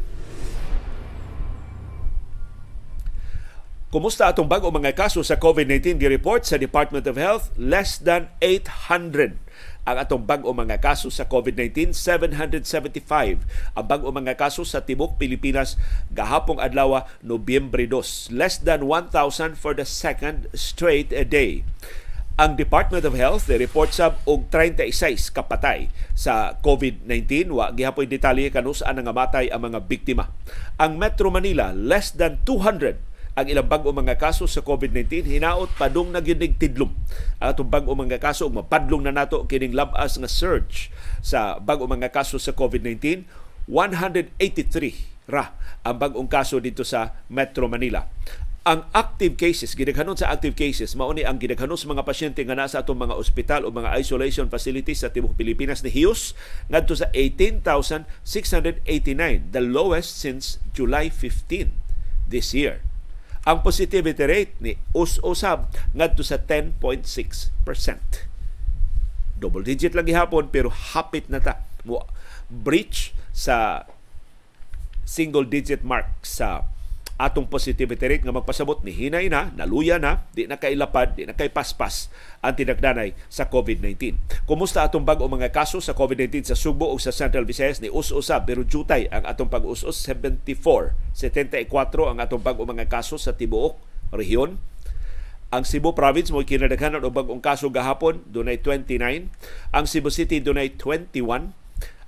Kumusta 3.92 4.28
atong 4.28 4.48
bago 4.48 4.72
mga 4.72 4.96
kaso 4.96 5.20
sa 5.20 5.36
COVID-19 5.36 6.00
gi-report 6.00 6.48
sa 6.48 6.56
Department 6.56 7.04
of 7.04 7.20
Health? 7.20 7.52
Less 7.60 8.00
than 8.00 8.32
800 8.40 9.41
ang 9.82 9.96
atong 9.98 10.22
bag-o 10.22 10.54
mga 10.54 10.78
kaso 10.78 11.10
sa 11.10 11.26
COVID-19 11.26 11.90
775 11.90 13.42
ang 13.74 13.84
bag-o 13.86 14.14
mga 14.14 14.38
kaso 14.38 14.62
sa 14.62 14.86
tibok 14.86 15.18
Pilipinas 15.18 15.74
gahapong 16.14 16.62
adlaw 16.62 17.02
Nobyembre 17.22 17.90
2 17.90 18.30
less 18.30 18.62
than 18.62 18.86
1,000 18.86 19.58
for 19.58 19.74
the 19.74 19.86
second 19.86 20.46
straight 20.54 21.10
day. 21.10 21.66
Ang 22.40 22.56
Department 22.56 23.04
of 23.04 23.12
Health 23.12 23.44
report 23.52 23.92
sab 23.92 24.16
og 24.24 24.48
36 24.48 25.28
kapatay 25.36 25.92
sa 26.16 26.56
COVID-19 26.64 27.52
wa 27.52 27.68
gihapon 27.76 28.08
detalye 28.08 28.48
kanus-an 28.48 29.04
nga 29.04 29.12
matay 29.12 29.52
ang 29.52 29.68
mga 29.68 29.84
biktima. 29.84 30.32
Ang 30.80 30.96
Metro 30.96 31.28
Manila 31.28 31.76
less 31.76 32.08
than 32.08 32.40
200 32.48 33.11
ang 33.32 33.48
ilang 33.48 33.64
bag-o 33.64 33.96
mga 33.96 34.20
kaso 34.20 34.44
sa 34.44 34.60
COVID-19 34.60 35.24
hinaot 35.24 35.72
padung 35.80 36.12
na 36.12 36.20
gyud 36.20 36.44
tidlom 36.60 36.92
ang 37.40 37.56
atong 37.56 37.72
bag-o 37.72 37.96
mga 37.96 38.20
kaso 38.20 38.44
ug 38.44 38.60
mapadlong 38.60 39.08
na 39.08 39.12
nato 39.12 39.48
kining 39.48 39.72
labas 39.72 40.20
nga 40.20 40.28
surge 40.28 40.92
sa 41.24 41.56
bag-o 41.56 41.88
mga 41.88 42.12
kaso 42.12 42.36
sa 42.36 42.52
COVID-19 42.52 43.24
183 43.72 45.32
ra 45.32 45.56
ang 45.80 45.96
bag-ong 45.96 46.28
kaso 46.28 46.60
dito 46.60 46.84
sa 46.84 47.24
Metro 47.32 47.64
Manila. 47.70 48.04
Ang 48.62 48.86
active 48.94 49.34
cases 49.34 49.74
gidaghanon 49.74 50.14
sa 50.14 50.30
active 50.30 50.54
cases 50.54 50.94
mao 50.94 51.10
ni 51.10 51.26
ang 51.26 51.34
gidaghanon 51.40 51.74
sa 51.74 51.90
mga 51.90 52.06
pasyente 52.06 52.46
nga 52.46 52.54
nasa 52.54 52.78
atong 52.84 52.94
mga 52.94 53.18
ospital 53.18 53.66
o 53.66 53.74
mga 53.74 53.98
isolation 53.98 54.46
facilities 54.46 55.02
sa 55.02 55.10
tibuok 55.10 55.34
Pilipinas 55.34 55.82
ni 55.82 55.90
Hiyos 55.90 56.38
ngadto 56.70 56.94
sa 56.94 57.10
18,689 57.10 58.06
the 59.50 59.62
lowest 59.64 60.14
since 60.14 60.62
July 60.70 61.10
15 61.10 61.74
this 62.30 62.54
year 62.54 62.86
ang 63.42 63.58
positivity 63.66 64.22
rate 64.22 64.54
ni 64.62 64.78
us-usab 64.94 65.66
ngadto 65.94 66.22
sa 66.22 66.38
10.6%. 66.38 67.50
Double 69.42 69.66
digit 69.66 69.98
lang 69.98 70.06
gihapon 70.06 70.46
pero 70.54 70.70
hapit 70.70 71.26
na 71.26 71.42
ta 71.42 71.66
breach 72.46 73.10
sa 73.34 73.88
single 75.02 75.48
digit 75.48 75.82
mark 75.82 76.06
sa 76.22 76.62
atong 77.22 77.46
positivity 77.46 78.02
rate 78.02 78.26
nga 78.26 78.34
magpasabot 78.34 78.82
ni 78.82 78.90
hinay 78.90 79.30
na, 79.30 79.54
naluya 79.54 80.02
na, 80.02 80.26
di 80.34 80.50
na 80.50 80.58
kailapad, 80.58 81.14
di 81.14 81.22
na 81.22 81.38
kay 81.38 81.54
paspas 81.54 82.10
ang 82.42 82.58
tinagdanay 82.58 83.14
sa 83.30 83.46
COVID-19. 83.46 84.18
Kumusta 84.42 84.82
atong 84.82 85.06
bag-o 85.06 85.30
mga 85.30 85.54
kaso 85.54 85.78
sa 85.78 85.94
COVID-19 85.94 86.50
sa 86.50 86.58
Subo 86.58 86.90
o 86.90 86.98
sa 86.98 87.14
Central 87.14 87.46
Visayas? 87.46 87.78
Ni 87.78 87.86
us-usab 87.86 88.42
pero 88.42 88.66
jutay 88.66 89.06
ang 89.14 89.22
atong 89.22 89.46
pag-us-us 89.46 89.94
74, 90.02 90.98
74 91.14 91.70
ang 92.10 92.18
atong 92.18 92.42
bag-o 92.42 92.66
mga 92.66 92.90
kaso 92.90 93.14
sa 93.14 93.30
tibuok 93.30 93.78
rehiyon. 94.10 94.58
Ang 95.54 95.62
Cebu 95.62 95.94
Province 95.94 96.34
mo 96.34 96.42
kinadaghanan 96.42 97.06
og 97.06 97.14
bag-ong 97.14 97.44
kaso 97.44 97.70
gahapon 97.70 98.18
dunay 98.26 98.58
29, 98.58 99.30
ang 99.70 99.84
Cebu 99.86 100.10
City 100.10 100.42
dunay 100.42 100.74
21, 100.74 101.54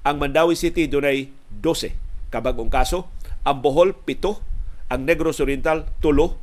ang 0.02 0.16
Mandawi 0.18 0.58
City 0.58 0.90
dunay 0.90 1.30
12 1.62 2.02
kabag-ong 2.34 2.72
kaso, 2.72 3.06
ang 3.46 3.62
Bohol 3.62 3.94
7, 3.94 4.42
ang 4.88 5.08
Negros 5.08 5.40
Oriental 5.40 5.88
tulo, 5.98 6.40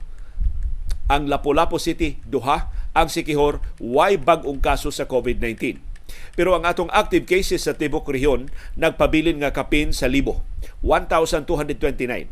ang 1.12 1.28
Lapu-Lapu 1.28 1.76
City 1.78 2.18
duha, 2.24 2.72
ang 2.92 3.08
Sikihor 3.08 3.60
way 3.80 4.16
bag-ong 4.16 4.64
kaso 4.64 4.92
sa 4.92 5.08
COVID-19. 5.08 5.92
Pero 6.36 6.56
ang 6.56 6.68
atong 6.68 6.92
active 6.92 7.24
cases 7.24 7.64
sa 7.64 7.76
tibok 7.76 8.08
rehiyon 8.12 8.52
nagpabilin 8.76 9.40
nga 9.44 9.56
kapin 9.56 9.96
sa 9.96 10.12
libo. 10.12 10.44
1,229 10.84 11.48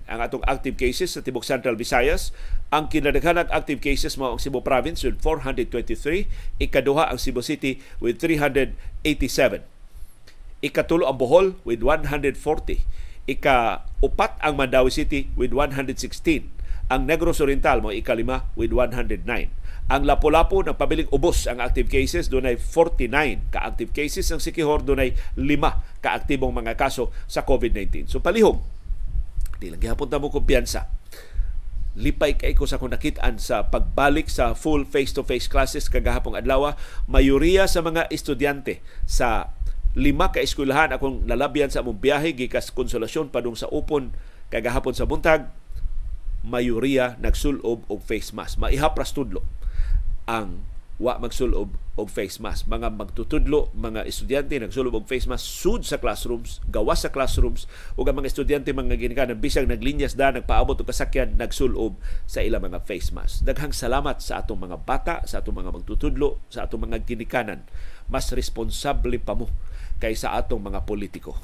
ang 0.10 0.19
atong 0.19 0.43
active 0.43 0.76
cases 0.76 1.15
sa 1.15 1.24
tibok 1.24 1.48
Central 1.48 1.80
Visayas. 1.80 2.36
Ang 2.69 2.91
kinadaghanang 2.91 3.50
active 3.50 3.80
cases 3.80 4.19
mao 4.19 4.36
ang 4.36 4.41
Cebu 4.41 4.62
Province 4.62 5.02
with 5.08 5.17
423, 5.22 6.62
ikaduha 6.62 7.10
ang 7.10 7.17
Cebu 7.17 7.41
City 7.41 7.82
with 8.04 8.22
387. 8.22 9.63
Ikatulo 10.60 11.08
ang 11.08 11.15
Bohol 11.15 11.56
with 11.63 11.80
140 11.82 12.36
ika-upat 13.30 14.42
ang 14.42 14.58
Mandawi 14.58 14.89
City 14.89 15.30
with 15.38 15.54
116. 15.54 15.94
Ang 16.89 17.06
Negros 17.06 17.38
Oriental 17.38 17.86
mo 17.86 17.94
ikalima 17.94 18.50
with 18.58 18.74
109. 18.74 19.30
Ang 19.89 20.02
Lapu-Lapu 20.06 20.65
nagpabiling 20.65 21.10
ubos 21.13 21.46
ang 21.46 21.62
active 21.62 21.89
cases 21.89 22.30
dunay 22.30 22.58
49 22.58 23.54
ka 23.54 23.65
active 23.65 23.89
cases 23.94 24.26
ang 24.30 24.42
Sikihor 24.42 24.86
dunay 24.86 25.18
5 25.34 26.02
ka 26.02 26.13
aktibong 26.13 26.54
mga 26.54 26.78
kaso 26.78 27.10
sa 27.26 27.46
COVID-19. 27.46 28.10
So 28.10 28.22
palihog 28.22 28.62
di 29.60 29.70
lang 29.70 29.82
gyapon 29.82 30.08
ta 30.08 30.18
mo 30.18 30.32
kumpiyansa. 30.32 30.88
Lipay 32.00 32.39
kay 32.39 32.56
ko 32.56 32.63
sa 32.63 32.80
kung 32.80 32.96
nakitaan 32.96 33.42
sa 33.42 33.68
pagbalik 33.68 34.32
sa 34.32 34.56
full 34.56 34.88
face-to-face 34.88 35.52
classes 35.52 35.92
kagahapong 35.92 36.38
adlaw, 36.38 36.78
mayoriya 37.12 37.68
sa 37.68 37.84
mga 37.84 38.08
estudyante 38.08 38.80
sa 39.04 39.52
lima 39.97 40.30
ka 40.30 40.38
eskwelahan 40.38 40.93
akong 40.93 41.25
nalabyan 41.25 41.73
sa 41.73 41.82
among 41.82 41.97
biyahe 41.97 42.38
gikas 42.38 42.69
konsolasyon 42.69 43.34
padung 43.34 43.58
sa 43.58 43.69
upon 43.73 44.13
kagahapon 44.54 44.93
sa 44.93 45.10
buntag 45.10 45.49
mayoriya 46.45 47.19
nagsulob 47.19 47.84
og 47.89 47.99
face 48.06 48.32
mask. 48.32 48.62
Maihapras 48.62 49.12
tudlo 49.12 49.43
ang 50.30 50.63
wa 50.99 51.15
magsulob 51.15 51.80
og 51.95 52.08
face 52.12 52.43
mask. 52.43 52.67
Mga 52.67 52.91
magtutudlo 52.95 53.71
mga 53.71 54.04
estudyante 54.04 54.60
nagsulob 54.60 54.99
og 54.99 55.08
face 55.08 55.28
mask 55.32 55.43
sud 55.43 55.82
sa 55.88 55.95
classrooms 55.99 56.60
gawas 56.67 57.08
sa 57.08 57.12
classrooms 57.12 57.71
ug 57.95 58.08
ang 58.08 58.19
mga 58.19 58.32
estudyante 58.32 58.75
mga 58.75 58.99
ginikanan 58.99 59.39
bisag 59.39 59.67
naglinyas 59.67 60.19
da 60.19 60.32
nagpaabot 60.32 60.75
og 60.75 60.88
kasakyan 60.88 61.39
nagsulob 61.39 61.95
sa 62.28 62.43
ilang 62.43 62.67
mga 62.67 62.84
face 62.84 63.15
mask. 63.15 63.47
Daghang 63.47 63.71
salamat 63.71 64.19
sa 64.19 64.43
atong 64.43 64.60
mga 64.60 64.78
bata 64.84 65.15
sa 65.23 65.39
atong 65.39 65.60
mga 65.60 65.71
magtutudlo 65.75 66.43
sa 66.52 66.67
atong 66.67 66.88
mga 66.88 67.04
ginikanan. 67.08 67.63
Mas 68.12 68.32
responsable 68.36 69.19
pa 69.23 69.36
mo 69.39 69.47
kaysa 70.00 70.34
atong 70.34 70.64
mga 70.64 70.88
politiko. 70.88 71.36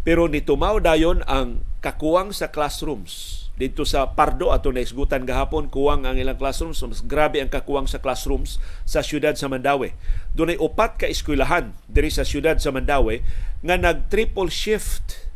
Pero 0.00 0.26
nitumaw 0.26 0.80
dayon 0.80 1.22
ang 1.28 1.62
kakuwang 1.84 2.32
sa 2.32 2.50
classrooms 2.50 3.40
dito 3.60 3.84
sa 3.84 4.16
Pardo 4.16 4.56
ato 4.56 4.72
na 4.72 4.80
isgutan 4.80 5.28
gahapon 5.28 5.68
kuwang 5.68 6.08
ang 6.08 6.16
ilang 6.16 6.40
classrooms 6.40 6.80
mas 6.80 7.04
grabe 7.04 7.44
ang 7.44 7.52
kakuwang 7.52 7.84
sa 7.84 8.00
classrooms 8.00 8.56
sa 8.88 9.04
siyudad 9.04 9.36
sa 9.36 9.52
Mandawi. 9.52 9.92
Dunay 10.32 10.56
upat 10.56 10.96
ka 10.96 11.04
eskwelahan 11.04 11.76
diri 11.84 12.08
sa 12.08 12.24
siyudad 12.24 12.56
sa 12.56 12.72
Mandawi 12.72 13.20
nga 13.60 13.76
nag 13.76 14.08
triple 14.08 14.48
shift 14.48 15.28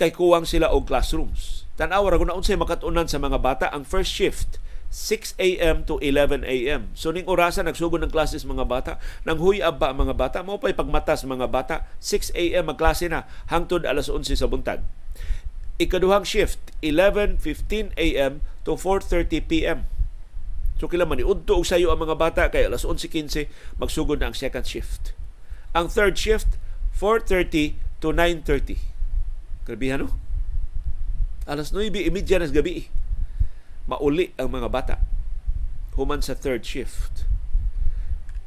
kay 0.00 0.08
kuwang 0.08 0.48
sila 0.48 0.72
og 0.72 0.88
classrooms. 0.88 1.68
Tan-aw 1.76 2.08
ra 2.08 2.16
kun 2.16 2.32
unsay 2.32 2.56
makatunan 2.56 3.04
sa 3.04 3.20
mga 3.20 3.36
bata 3.44 3.66
ang 3.68 3.84
first 3.84 4.08
shift 4.08 4.56
6 4.88 5.36
a.m. 5.36 5.84
to 5.84 6.00
11 6.00 6.48
a.m. 6.48 6.88
So 6.96 7.12
ning 7.12 7.28
orasan 7.28 7.68
nagsugod 7.68 8.00
ng 8.00 8.12
klases 8.12 8.48
mga 8.48 8.64
bata, 8.64 8.92
nang 9.28 9.36
huyab 9.36 9.76
ba 9.76 9.92
mga 9.92 10.16
bata, 10.16 10.40
mao 10.40 10.56
pay 10.56 10.72
pagmatas 10.72 11.28
mga 11.28 11.48
bata, 11.52 11.84
6 12.00 12.32
a.m. 12.32 12.72
magklase 12.72 13.12
na 13.12 13.28
hangtod 13.52 13.84
alas 13.84 14.08
11 14.08 14.40
sa 14.40 14.48
buntag. 14.48 14.80
Ikaduhang 15.76 16.24
shift 16.24 16.58
11:15 16.80 17.94
a.m. 18.00 18.40
to 18.64 18.74
4:30 18.74 19.44
p.m. 19.44 19.78
So 20.80 20.88
kila 20.88 21.04
man 21.04 21.20
iudto 21.20 21.60
og 21.60 21.68
sayo 21.68 21.92
ang 21.92 22.00
mga 22.00 22.16
bata 22.16 22.42
kay 22.48 22.64
alas 22.64 22.88
11:15 22.88 23.46
magsugod 23.76 24.24
na 24.24 24.32
ang 24.32 24.36
second 24.36 24.64
shift. 24.64 25.12
Ang 25.76 25.92
third 25.92 26.16
shift 26.16 26.56
4:30 26.96 27.76
to 28.00 28.10
9:30. 28.16 28.80
Grabe 29.68 29.86
no? 30.00 30.16
Alas 31.44 31.76
9:30 31.76 32.40
na 32.40 32.48
gabi 32.48 32.88
mauli 33.88 34.36
ang 34.36 34.52
mga 34.52 34.68
bata 34.68 34.96
human 35.98 36.22
sa 36.22 36.36
third 36.38 36.62
shift. 36.62 37.26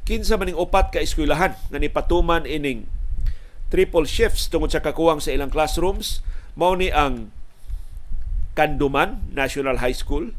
Kinsa 0.08 0.40
maning 0.40 0.56
upat 0.56 0.94
ka 0.94 1.04
eskwelahan 1.04 1.58
nga 1.68 1.78
nipatuman 1.78 2.48
ining 2.48 2.88
triple 3.68 4.08
shifts 4.08 4.48
tungod 4.48 4.72
sa 4.72 4.80
kakuwang 4.80 5.20
sa 5.20 5.34
ilang 5.34 5.52
classrooms 5.52 6.24
mao 6.56 6.72
ni 6.72 6.88
ang 6.88 7.28
Kanduman 8.52 9.24
National 9.32 9.80
High 9.80 9.96
School, 9.96 10.36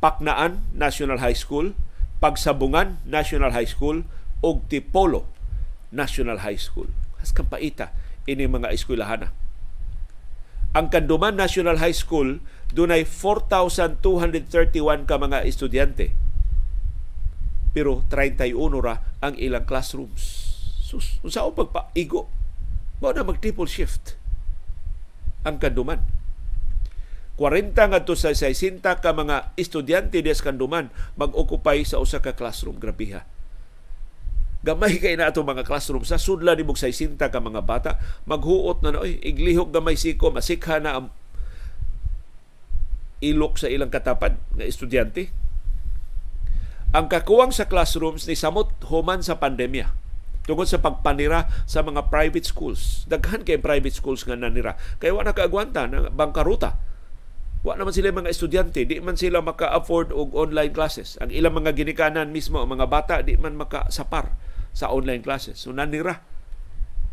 Paknaan 0.00 0.64
National 0.72 1.20
High 1.20 1.36
School, 1.36 1.76
Pagsabungan 2.24 3.04
National 3.04 3.52
High 3.52 3.68
School 3.68 4.08
ug 4.40 4.64
Tipolo 4.72 5.28
National 5.92 6.40
High 6.40 6.56
School. 6.56 6.88
Has 7.20 7.36
kampaita 7.36 7.92
ini 8.24 8.48
mga 8.48 8.72
eskwelahan. 8.72 9.28
Ang 10.72 10.86
Kanduman 10.88 11.36
National 11.36 11.76
High 11.82 11.96
School 11.96 12.40
dunay 12.70 13.02
4,231 13.06 15.06
ka 15.06 15.16
mga 15.18 15.46
estudyante. 15.46 16.14
Pero 17.70 18.02
31 18.10 18.54
ra 18.82 19.02
ang 19.22 19.38
ilang 19.38 19.66
classrooms. 19.66 20.22
Sus, 20.82 21.22
unsa 21.22 21.46
o 21.46 21.54
pagpaigo? 21.54 22.26
Mao 22.98 23.14
na 23.14 23.22
mag 23.22 23.38
triple 23.38 23.70
shift 23.70 24.18
ang 25.46 25.56
kanduman. 25.56 26.02
40 27.38 27.72
ngadto 27.72 28.12
sa 28.12 28.36
60 28.36 28.84
ka 28.84 29.16
mga 29.16 29.56
estudyante 29.56 30.20
des 30.20 30.44
kanduman 30.44 30.92
mag-occupy 31.16 31.80
sa 31.86 31.96
usa 31.96 32.20
ka 32.20 32.36
classroom. 32.36 32.76
Grabe 32.76 33.16
gamay 34.60 35.00
kay 35.00 35.16
na 35.16 35.32
ato 35.32 35.40
mga 35.40 35.64
classroom 35.64 36.04
sa 36.04 36.20
sudla 36.20 36.52
ni 36.52 36.68
mog 36.68 36.76
60 36.76 37.16
ka 37.16 37.40
mga 37.40 37.64
bata 37.64 37.96
maghuot 38.28 38.84
na 38.84 38.92
na 38.92 39.00
oy 39.00 39.16
iglihok 39.24 39.72
gamay 39.72 39.96
siko 39.96 40.28
masikha 40.28 40.76
na 40.84 41.00
ang 41.00 41.08
ilok 43.20 43.60
sa 43.60 43.68
ilang 43.68 43.92
katapad 43.92 44.40
nga 44.56 44.64
estudyante. 44.64 45.32
Ang 46.90 47.06
kakuwang 47.06 47.54
sa 47.54 47.70
classrooms 47.70 48.26
ni 48.26 48.34
samot 48.34 48.74
human 48.90 49.22
sa 49.22 49.38
pandemya 49.38 49.94
tungod 50.48 50.66
sa 50.66 50.82
pagpanira 50.82 51.46
sa 51.68 51.86
mga 51.86 52.10
private 52.10 52.42
schools. 52.42 53.06
Daghan 53.06 53.46
kay 53.46 53.62
private 53.62 53.94
schools 53.94 54.26
nga 54.26 54.34
nanira. 54.34 54.74
Kaya 54.98 55.14
wala 55.14 55.30
kaagwanta 55.30 55.86
ng 55.86 56.10
bangkaruta. 56.16 56.80
Wa 57.60 57.76
naman 57.76 57.92
sila 57.92 58.10
mga 58.10 58.32
estudyante, 58.32 58.88
di 58.88 58.98
man 59.04 59.20
sila 59.20 59.44
maka-afford 59.44 60.16
og 60.16 60.32
online 60.32 60.72
classes. 60.72 61.20
Ang 61.20 61.30
ilang 61.30 61.54
mga 61.60 61.76
ginikanan 61.76 62.32
mismo, 62.32 62.58
ang 62.58 62.72
mga 62.72 62.88
bata, 62.88 63.14
di 63.20 63.36
man 63.36 63.54
maka-sapar 63.54 64.32
sa 64.72 64.88
online 64.88 65.20
classes. 65.20 65.60
So 65.60 65.70
nanira 65.70 66.24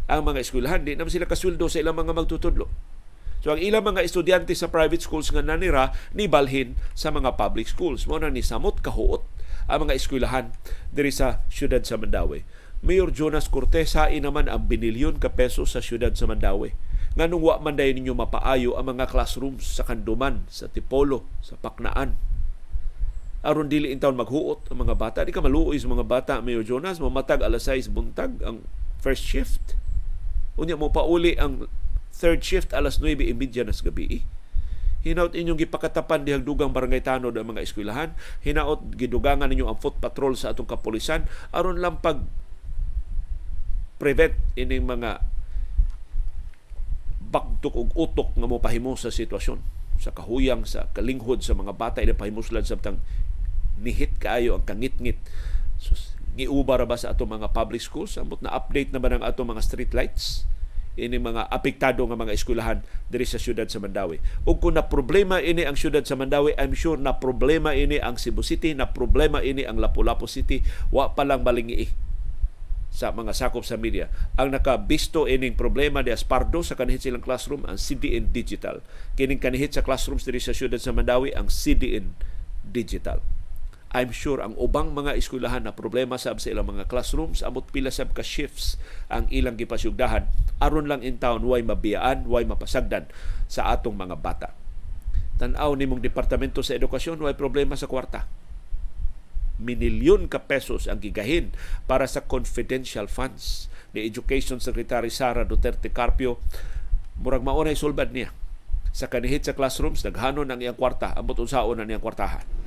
ang 0.08 0.24
mga 0.24 0.40
eskwelahan, 0.42 0.88
di 0.88 0.96
naman 0.96 1.12
sila 1.12 1.28
kasweldo 1.28 1.68
sa 1.68 1.84
ilang 1.84 2.00
mga 2.00 2.16
magtutudlo. 2.16 2.72
So 3.44 3.54
ang 3.54 3.62
ilang 3.62 3.86
mga 3.86 4.04
estudyante 4.04 4.54
sa 4.58 4.72
private 4.72 5.04
schools 5.04 5.30
nga 5.30 5.46
nanira 5.46 5.94
ni 6.14 6.26
balhin 6.26 6.74
sa 6.98 7.14
mga 7.14 7.38
public 7.38 7.70
schools. 7.70 8.10
Mo 8.10 8.18
na 8.18 8.34
ni 8.34 8.42
samot 8.42 8.82
kahuot 8.82 9.22
ang 9.68 9.88
mga 9.88 9.96
eskwelahan 10.00 10.46
diri 10.90 11.14
sa 11.14 11.46
siyudad 11.52 11.84
sa 11.84 12.00
Mandawi. 12.00 12.48
Mayor 12.82 13.10
Jonas 13.10 13.50
Cortez 13.50 13.98
hain 13.98 14.24
naman 14.26 14.48
ang 14.48 14.70
binilyon 14.70 15.18
ka 15.18 15.34
peso 15.34 15.66
sa 15.66 15.82
siyudad 15.82 16.14
sa 16.14 16.30
Mandawi 16.30 16.74
nganong 17.18 17.42
wa 17.42 17.58
man 17.58 17.74
ninyo 17.74 18.14
mapaayo 18.14 18.78
ang 18.78 18.94
mga 18.94 19.10
classrooms 19.10 19.66
sa 19.66 19.82
Kanduman, 19.82 20.46
sa 20.54 20.70
Tipolo, 20.70 21.26
sa 21.42 21.58
Paknaan. 21.58 22.14
Aron 23.42 23.74
dili 23.74 23.90
in 23.90 23.98
taon 23.98 24.14
maghuot 24.14 24.70
ang 24.70 24.86
mga 24.86 24.94
bata. 24.94 25.26
Di 25.26 25.34
ka 25.34 25.42
maluoy 25.42 25.82
sa 25.82 25.90
mga 25.90 26.06
bata, 26.06 26.34
Mayor 26.46 26.62
Jonas, 26.62 27.02
mamatag 27.02 27.42
alas 27.42 27.66
6 27.66 27.90
buntag 27.90 28.38
ang 28.46 28.62
first 29.02 29.26
shift. 29.26 29.74
Unya 30.62 30.78
mo 30.78 30.94
pauli 30.94 31.34
ang 31.42 31.66
third 32.18 32.42
shift 32.42 32.74
alas 32.74 32.98
9.30 32.98 33.70
na 33.70 33.74
sa 33.74 33.86
gabi. 33.86 34.26
Hinaot 35.06 35.38
inyong 35.38 35.62
gipakatapan 35.62 36.26
dihang 36.26 36.44
dugang 36.44 36.74
barangay 36.74 37.06
tanod 37.06 37.38
ang 37.38 37.54
mga 37.54 37.64
eskwelahan. 37.64 38.18
Hinaot 38.42 38.98
gidugangan 38.98 39.48
ninyo 39.48 39.70
ang 39.70 39.78
foot 39.78 40.02
patrol 40.02 40.34
sa 40.34 40.52
atong 40.52 40.68
kapulisan 40.68 41.30
aron 41.54 41.78
lang 41.78 42.02
pag 42.02 42.26
prevent 44.02 44.34
ining 44.58 44.86
mga 44.86 45.22
bagtok 47.28 47.76
og 47.76 47.92
utok 47.98 48.34
nga 48.38 48.48
mo 48.48 48.58
pahimo 48.62 48.96
sa 48.96 49.12
sitwasyon 49.12 49.60
sa 49.98 50.14
kahuyang 50.14 50.64
sa 50.64 50.88
kalinghod 50.94 51.42
sa 51.42 51.58
mga 51.58 51.74
bata 51.74 52.00
ina 52.00 52.14
pahimuslan 52.14 52.64
sabtang 52.64 53.02
nihit 53.82 54.16
kaayo 54.22 54.58
ang 54.58 54.64
kangit-ngit 54.64 55.18
so, 55.82 55.98
giuba 56.38 56.78
ba 56.86 56.94
sa 56.94 57.18
ato 57.18 57.26
mga 57.26 57.50
public 57.52 57.82
schools 57.82 58.16
amot 58.22 58.40
na 58.46 58.54
update 58.54 58.94
na 58.94 59.02
ba 59.02 59.10
ng 59.10 59.26
ato 59.26 59.42
mga 59.42 59.66
street 59.66 59.92
lights 59.98 60.46
ini 60.98 61.22
mga 61.22 61.48
apektado 61.54 62.02
nga 62.10 62.18
mga 62.18 62.34
eskwelahan 62.34 62.82
diri 63.08 63.24
sa 63.24 63.38
syudad 63.38 63.70
sa 63.70 63.78
Mandawi. 63.78 64.18
Ug 64.44 64.58
kung 64.58 64.76
na 64.76 64.90
problema 64.90 65.38
ini 65.38 65.64
ang 65.64 65.78
syudad 65.78 66.04
sa 66.04 66.18
Mandawi, 66.18 66.58
I'm 66.58 66.74
sure 66.74 66.98
na 66.98 67.22
problema 67.22 67.78
ini 67.78 68.02
ang 68.02 68.18
Cebu 68.18 68.42
City, 68.42 68.74
na 68.74 68.90
problema 68.90 69.46
ini 69.46 69.64
ang 69.64 69.78
Lapu-Lapu 69.78 70.26
City, 70.26 70.66
wa 70.90 71.14
pa 71.14 71.22
lang 71.24 71.46
malingi 71.46 71.88
sa 72.90 73.14
mga 73.14 73.30
sakop 73.30 73.62
sa 73.62 73.78
media. 73.78 74.10
Ang 74.42 74.58
nakabisto 74.58 75.30
ining 75.30 75.54
problema 75.54 76.02
de 76.02 76.10
Aspardo 76.10 76.66
sa 76.66 76.74
kanihit 76.74 77.06
silang 77.06 77.22
classroom 77.22 77.62
ang 77.70 77.78
CDN 77.78 78.34
Digital. 78.34 78.82
Kining 79.14 79.38
kanihit 79.38 79.78
sa 79.78 79.86
classrooms 79.86 80.26
diri 80.26 80.42
sa 80.42 80.50
siyudad 80.50 80.82
sa 80.82 80.98
Mandawi 80.98 81.30
ang 81.38 81.46
CDN 81.46 82.18
Digital. 82.66 83.22
I'm 83.96 84.12
sure 84.12 84.44
ang 84.44 84.52
ubang 84.60 84.92
mga 84.92 85.16
eskwelahan 85.16 85.64
na 85.64 85.72
problema 85.72 86.20
sab 86.20 86.44
sa 86.44 86.52
ilang 86.52 86.68
mga 86.68 86.92
classrooms 86.92 87.40
amot 87.40 87.72
pila 87.72 87.88
sab 87.88 88.12
ka 88.12 88.20
shifts 88.20 88.76
ang 89.08 89.32
ilang 89.32 89.56
gipasyugdahan. 89.56 90.28
Aron 90.60 90.92
lang 90.92 91.08
in 91.08 91.16
town 91.16 91.48
way 91.48 91.64
mabiyaan, 91.64 92.28
way 92.28 92.44
mapasagdan 92.44 93.08
sa 93.48 93.72
atong 93.72 93.96
mga 93.96 94.20
bata. 94.20 94.52
Tan-aw 95.40 95.72
nimong 95.80 96.04
departamento 96.04 96.60
sa 96.60 96.76
edukasyon 96.76 97.24
way 97.24 97.32
problema 97.38 97.80
sa 97.80 97.88
kwarta? 97.88 98.28
Minilyon 99.58 100.28
ka 100.28 100.44
pesos 100.44 100.92
ang 100.92 101.00
gigahin 101.00 101.56
para 101.88 102.12
sa 102.12 102.28
confidential 102.28 103.08
funds 103.08 103.72
ni 103.96 104.04
Education 104.04 104.60
Secretary 104.60 105.08
Sara 105.08 105.48
Duterte 105.48 105.96
Carpio. 105.96 106.44
Murag 107.24 107.42
maunay 107.42 107.74
sulbad 107.74 108.12
niya. 108.12 108.36
Sa 108.92 109.08
kanihit 109.08 109.48
sa 109.48 109.56
classrooms 109.56 110.04
naghanon 110.04 110.52
ang 110.52 110.60
iyang 110.60 110.76
kwarta. 110.76 111.16
Ambot 111.16 111.40
unsaon 111.40 111.80
ang 111.80 111.88
iyang 111.88 112.04
kwartahan 112.04 112.67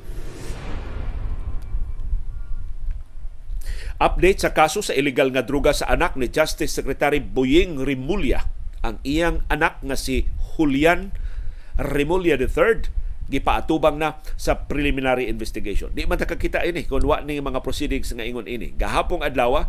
Update 4.00 4.40
sa 4.40 4.56
kaso 4.56 4.80
sa 4.80 4.96
illegal 4.96 5.28
nga 5.28 5.44
druga 5.44 5.76
sa 5.76 5.92
anak 5.92 6.16
ni 6.16 6.24
Justice 6.32 6.72
Secretary 6.72 7.20
Boying 7.20 7.84
Rimulya. 7.84 8.48
Ang 8.80 8.96
iyang 9.04 9.44
anak 9.52 9.76
nga 9.84 9.92
si 9.92 10.24
Julian 10.56 11.12
Rimulya 11.76 12.40
III 12.40 12.88
gipaatubang 13.28 14.00
na 14.00 14.16
sa 14.40 14.64
preliminary 14.64 15.28
investigation. 15.28 15.92
Di 15.92 16.08
man 16.08 16.16
takakita 16.16 16.64
ini 16.64 16.88
kung 16.88 17.04
wa 17.04 17.20
ni 17.20 17.44
mga 17.44 17.60
proceedings 17.60 18.08
nga 18.16 18.24
ingon 18.24 18.48
ini. 18.48 18.72
Gahapong 18.72 19.20
adlaw 19.20 19.68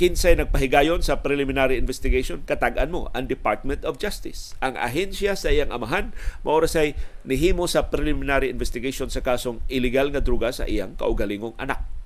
kinsay 0.00 0.32
nagpahigayon 0.40 1.04
sa 1.04 1.20
preliminary 1.20 1.76
investigation 1.76 2.40
katagan 2.48 2.88
mo 2.88 3.12
ang 3.12 3.28
Department 3.28 3.84
of 3.84 4.00
Justice. 4.00 4.56
Ang 4.64 4.80
ahensya 4.80 5.36
sa 5.36 5.52
iyang 5.52 5.76
amahan 5.76 6.16
mao 6.40 6.56
say 6.64 6.96
nihimo 7.28 7.68
sa 7.68 7.92
preliminary 7.92 8.48
investigation 8.48 9.12
sa 9.12 9.20
kasong 9.20 9.60
illegal 9.68 10.08
nga 10.08 10.24
druga 10.24 10.56
sa 10.56 10.64
iyang 10.64 10.96
kaugalingong 10.96 11.52
anak. 11.60 11.99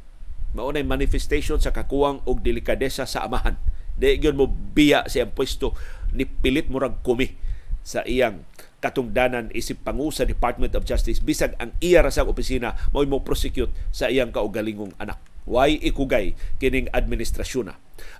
Mao 0.54 0.70
manifestation 0.70 1.58
sa 1.58 1.74
kakuwang 1.74 2.22
og 2.30 2.46
delikadesa 2.46 3.10
sa 3.10 3.26
amahan. 3.26 3.58
Di 3.98 4.18
gyud 4.22 4.38
mo 4.38 4.46
biya 4.46 5.06
sa 5.10 5.22
iyang 5.22 5.34
pwesto 5.34 5.74
ni 6.14 6.26
pilit 6.26 6.70
murag 6.70 7.02
kumi 7.02 7.34
sa 7.82 8.06
iyang 8.06 8.46
katungdanan 8.78 9.50
isip 9.50 9.82
pangu 9.82 10.14
sa 10.14 10.22
Department 10.22 10.78
of 10.78 10.86
Justice 10.86 11.18
bisag 11.18 11.58
ang 11.58 11.74
iya 11.82 12.06
ra 12.06 12.10
sa 12.12 12.22
opisina 12.22 12.78
mo 12.94 13.02
mo 13.02 13.26
prosecute 13.26 13.74
sa 13.90 14.06
iyang 14.06 14.30
kaugalingong 14.30 14.94
anak. 15.02 15.18
Why 15.44 15.76
ikugay 15.76 16.38
kining 16.62 16.88
administrasyon. 16.94 17.74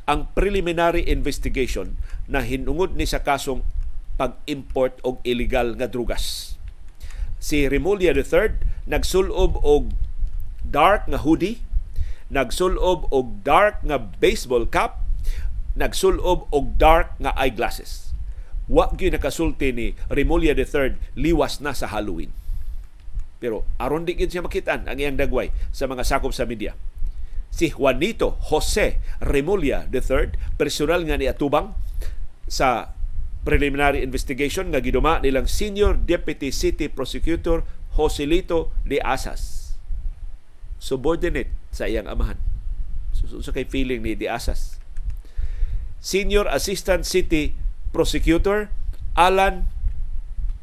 Ang 0.05 0.20
preliminary 0.37 1.07
investigation 1.07 1.97
na 2.29 2.44
hinungod 2.44 2.99
ni 2.99 3.09
sa 3.09 3.25
kasong 3.25 3.64
pag-import 4.14 4.99
og 5.03 5.18
illegal 5.27 5.75
nga 5.75 5.90
drugas. 5.90 6.55
Si 7.40 7.66
Remulia 7.66 8.14
III 8.14 8.59
nagsulob 8.87 9.59
og 9.64 9.90
dark 10.64 11.09
nga 11.09 11.20
hoodie, 11.20 11.61
nagsulob 12.35 13.07
og 13.14 13.47
dark 13.47 13.79
nga 13.87 14.03
baseball 14.18 14.66
cap, 14.66 15.07
nagsulob 15.79 16.51
og 16.51 16.75
dark 16.83 17.14
nga 17.23 17.31
eyeglasses 17.38 18.05
wa 18.64 18.88
gyud 18.97 19.12
nakasulti 19.12 19.73
ni 19.77 19.92
Remulla 20.09 20.57
III 20.57 20.97
liwas 21.20 21.61
na 21.61 21.77
sa 21.77 21.90
Halloween. 21.92 22.33
Pero 23.40 23.68
aron 23.77 24.09
di 24.09 24.16
siya 24.16 24.40
makitaan 24.40 24.88
ang 24.88 24.97
iyang 24.97 25.20
dagway 25.20 25.53
sa 25.68 25.85
mga 25.85 26.05
sakop 26.07 26.33
sa 26.33 26.49
media. 26.49 26.73
Si 27.53 27.70
Juanito 27.70 28.40
Jose 28.51 28.99
Remulla 29.20 29.87
III, 29.92 30.57
personal 30.57 31.05
nga 31.05 31.20
ni 31.20 31.29
atubang 31.29 31.77
sa 32.49 32.97
preliminary 33.44 34.01
investigation 34.01 34.73
nga 34.73 34.81
giduma 34.81 35.20
nilang 35.20 35.44
Senior 35.44 36.01
Deputy 36.01 36.49
City 36.49 36.88
Prosecutor 36.88 37.62
Joselito 37.94 38.73
de 38.88 38.99
Asas. 39.05 39.77
Subordinate 40.81 41.53
sa 41.74 41.90
iyang 41.90 42.06
amahan. 42.06 42.38
So, 43.10 43.26
so, 43.26 43.42
so 43.42 43.50
kay 43.50 43.66
feeling 43.66 44.06
ni 44.06 44.14
de 44.14 44.30
Asas. 44.30 44.78
Senior 45.98 46.46
Assistant 46.46 47.02
City 47.02 47.58
prosecutor 47.90 48.70
Alan 49.18 49.66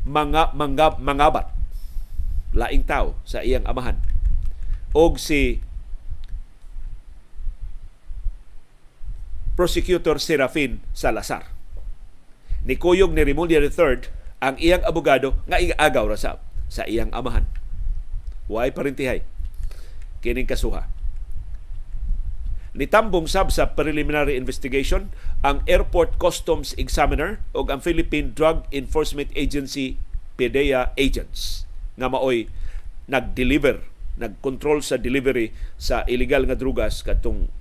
mga 0.08 0.56
mga 0.56 1.04
mangabat. 1.04 1.52
Laing 2.56 2.88
tao 2.88 3.19
sa 3.28 3.43
iyang 3.43 3.67
amahan. 3.67 4.00
Og 4.95 5.19
si 5.19 5.60
prosecutor 9.60 10.15
Serafin 10.15 10.80
Salazar. 10.95 11.52
Ni 12.63 12.80
Kuyog 12.80 13.12
ni 13.12 13.28
Rimulya 13.28 13.60
III 13.60 14.08
ang 14.41 14.56
iyang 14.58 14.84
abogado 14.88 15.36
nga 15.45 15.60
igaagaw 15.60 16.08
ra 16.08 16.17
sa, 16.17 16.39
sa 16.71 16.88
iyang 16.88 17.12
amahan. 17.12 17.45
Way 18.47 18.71
parintihay 18.71 19.21
kining 20.21 20.45
kasuha 20.45 21.01
Nitambong 22.72 23.28
sab 23.28 23.52
sa 23.52 23.76
preliminary 23.76 24.40
investigation 24.40 25.12
ang 25.44 25.60
Airport 25.68 26.16
Customs 26.16 26.72
Examiner 26.80 27.44
o 27.52 27.68
ang 27.68 27.84
Philippine 27.84 28.32
Drug 28.32 28.64
Enforcement 28.72 29.28
Agency 29.36 30.00
PDEA 30.40 30.96
agents 30.96 31.68
nga 32.00 32.08
maoy 32.08 32.48
nag-deliver, 33.12 33.84
nag-control 34.16 34.80
sa 34.80 34.96
delivery 34.96 35.52
sa 35.76 36.08
illegal 36.08 36.48
nga 36.48 36.56
drugas 36.56 37.04
katong 37.04 37.52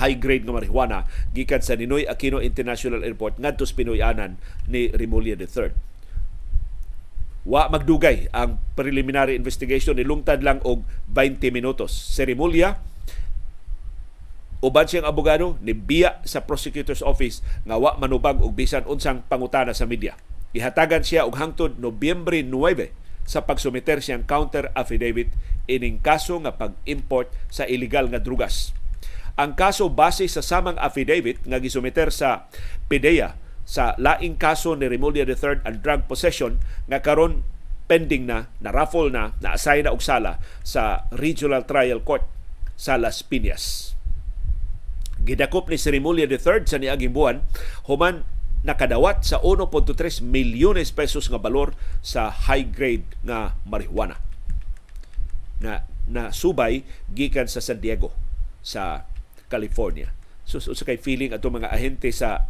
high 0.00 0.16
grade 0.16 0.48
nga 0.48 0.56
marijuana 0.56 1.04
gikan 1.36 1.60
sa 1.60 1.76
Ninoy 1.76 2.08
Aquino 2.08 2.40
International 2.40 3.04
Airport 3.04 3.36
ngadto 3.36 3.68
sa 3.68 3.76
Pinoyanan 3.76 4.40
ni 4.64 4.88
Remulla 4.88 5.36
III. 5.36 5.70
Wa 7.44 7.68
magdugay 7.68 8.32
ang 8.32 8.56
preliminary 8.72 9.36
investigation 9.36 10.00
nilungtad 10.00 10.40
lang 10.40 10.64
og 10.64 10.88
20 11.12 11.52
minutos. 11.52 11.92
Si 11.92 12.24
Remulla 12.24 12.93
uban 14.60 14.86
siyang 14.86 15.08
abogado 15.08 15.58
ni 15.64 15.72
biya 15.74 16.22
sa 16.22 16.44
prosecutor's 16.44 17.02
office 17.02 17.40
nga 17.66 17.78
wa 17.78 17.96
manubag 17.98 18.38
og 18.42 18.54
bisan 18.54 18.86
unsang 18.86 19.24
pangutana 19.26 19.74
sa 19.74 19.88
media. 19.88 20.14
Ihatagan 20.54 21.02
siya 21.02 21.26
og 21.26 21.34
hangtod 21.40 21.82
Nobyembre 21.82 22.44
9 22.46 22.94
sa 23.24 23.42
pagsumiter 23.42 23.98
siyang 23.98 24.28
counter 24.28 24.70
affidavit 24.76 25.32
ining 25.66 25.98
kaso 25.98 26.36
nga 26.44 26.54
pag-import 26.54 27.32
sa 27.48 27.64
illegal 27.64 28.12
nga 28.12 28.20
drugas. 28.20 28.76
Ang 29.34 29.58
kaso 29.58 29.90
base 29.90 30.30
sa 30.30 30.44
samang 30.44 30.78
affidavit 30.78 31.42
nga 31.42 31.58
gisumiter 31.58 32.14
sa 32.14 32.46
PIDEA 32.86 33.34
sa 33.64 33.96
laing 33.96 34.36
kaso 34.36 34.76
ni 34.76 34.86
Remulla 34.86 35.24
III 35.24 35.64
and 35.64 35.80
drug 35.80 36.04
possession 36.06 36.60
nga 36.86 37.00
karon 37.00 37.42
pending 37.88 38.28
na, 38.28 38.48
na-raffle 38.60 39.10
na, 39.12 39.36
na-assign 39.40 39.88
na 39.88 39.92
og 39.92 40.04
sala 40.04 40.40
sa 40.64 41.08
Regional 41.12 41.66
Trial 41.68 42.00
Court 42.04 42.24
sa 42.78 42.96
Las 43.00 43.24
Piñas. 43.24 43.93
Gidakop 45.24 45.72
ni 45.72 45.80
Remulla 45.80 46.28
III 46.28 46.68
sa 46.68 46.76
niaging 46.76 47.16
buwan, 47.16 47.40
human 47.88 48.28
nakadawat 48.64 49.24
sa 49.24 49.40
1.3 49.44 50.24
milyones 50.24 50.88
pesos 50.92 51.28
nga 51.28 51.40
balor 51.40 51.76
sa 52.00 52.32
high-grade 52.32 53.04
nga 53.24 53.56
marijuana 53.68 54.16
na 55.60 55.84
na 56.08 56.32
subay 56.32 56.84
gikan 57.12 57.48
sa 57.48 57.60
San 57.60 57.80
Diego 57.80 58.12
sa 58.64 59.08
California. 59.48 60.12
So, 60.44 60.60
so, 60.60 60.76
so 60.76 60.84
kay 60.84 61.00
feeling 61.00 61.32
ato 61.32 61.48
mga 61.48 61.72
ahente 61.72 62.12
sa 62.12 62.48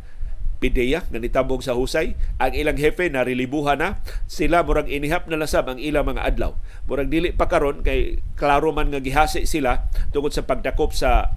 PIDEA 0.58 1.02
nga 1.10 1.18
nitabog 1.18 1.60
sa 1.60 1.74
husay 1.74 2.14
ang 2.38 2.54
ilang 2.54 2.78
hepe 2.78 3.10
na 3.10 3.26
relibuhan 3.26 3.78
na 3.78 4.00
sila 4.30 4.62
murag 4.62 4.88
inihap 4.88 5.26
na 5.26 5.36
lasab 5.36 5.66
ang 5.66 5.82
ilang 5.82 6.08
mga 6.08 6.24
adlaw 6.24 6.56
murag 6.86 7.10
dili 7.10 7.34
pa 7.34 7.50
karon 7.50 7.82
kay 7.84 8.22
klaro 8.38 8.70
man 8.70 8.88
nga 8.88 9.02
gihasi 9.02 9.44
sila 9.44 9.90
tungod 10.14 10.32
sa 10.32 10.46
pagdakop 10.46 10.94
sa 10.94 11.36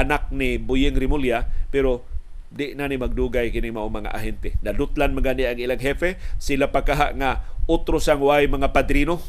anak 0.00 0.32
ni 0.32 0.56
Buyeng 0.56 0.96
Rimulya 0.96 1.44
pero 1.68 2.08
di 2.50 2.74
na 2.74 2.90
ni 2.90 2.98
magdugay 2.98 3.54
kini 3.54 3.70
mao 3.70 3.86
mga 3.86 4.10
ahente. 4.10 4.58
Nadutlan 4.64 5.14
magani 5.14 5.46
ang 5.46 5.60
ilang 5.60 5.78
hepe 5.78 6.18
sila 6.42 6.66
pagkaha 6.66 7.14
nga 7.14 7.46
utro 7.70 8.02
sang 8.02 8.18
way 8.18 8.50
mga 8.50 8.74
padrino 8.74 9.22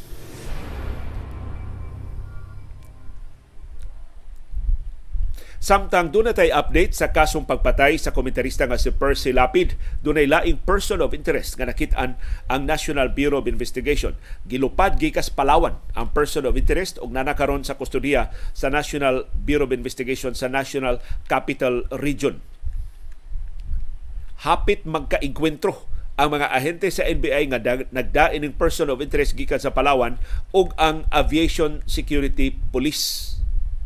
Samtang 5.71 6.11
doon 6.11 6.35
tay 6.35 6.51
update 6.51 6.91
sa 6.91 7.15
kasong 7.15 7.47
pagpatay 7.47 7.95
sa 7.95 8.11
komentarista 8.11 8.67
nga 8.67 8.75
si 8.75 8.91
Percy 8.91 9.31
Lapid, 9.31 9.79
dunay 10.03 10.27
laing 10.27 10.59
person 10.67 10.99
of 10.99 11.15
interest 11.15 11.55
nga 11.55 11.63
nakitaan 11.63 12.19
ang 12.51 12.67
National 12.67 13.07
Bureau 13.07 13.39
of 13.39 13.47
Investigation. 13.47 14.19
Gilupad 14.43 14.99
gikas 14.99 15.31
Palawan 15.31 15.79
ang 15.95 16.11
person 16.11 16.43
of 16.43 16.59
interest 16.59 16.99
ug 16.99 17.15
nanakaron 17.15 17.63
sa 17.63 17.79
kustodiya 17.79 18.35
sa 18.51 18.67
National 18.67 19.31
Bureau 19.31 19.63
of 19.63 19.71
Investigation 19.71 20.35
sa 20.35 20.51
National 20.51 20.99
Capital 21.31 21.87
Region. 22.03 22.43
Hapit 24.43 24.83
magkainkwentro 24.83 25.87
ang 26.19 26.35
mga 26.35 26.51
ahente 26.51 26.91
sa 26.91 27.07
NBI 27.07 27.47
nga 27.47 27.63
nagdain 27.95 28.43
ng 28.43 28.59
person 28.59 28.91
of 28.91 28.99
interest 28.99 29.39
gikan 29.39 29.63
sa 29.63 29.71
Palawan 29.71 30.19
ug 30.51 30.75
ang 30.75 31.07
Aviation 31.15 31.79
Security 31.87 32.59
Police 32.59 33.39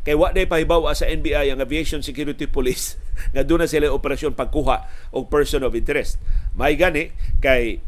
Kay 0.06 0.14
wa 0.14 0.30
day 0.30 0.46
pahibaw 0.46 0.86
sa 0.94 1.10
NBI 1.10 1.50
ang 1.50 1.66
Aviation 1.66 2.06
Security 2.06 2.46
Police 2.46 3.02
nga 3.34 3.42
doon 3.42 3.66
na 3.66 3.70
sila 3.70 3.90
operasyon 3.90 4.38
pagkuha 4.38 4.86
og 5.10 5.34
person 5.34 5.66
of 5.66 5.74
interest. 5.74 6.22
May 6.54 6.78
gani 6.78 7.10
kay 7.42 7.82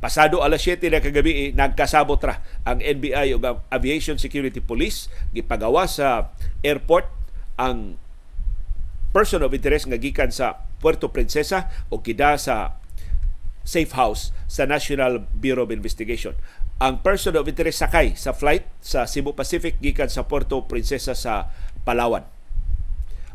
pasado 0.00 0.40
alas 0.40 0.64
7 0.64 0.88
na 0.88 1.04
kagabi 1.04 1.32
eh, 1.36 1.48
nagkasabot 1.52 2.16
ra 2.24 2.40
ang 2.64 2.80
NBI 2.80 3.36
ang 3.36 3.60
Aviation 3.68 4.16
Security 4.16 4.64
Police 4.64 5.12
gipagawa 5.36 5.84
sa 5.84 6.32
airport 6.64 7.04
ang 7.60 8.00
person 9.12 9.44
of 9.44 9.52
interest 9.52 9.90
nga 9.92 10.00
gikan 10.00 10.32
sa 10.32 10.64
Puerto 10.80 11.12
Princesa 11.12 11.68
o 11.92 12.00
kida 12.00 12.40
sa 12.40 12.78
safe 13.66 13.92
house 13.92 14.32
sa 14.48 14.64
National 14.64 15.20
Bureau 15.36 15.68
of 15.68 15.74
Investigation 15.74 16.32
ang 16.78 17.02
person 17.02 17.34
of 17.34 17.50
interest 17.50 17.82
sakay 17.82 18.14
sa 18.14 18.30
flight 18.30 18.62
sa 18.78 19.02
Cebu 19.02 19.34
Pacific 19.34 19.82
gikan 19.82 20.06
sa 20.06 20.30
Puerto 20.30 20.62
Princesa 20.70 21.18
sa 21.18 21.50
Palawan. 21.82 22.22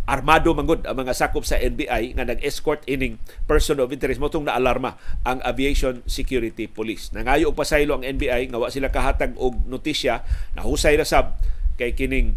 Armado 0.04 0.52
mangod 0.52 0.84
ang 0.84 1.00
mga 1.00 1.16
sakop 1.16 1.48
sa 1.48 1.60
NBI 1.60 2.16
nga 2.16 2.28
nag-escort 2.28 2.84
ining 2.92 3.20
person 3.48 3.80
of 3.80 3.92
interest 3.92 4.20
mo 4.20 4.28
na 4.44 4.56
alarma 4.56 5.00
ang 5.24 5.40
Aviation 5.48 6.04
Security 6.08 6.68
Police. 6.68 7.16
Nangayo 7.16 7.52
og 7.52 7.60
pasaylo 7.60 7.96
ang 7.96 8.04
NBI 8.04 8.52
nga 8.52 8.60
wa 8.60 8.68
sila 8.68 8.92
kahatag 8.92 9.36
og 9.40 9.64
notisya 9.68 10.24
na 10.56 10.64
husay 10.64 11.00
ra 11.00 11.08
sab 11.08 11.40
kay 11.80 11.96
kining 11.96 12.36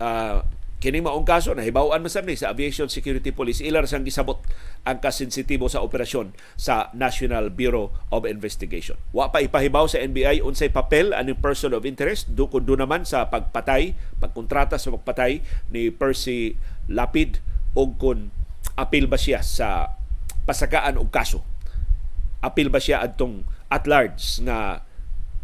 uh, 0.00 0.40
Kini 0.80 1.04
maong 1.04 1.28
kaso 1.28 1.52
na 1.52 1.60
hibawan 1.60 2.00
man 2.00 2.08
ni 2.24 2.40
sa 2.40 2.56
Aviation 2.56 2.88
Security 2.88 3.36
Police 3.36 3.60
ilar 3.60 3.84
sang 3.84 4.00
gisabot 4.00 4.40
ang 4.88 4.96
kasensitibo 4.96 5.68
sa 5.68 5.84
operasyon 5.84 6.32
sa 6.56 6.88
National 6.96 7.52
Bureau 7.52 7.92
of 8.08 8.24
Investigation. 8.24 8.96
Wa 9.12 9.28
pa 9.28 9.44
ipahibaw 9.44 9.84
sa 9.92 10.00
NBI 10.00 10.40
unsay 10.40 10.72
papel 10.72 11.12
aning 11.12 11.36
person 11.36 11.76
of 11.76 11.84
interest 11.84 12.32
kun 12.32 12.64
do 12.64 12.80
naman 12.80 13.04
sa 13.04 13.28
pagpatay, 13.28 13.92
pagkontrata 14.24 14.80
sa 14.80 14.88
pagpatay 14.96 15.44
ni 15.68 15.92
Percy 15.92 16.56
Lapid 16.88 17.44
o 17.76 17.92
kun 17.92 18.32
apil 18.72 19.04
ba 19.04 19.20
siya 19.20 19.44
sa 19.44 19.92
pasakaan 20.48 20.96
og 20.96 21.12
kaso. 21.12 21.44
Apil 22.40 22.72
ba 22.72 22.80
siya 22.80 23.04
adtong 23.04 23.44
at 23.68 23.84
large 23.84 24.40
nga 24.48 24.80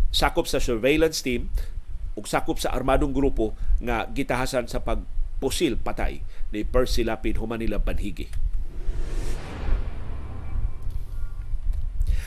sakop 0.09 0.49
sa 0.49 0.65
surveillance 0.65 1.21
team 1.21 1.53
ug 2.17 2.25
sakop 2.25 2.57
sa 2.57 2.73
armadong 2.73 3.13
grupo 3.13 3.53
nga 3.85 4.09
gitahasan 4.09 4.65
sa 4.65 4.81
pag 4.81 5.05
pusil 5.39 5.77
patay 5.77 6.25
ni 6.51 6.65
Percy 6.65 7.05
Lapid 7.05 7.37
Humanila 7.41 7.81
Banhigi. 7.83 8.47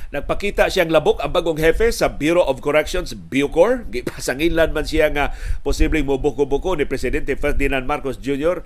Nagpakita 0.09 0.73
siyang 0.73 0.89
labok 0.89 1.21
ang 1.21 1.29
bagong 1.29 1.61
hepe 1.61 1.93
sa 1.93 2.09
Bureau 2.09 2.41
of 2.41 2.65
Corrections, 2.65 3.13
Bucor. 3.13 3.85
Gipasanginlan 3.93 4.73
man 4.73 4.81
siya 4.81 5.13
nga 5.13 5.37
posibleng 5.61 6.09
mubuko-buko 6.09 6.73
ni 6.73 6.89
Presidente 6.89 7.37
Ferdinand 7.37 7.85
Marcos 7.85 8.17
Jr. 8.17 8.65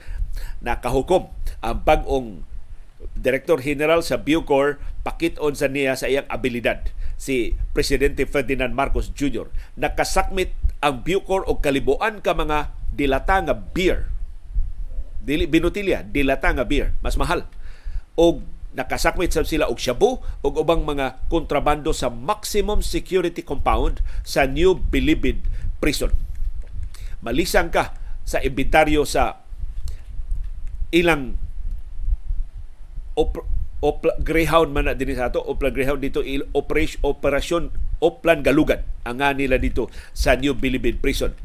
na 0.63 0.79
kahukom 0.79 1.27
ang 1.59 1.83
bagong 1.83 2.47
Director 3.19 3.59
General 3.59 3.99
sa 3.99 4.23
Bucor 4.23 4.79
pakiton 5.03 5.51
sa 5.59 5.67
niya 5.67 5.99
sa 5.99 6.07
iyang 6.07 6.23
abilidad 6.31 6.87
si 7.19 7.59
Presidente 7.75 8.23
Ferdinand 8.23 8.71
Marcos 8.71 9.11
Jr. 9.11 9.51
Nakasakmit 9.75 10.55
ang 10.79 11.03
Bucor 11.03 11.43
og 11.43 11.59
kalibuan 11.59 12.23
ka 12.23 12.31
mga 12.31 12.71
dilata 12.95 13.43
nga 13.43 13.51
beer 13.51 14.12
dili 15.23 15.47
binutilya 15.47 16.03
dilata 16.03 16.51
nga 16.51 16.67
beer 16.67 16.91
mas 16.99 17.15
mahal 17.15 17.47
og 18.19 18.43
nakasakwit 18.73 19.31
sab 19.31 19.45
sila 19.45 19.69
og 19.69 19.77
shabu 19.77 20.19
og 20.43 20.53
ubang 20.57 20.83
mga 20.83 21.29
kontrabando 21.29 21.93
sa 21.93 22.09
maximum 22.09 22.81
security 22.81 23.45
compound 23.45 24.01
sa 24.25 24.49
New 24.49 24.73
Bilibid 24.73 25.45
Prison. 25.77 26.09
Malisang 27.21 27.69
ka 27.69 27.93
sa 28.25 28.41
inventaryo 28.41 29.05
sa 29.05 29.45
ilang 30.89 31.37
op, 33.13 33.45
Opla, 33.83 34.15
Greyhound 34.23 34.71
man 34.71 34.87
na 34.87 34.95
din 34.95 35.11
sa 35.11 35.27
ato, 35.27 35.43
Opla 35.43 35.67
Greyhound 35.67 35.99
dito, 35.99 36.23
il, 36.23 36.47
operation, 36.55 37.03
operasyon 37.03 37.63
Oplan 37.99 38.39
Galugan 38.39 38.79
ang 39.03 39.19
nga 39.19 39.35
nila 39.35 39.59
dito 39.59 39.91
sa 40.15 40.39
New 40.39 40.55
Bilibid 40.55 41.03
Prison. 41.03 41.35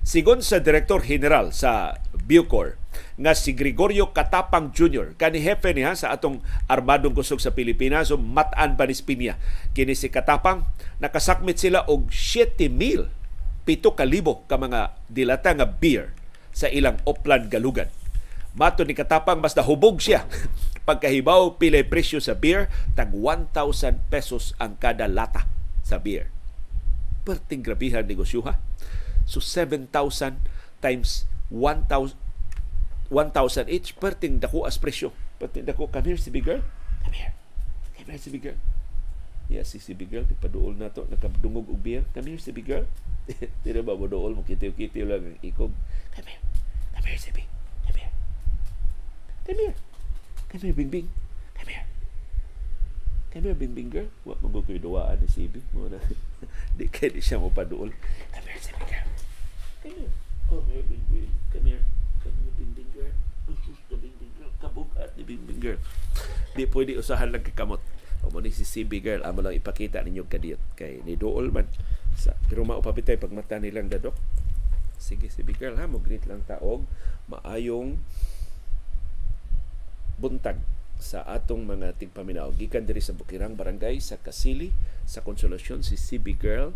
Sigon 0.00 0.40
sa 0.40 0.58
Director 0.64 1.04
General 1.04 1.52
sa 1.52 2.00
Bucor, 2.16 2.80
nga 3.20 3.32
si 3.36 3.52
Gregorio 3.52 4.10
Katapang 4.10 4.72
Jr. 4.72 5.16
Kani 5.16 5.40
hepe 5.40 5.72
niya 5.72 5.96
sa 5.96 6.12
atong 6.12 6.40
armadong 6.68 7.12
kusog 7.12 7.40
sa 7.40 7.52
Pilipinas 7.52 8.12
so 8.12 8.16
matan 8.16 8.76
pa 8.76 8.88
ni 8.88 8.94
Spinya. 8.96 9.36
Kini 9.76 9.92
si 9.96 10.08
Katapang 10.08 10.66
nakasakmit 11.02 11.60
sila 11.60 11.84
og 11.88 12.08
7,000 12.12 13.22
pito 13.62 13.94
kalibo 13.94 14.42
ka 14.50 14.58
mga 14.58 14.98
dilata 15.06 15.54
nga 15.54 15.68
beer 15.68 16.10
sa 16.50 16.66
ilang 16.68 16.98
Oplan 17.06 17.46
Galugan. 17.46 17.88
Mato 18.52 18.84
ni 18.84 18.92
Katapang 18.92 19.40
mas 19.40 19.56
nahubog 19.56 19.96
siya 20.02 20.28
pagkahibaw 20.88 21.56
pilay 21.56 21.86
presyo 21.86 22.18
sa 22.18 22.34
beer 22.36 22.68
tag 22.98 23.14
1,000 23.14 23.54
pesos 24.12 24.52
ang 24.58 24.76
kada 24.76 25.08
lata 25.08 25.46
sa 25.86 25.96
beer. 26.02 26.28
Perting 27.22 27.62
grabihan 27.62 28.02
negosyo 28.02 28.42
ha. 28.44 28.58
So 29.24 29.38
7,000 29.38 29.88
times 30.82 31.24
1,000 31.48 32.18
1,000 33.12 33.68
each, 33.68 33.92
perting 34.00 34.40
dako 34.40 34.64
as 34.64 34.80
presyo. 34.80 35.12
Perting 35.36 35.68
dako, 35.68 35.84
come 35.92 36.08
here, 36.08 36.16
si 36.16 36.32
big 36.32 36.48
girl. 36.48 36.64
Come 37.04 37.12
here. 37.12 37.36
Come 37.92 38.08
here, 38.08 38.16
si 38.16 38.32
big 38.32 38.40
girl. 38.40 38.56
Yeah, 39.52 39.68
si 39.68 39.76
si 39.76 39.92
big 39.92 40.08
girl, 40.08 40.24
ipaduol 40.24 40.80
na 40.80 40.88
to, 40.88 41.04
nakadungog 41.12 41.68
og 41.68 41.76
beer. 41.84 42.08
Come 42.16 42.32
here, 42.32 42.40
si 42.40 42.56
big 42.56 42.64
girl. 42.64 42.88
Di 43.62 43.68
na 43.76 43.84
ba 43.84 43.92
mo 43.92 44.08
dool, 44.08 44.32
mo 44.32 44.40
kitiw-kitiw 44.48 45.04
lang 45.04 45.28
ang 45.28 45.38
ikog. 45.44 45.76
Come 46.16 46.24
here. 46.24 46.42
Come 46.96 47.06
here, 47.12 47.20
si 47.20 47.30
big. 47.36 47.44
Come 47.84 48.00
here. 48.00 48.12
Come 49.44 49.60
here. 49.60 49.76
Come 50.48 50.62
here, 50.64 50.72
Bing. 50.72 51.08
Come 51.52 51.68
here. 51.68 51.86
Come 53.28 53.44
here, 53.44 53.56
Bing 53.60 53.92
girl. 53.92 54.08
Wa 54.24 54.40
mo 54.40 54.64
ko 54.64 54.72
duwaan 54.72 55.20
ni 55.20 55.28
si 55.28 55.52
Bing. 55.52 55.68
Mo 55.76 55.84
di 56.80 56.88
kay 56.88 57.12
di 57.12 57.20
siya 57.20 57.36
mo 57.36 57.52
paduol. 57.52 57.92
Come 58.32 58.46
here, 58.48 58.56
si 58.56 58.72
big 58.72 58.88
girl. 58.88 59.06
Come 59.84 59.96
here. 60.00 60.12
Here, 60.48 60.84
Bing 60.88 61.04
Bing. 61.12 61.32
Come 61.52 61.68
here 61.76 61.84
kabog 64.62 64.88
at 64.94 65.10
ni 65.18 65.26
Bingbing 65.26 65.60
girl. 65.60 65.80
Di 66.54 66.70
pwede 66.70 66.94
usahan 66.94 67.34
lang 67.34 67.42
kakamot. 67.42 67.82
O 68.22 68.30
mo 68.30 68.38
ni 68.38 68.54
si 68.54 68.62
CB 68.62 69.02
girl. 69.02 69.26
Amo 69.26 69.42
lang 69.42 69.58
ipakita 69.58 69.98
ninyo 70.06 70.30
kadiyot 70.30 70.62
kay 70.78 71.02
ni 71.02 71.18
Dool 71.18 71.50
man. 71.50 71.66
Sa 72.14 72.38
pero 72.46 72.62
mao 72.62 72.78
papitay 72.78 73.18
pagmata 73.18 73.58
nilang 73.58 73.90
dadok 73.90 74.14
sige 75.02 75.26
CB 75.26 75.58
girl 75.58 75.74
ha? 75.82 75.90
Mo 75.90 75.98
greet 75.98 76.30
lang 76.30 76.46
taog 76.46 76.86
maayong 77.26 77.98
buntag 80.22 80.62
sa 81.02 81.26
atong 81.26 81.66
mga 81.66 81.98
tigpaminaw. 81.98 82.54
Gikan 82.54 82.86
diri 82.86 83.02
sa 83.02 83.10
Bukirang 83.10 83.58
Barangay 83.58 83.98
sa 83.98 84.22
Kasili 84.22 84.70
sa 85.02 85.26
Konsolasyon 85.26 85.82
si 85.82 85.98
CB 85.98 86.38
girl 86.38 86.70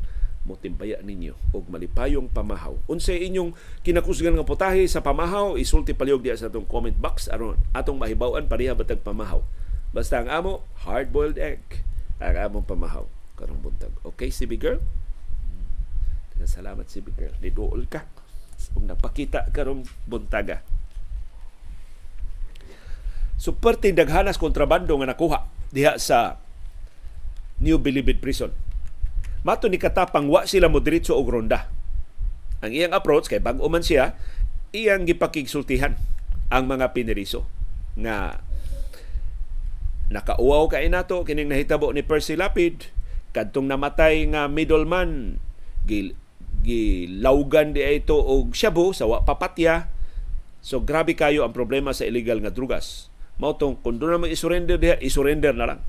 mo 0.47 0.55
timbaya 0.55 1.03
ninyo 1.03 1.35
og 1.51 1.67
malipayong 1.67 2.31
pamahaw. 2.31 2.79
Unsay 2.87 3.27
inyong 3.27 3.53
kinakusgan 3.83 4.39
nga 4.39 4.47
putahe 4.47 4.87
sa 4.87 5.03
pamahaw, 5.03 5.59
isulti 5.59 5.91
palihog 5.91 6.23
diya 6.23 6.39
sa 6.39 6.47
atong 6.47 6.71
comment 6.71 6.95
box 6.95 7.27
aron 7.27 7.59
atong 7.75 7.99
mahibaw-an 7.99 8.47
pareha 8.47 8.79
batag 8.79 9.03
pamahaw. 9.03 9.43
Basta 9.91 10.23
ang 10.23 10.31
amo 10.31 10.63
hard-boiled 10.87 11.37
egg 11.43 11.83
ang 12.23 12.39
among 12.39 12.65
pamahaw 12.65 13.05
karong 13.37 13.61
buntag. 13.61 13.93
Okay, 14.07 14.31
si 14.31 14.47
big 14.47 14.63
girl? 14.63 14.81
Salamat 16.47 16.87
si 16.87 17.03
big 17.03 17.19
girl. 17.19 17.35
Liduol 17.43 17.91
ka. 17.91 18.07
Kung 18.71 18.87
napakita 18.87 19.51
karong 19.51 19.83
buntaga. 20.07 20.63
Superti 23.37 23.93
daghanas 23.93 24.41
kontrabando 24.41 24.97
nga 24.97 25.13
nakuha 25.13 25.45
diha 25.75 26.01
sa 26.01 26.41
New 27.61 27.77
Bilibid 27.83 28.23
Prison 28.23 28.66
Mato 29.47 29.71
ni 29.71 29.79
Katapang 29.79 30.27
wa 30.27 30.43
sila 30.43 30.67
mo 30.67 30.83
diretso 30.83 31.15
og 31.15 31.31
ronda. 31.31 31.71
Ang 32.67 32.75
iyang 32.75 32.91
approach 32.91 33.31
kay 33.31 33.39
bag-o 33.39 33.71
man 33.71 33.87
siya, 33.87 34.19
iyang 34.75 35.07
gipakigsultihan 35.07 35.95
ang 36.51 36.67
mga 36.67 36.91
piniriso 36.91 37.47
nga 37.95 38.43
nakauaw 40.11 40.67
kay 40.67 40.91
nato 40.91 41.23
kining 41.23 41.47
nahitabo 41.47 41.95
ni 41.95 42.03
Percy 42.03 42.35
Lapid 42.35 42.91
kadtong 43.31 43.71
namatay 43.71 44.27
nga 44.35 44.51
middleman 44.51 45.39
gil 45.87 46.15
gilawgan 46.67 47.71
di 47.71 47.87
ito 47.87 48.19
og 48.19 48.51
shabu 48.51 48.91
sa 48.91 49.07
wa 49.07 49.23
papatya. 49.23 49.87
So 50.59 50.83
grabe 50.83 51.15
kayo 51.15 51.47
ang 51.47 51.55
problema 51.55 51.95
sa 51.95 52.03
illegal 52.03 52.43
nga 52.43 52.51
drugas. 52.51 53.15
Mao 53.39 53.55
tong 53.55 53.79
kun 53.79 54.03
na 54.03 54.19
mo 54.19 54.27
isurrender 54.27 54.75
diha 54.75 54.99
isurrender 54.99 55.55
na 55.55 55.71
lang. 55.71 55.81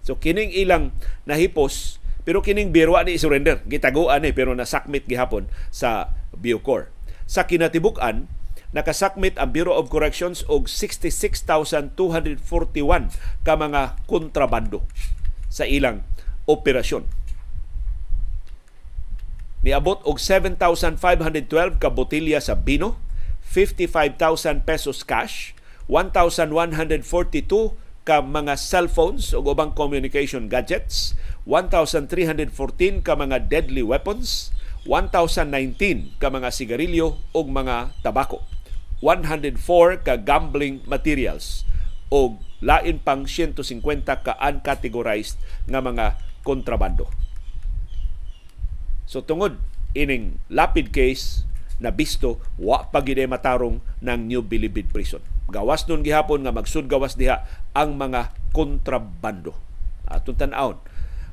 So 0.00 0.16
kining 0.16 0.56
ilang 0.56 0.96
nahipos 1.28 2.00
pero 2.22 2.42
kining 2.42 2.70
birwa 2.70 3.02
ni 3.02 3.18
surrender. 3.18 3.62
Gitaguan 3.66 4.22
ni 4.22 4.30
pero 4.30 4.54
nasakmit 4.54 5.06
gihapon 5.06 5.50
sa 5.74 6.14
Bucor. 6.32 6.88
Sa 7.26 7.46
kinatibuk-an, 7.46 8.30
nakasakmit 8.72 9.36
ang 9.36 9.52
Bureau 9.52 9.76
of 9.76 9.92
Corrections 9.92 10.42
og 10.48 10.66
66,241 10.66 11.92
ka 13.44 13.54
mga 13.54 14.00
kontrabando 14.08 14.82
sa 15.52 15.68
ilang 15.68 16.02
operasyon. 16.48 17.04
Niabot 19.62 20.02
og 20.02 20.18
7,512 20.18 21.78
ka 21.78 21.88
botilya 21.92 22.42
sa 22.42 22.58
bino, 22.58 22.98
55,000 23.46 24.66
pesos 24.66 25.06
cash, 25.06 25.54
1,142 25.86 27.78
ka 28.02 28.18
mga 28.18 28.58
cellphones 28.58 29.30
o 29.30 29.38
ubang 29.38 29.70
communication 29.70 30.50
gadgets, 30.50 31.14
1,314 31.42 33.02
ka 33.02 33.18
mga 33.18 33.50
deadly 33.50 33.82
weapons, 33.82 34.54
1,019 34.86 36.18
ka 36.22 36.30
mga 36.30 36.54
sigarilyo 36.54 37.18
o 37.34 37.38
mga 37.42 37.94
tabako, 38.02 38.46
104 39.02 40.06
ka 40.06 40.14
gambling 40.22 40.82
materials 40.86 41.66
o 42.14 42.38
lain 42.62 43.02
pang 43.02 43.26
150 43.26 43.66
ka 44.22 44.38
uncategorized 44.38 45.38
nga 45.66 45.82
mga 45.82 46.14
kontrabando. 46.46 47.10
So 49.10 49.26
tungod 49.26 49.58
ining 49.98 50.38
lapid 50.46 50.94
case 50.94 51.42
na 51.82 51.90
bisto 51.90 52.38
wa 52.54 52.86
pa 52.86 53.02
gid 53.02 53.18
matarong 53.26 53.82
ng 53.98 54.20
New 54.30 54.46
Bilibid 54.46 54.94
Prison. 54.94 55.18
Gawas 55.50 55.90
nun 55.90 56.06
gihapon 56.06 56.46
nga 56.46 56.54
magsud 56.54 56.86
gawas 56.86 57.18
diha 57.18 57.42
ang 57.74 57.98
mga 57.98 58.30
kontrabando. 58.54 59.58
Atong 60.06 60.38
tan-awon 60.38 60.78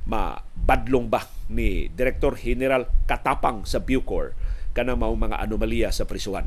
mabadlong 0.09 1.05
ba 1.05 1.29
ni 1.53 1.87
Director 1.93 2.33
General 2.33 2.89
Katapang 3.05 3.63
sa 3.69 3.77
Bucor 3.81 4.33
kana 4.73 4.97
mao 4.97 5.13
mga 5.13 5.37
anomalya 5.37 5.93
sa 5.93 6.09
prisuhan. 6.09 6.45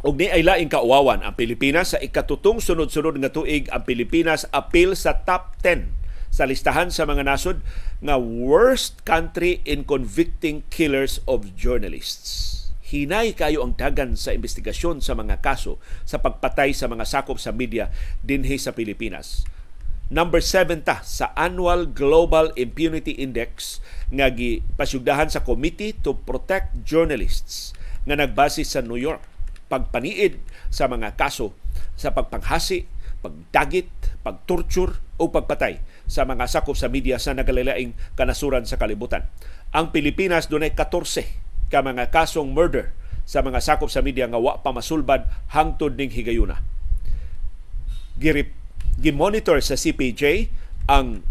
Og 0.00 0.16
ni 0.16 0.32
ay 0.32 0.40
laing 0.40 0.72
kauwawan 0.72 1.20
ang 1.20 1.36
Pilipinas 1.36 1.92
sa 1.92 2.00
ikatutong 2.00 2.64
sunod-sunod 2.64 3.20
nga 3.20 3.28
tuig 3.28 3.68
ang 3.68 3.84
Pilipinas 3.84 4.48
apil 4.48 4.96
sa 4.96 5.28
top 5.28 5.60
10 5.60 5.92
sa 6.32 6.48
listahan 6.48 6.88
sa 6.88 7.04
mga 7.04 7.28
nasod 7.28 7.60
nga 8.00 8.16
worst 8.16 9.04
country 9.04 9.60
in 9.68 9.84
convicting 9.84 10.64
killers 10.72 11.20
of 11.28 11.52
journalists 11.52 12.59
hinay 12.90 13.38
kayo 13.38 13.62
ang 13.62 13.78
dagan 13.78 14.18
sa 14.18 14.34
investigasyon 14.34 14.98
sa 14.98 15.14
mga 15.14 15.38
kaso 15.38 15.78
sa 16.02 16.18
pagpatay 16.18 16.74
sa 16.74 16.90
mga 16.90 17.06
sakop 17.06 17.38
sa 17.38 17.54
media 17.54 17.94
dinhi 18.26 18.58
sa 18.58 18.74
Pilipinas. 18.74 19.46
Number 20.10 20.42
7 20.42 20.82
ta 20.82 21.06
sa 21.06 21.30
Annual 21.38 21.94
Global 21.94 22.50
Impunity 22.58 23.14
Index 23.22 23.78
nga 24.10 24.26
gipasyugdahan 24.26 25.30
sa 25.30 25.46
Committee 25.46 25.94
to 25.94 26.18
Protect 26.18 26.82
Journalists 26.82 27.70
nga 28.10 28.18
nagbase 28.18 28.66
sa 28.66 28.82
New 28.82 28.98
York. 28.98 29.22
Pagpaniid 29.70 30.42
sa 30.66 30.90
mga 30.90 31.14
kaso 31.14 31.54
sa 31.94 32.10
pagpanghasi, 32.10 32.90
pagdagit, 33.22 33.86
pagtorture 34.26 34.98
o 35.14 35.30
pagpatay 35.30 35.78
sa 36.10 36.26
mga 36.26 36.50
sakop 36.50 36.74
sa 36.74 36.90
media 36.90 37.22
sa 37.22 37.30
nagalilaing 37.38 37.94
kanasuran 38.18 38.66
sa 38.66 38.82
kalibutan. 38.82 39.30
Ang 39.70 39.94
Pilipinas 39.94 40.50
dunay 40.50 40.74
14 40.74 41.49
ka 41.70 41.80
mga 41.80 42.10
kasong 42.10 42.50
murder 42.50 42.90
sa 43.24 43.46
mga 43.46 43.62
sakop 43.62 43.86
sa 43.86 44.02
media 44.02 44.26
nga 44.26 44.42
wa 44.42 44.58
pa 44.58 44.74
masulbad 44.74 45.30
hangtod 45.54 45.94
ning 45.94 46.10
higayuna. 46.10 46.58
Girip 48.18 48.52
gimonitor 48.98 49.62
sa 49.62 49.78
CPJ 49.78 50.50
ang 50.90 51.22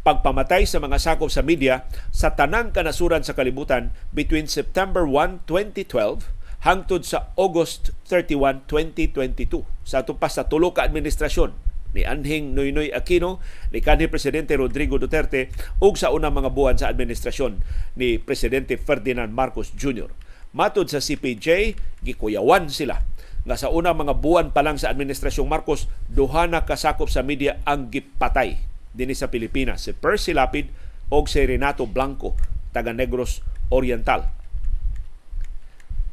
pagpamatay 0.00 0.64
sa 0.64 0.80
mga 0.80 0.96
sakop 0.96 1.28
sa 1.28 1.44
media 1.44 1.84
sa 2.08 2.32
tanang 2.32 2.72
kanasuran 2.72 3.20
sa 3.20 3.36
kalibutan 3.36 3.92
between 4.16 4.48
September 4.48 5.04
1, 5.04 5.44
2012 5.44 6.24
hangtod 6.64 7.04
sa 7.04 7.32
August 7.36 7.92
31, 8.08 8.64
2022 8.64 9.68
sa 9.84 10.00
tupas 10.04 10.40
sa 10.40 10.48
tulo 10.48 10.72
ka 10.72 10.88
administrasyon 10.88 11.69
ni 11.94 12.06
Anhing 12.06 12.54
Noynoy 12.54 12.94
Aquino, 12.94 13.42
ni 13.74 13.82
kanhi 13.82 14.06
Presidente 14.06 14.54
Rodrigo 14.54 14.96
Duterte 14.96 15.50
ug 15.82 15.98
sa 15.98 16.14
unang 16.14 16.34
mga 16.34 16.50
buwan 16.54 16.76
sa 16.78 16.90
administrasyon 16.90 17.62
ni 17.98 18.18
Presidente 18.22 18.78
Ferdinand 18.78 19.30
Marcos 19.30 19.74
Jr. 19.74 20.10
Matod 20.50 20.90
sa 20.90 20.98
CPJ, 20.98 21.78
gikuyawan 22.02 22.70
sila 22.70 23.02
nga 23.46 23.56
sa 23.56 23.72
unang 23.72 23.96
mga 23.96 24.20
buwan 24.20 24.52
pa 24.52 24.60
lang 24.60 24.76
sa 24.76 24.92
administrasyong 24.92 25.48
Marcos, 25.48 25.88
duha 26.12 26.44
na 26.44 26.68
kasakop 26.68 27.08
sa 27.08 27.24
media 27.24 27.62
ang 27.64 27.88
gipatay 27.88 28.60
dinhi 28.92 29.14
sa 29.14 29.30
Pilipinas 29.30 29.86
si 29.86 29.94
Percy 29.94 30.34
Lapid 30.34 30.68
o 31.08 31.22
si 31.24 31.40
Renato 31.46 31.86
Blanco 31.86 32.36
taga 32.74 32.94
Negros 32.94 33.42
Oriental. 33.70 34.26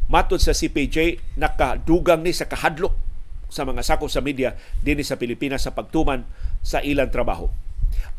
Matod 0.08 0.40
sa 0.40 0.56
CPJ, 0.56 1.20
nakadugang 1.36 2.24
ni 2.24 2.32
sa 2.32 2.48
kahadlok 2.48 3.07
sa 3.48 3.64
mga 3.64 3.84
sakop 3.84 4.12
sa 4.12 4.24
media 4.24 4.56
dinhi 4.84 5.04
sa 5.04 5.16
Pilipinas 5.16 5.64
sa 5.64 5.76
pagtuman 5.76 6.28
sa 6.64 6.84
ilang 6.84 7.12
trabaho. 7.12 7.48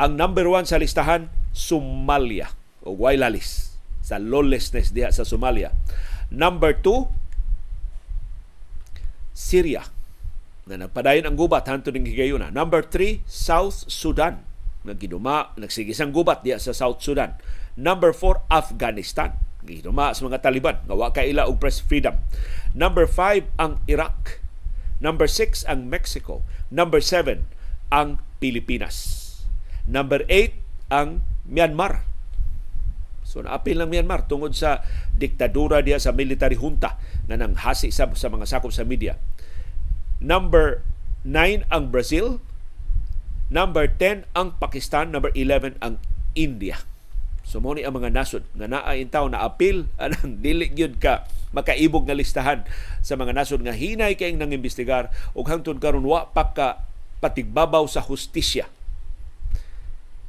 Ang 0.00 0.16
number 0.16 0.48
one 0.48 0.64
sa 0.64 0.80
listahan, 0.80 1.28
Somalia 1.52 2.54
o 2.84 2.96
Wailalis 2.96 3.76
sa 4.00 4.16
lawlessness 4.16 4.94
diha 4.94 5.12
sa 5.12 5.26
Somalia. 5.26 5.74
Number 6.32 6.72
two, 6.72 7.08
Syria 9.36 9.84
na 10.68 10.84
nagpadayon 10.84 11.24
ang 11.24 11.36
gubat 11.36 11.64
hanto 11.64 11.88
ning 11.88 12.04
higayuna. 12.04 12.52
Number 12.52 12.84
three, 12.84 13.24
South 13.24 13.88
Sudan 13.88 14.44
na 14.84 14.92
giduma 14.92 15.56
nagsigisang 15.56 16.12
gubat 16.12 16.44
diha 16.44 16.60
sa 16.60 16.76
South 16.76 17.00
Sudan. 17.00 17.36
Number 17.76 18.12
four, 18.12 18.44
Afghanistan 18.48 19.36
giduma 19.68 20.16
sa 20.16 20.24
mga 20.24 20.40
Taliban 20.40 20.80
nga 20.88 20.96
wa 20.96 21.12
kay 21.12 21.36
ila 21.36 21.44
og 21.44 21.60
press 21.60 21.80
freedom. 21.82 22.16
Number 22.72 23.04
five, 23.04 23.44
ang 23.60 23.80
Iraq 23.84 24.40
Number 24.98 25.30
6 25.30 25.66
ang 25.70 25.86
Mexico. 25.86 26.42
Number 26.68 26.98
7 26.98 27.46
ang 27.94 28.18
Pilipinas. 28.42 29.24
Number 29.86 30.26
8 30.26 30.54
ang 30.90 31.22
Myanmar. 31.48 32.04
So 33.22 33.44
naapil 33.44 33.78
ng 33.78 33.88
Myanmar 33.92 34.26
tungod 34.26 34.56
sa 34.56 34.82
diktadura 35.14 35.84
diya 35.84 36.00
sa 36.00 36.16
military 36.16 36.56
junta 36.56 36.96
na 37.30 37.36
nang 37.36 37.54
hasi 37.60 37.92
sa, 37.92 38.08
sa 38.16 38.28
mga 38.32 38.48
sakop 38.48 38.72
sa 38.74 38.82
media. 38.82 39.20
Number 40.18 40.82
9 41.22 41.68
ang 41.70 41.94
Brazil. 41.94 42.42
Number 43.48 43.86
10 43.86 44.28
ang 44.34 44.58
Pakistan. 44.58 45.14
Number 45.14 45.30
11 45.32 45.78
ang 45.78 46.02
India. 46.34 46.82
So 47.48 47.64
mo 47.64 47.72
ni 47.72 47.80
ang 47.86 47.96
mga 47.96 48.12
nasod 48.12 48.44
nga 48.52 48.68
naa 48.68 48.92
intaw 48.92 49.24
na 49.30 49.40
apil 49.40 49.88
anang 50.02 50.44
dili 50.44 50.68
gyud 50.68 51.00
ka 51.00 51.24
makaibog 51.54 52.04
nga 52.04 52.16
listahan 52.16 52.64
sa 53.00 53.16
mga 53.16 53.32
nasod 53.32 53.64
nga 53.64 53.72
hinay 53.72 54.14
kay 54.14 54.36
nang 54.36 54.52
imbestigar 54.52 55.08
ug 55.32 55.48
hangtod 55.48 55.80
karon 55.80 56.04
wa 56.04 56.28
pa 56.28 56.52
ka 56.52 56.68
patigbabaw 57.18 57.88
sa 57.88 58.04
hustisya 58.04 58.70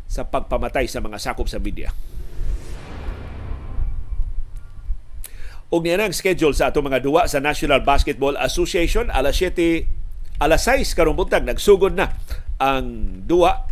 sa 0.09 0.25
pagpamatay 0.25 0.89
sa 0.89 1.03
mga 1.05 1.21
sakop 1.21 1.45
sa 1.45 1.61
media. 1.61 1.93
Og 5.69 5.85
niya 5.85 6.01
ang 6.01 6.15
schedule 6.17 6.57
sa 6.57 6.73
ato 6.73 6.81
mga 6.81 7.05
duwa 7.05 7.29
sa 7.29 7.37
National 7.37 7.85
Basketball 7.85 8.33
Association 8.41 9.13
alas 9.13 9.37
7 9.37 9.85
alas 10.41 10.65
6 10.65 10.97
karong 10.97 11.13
buntag 11.13 11.45
nagsugod 11.45 11.93
na 11.93 12.17
ang 12.57 13.21
duwa 13.29 13.69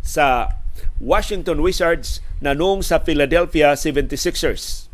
sa 0.00 0.48
Washington 0.96 1.60
Wizards 1.60 2.24
nanong 2.40 2.80
sa 2.80 3.04
Philadelphia 3.04 3.76
76ers. 3.76 4.88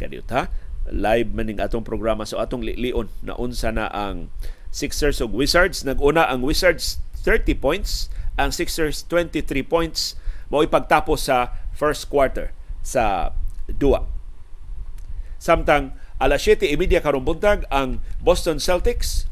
Kadiyot 0.00 0.32
ha? 0.32 0.48
Live 0.92 1.32
maning 1.36 1.60
atong 1.60 1.84
programa 1.84 2.24
so 2.24 2.40
atong 2.40 2.64
lion 2.64 3.12
na 3.20 3.36
unsa 3.36 3.72
na 3.72 3.88
ang 3.92 4.32
Sixers 4.72 5.20
ug 5.20 5.32
Wizards. 5.32 5.84
Naguna 5.84 6.28
ang 6.28 6.44
Wizards 6.44 7.00
30 7.24 7.56
points, 7.58 8.12
ang 8.40 8.54
Sixers 8.54 9.04
23 9.06 9.44
points 9.64 10.16
mao 10.48 10.64
ipagtapos 10.64 11.28
sa 11.28 11.52
first 11.76 12.08
quarter 12.08 12.52
sa 12.80 13.36
duwa. 13.68 14.08
Samtang 15.38 15.94
alas 16.18 16.42
7.30 16.42 16.98
karong 17.04 17.22
buntag 17.22 17.62
ang 17.70 18.02
Boston 18.18 18.58
Celtics 18.58 19.28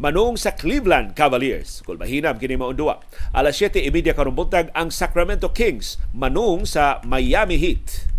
manung 0.00 0.38
sa 0.38 0.56
Cleveland 0.56 1.12
Cavaliers. 1.12 1.84
Kung 1.84 2.00
mahinam 2.00 2.40
kini 2.40 2.56
mao 2.56 2.72
duwa. 2.72 3.04
Alas 3.36 3.58
7.30 3.60 4.16
karong 4.16 4.36
buntag 4.36 4.72
ang 4.72 4.88
Sacramento 4.88 5.50
Kings 5.52 6.00
manung 6.16 6.64
sa 6.64 7.04
Miami 7.04 7.60
Heat. 7.60 8.09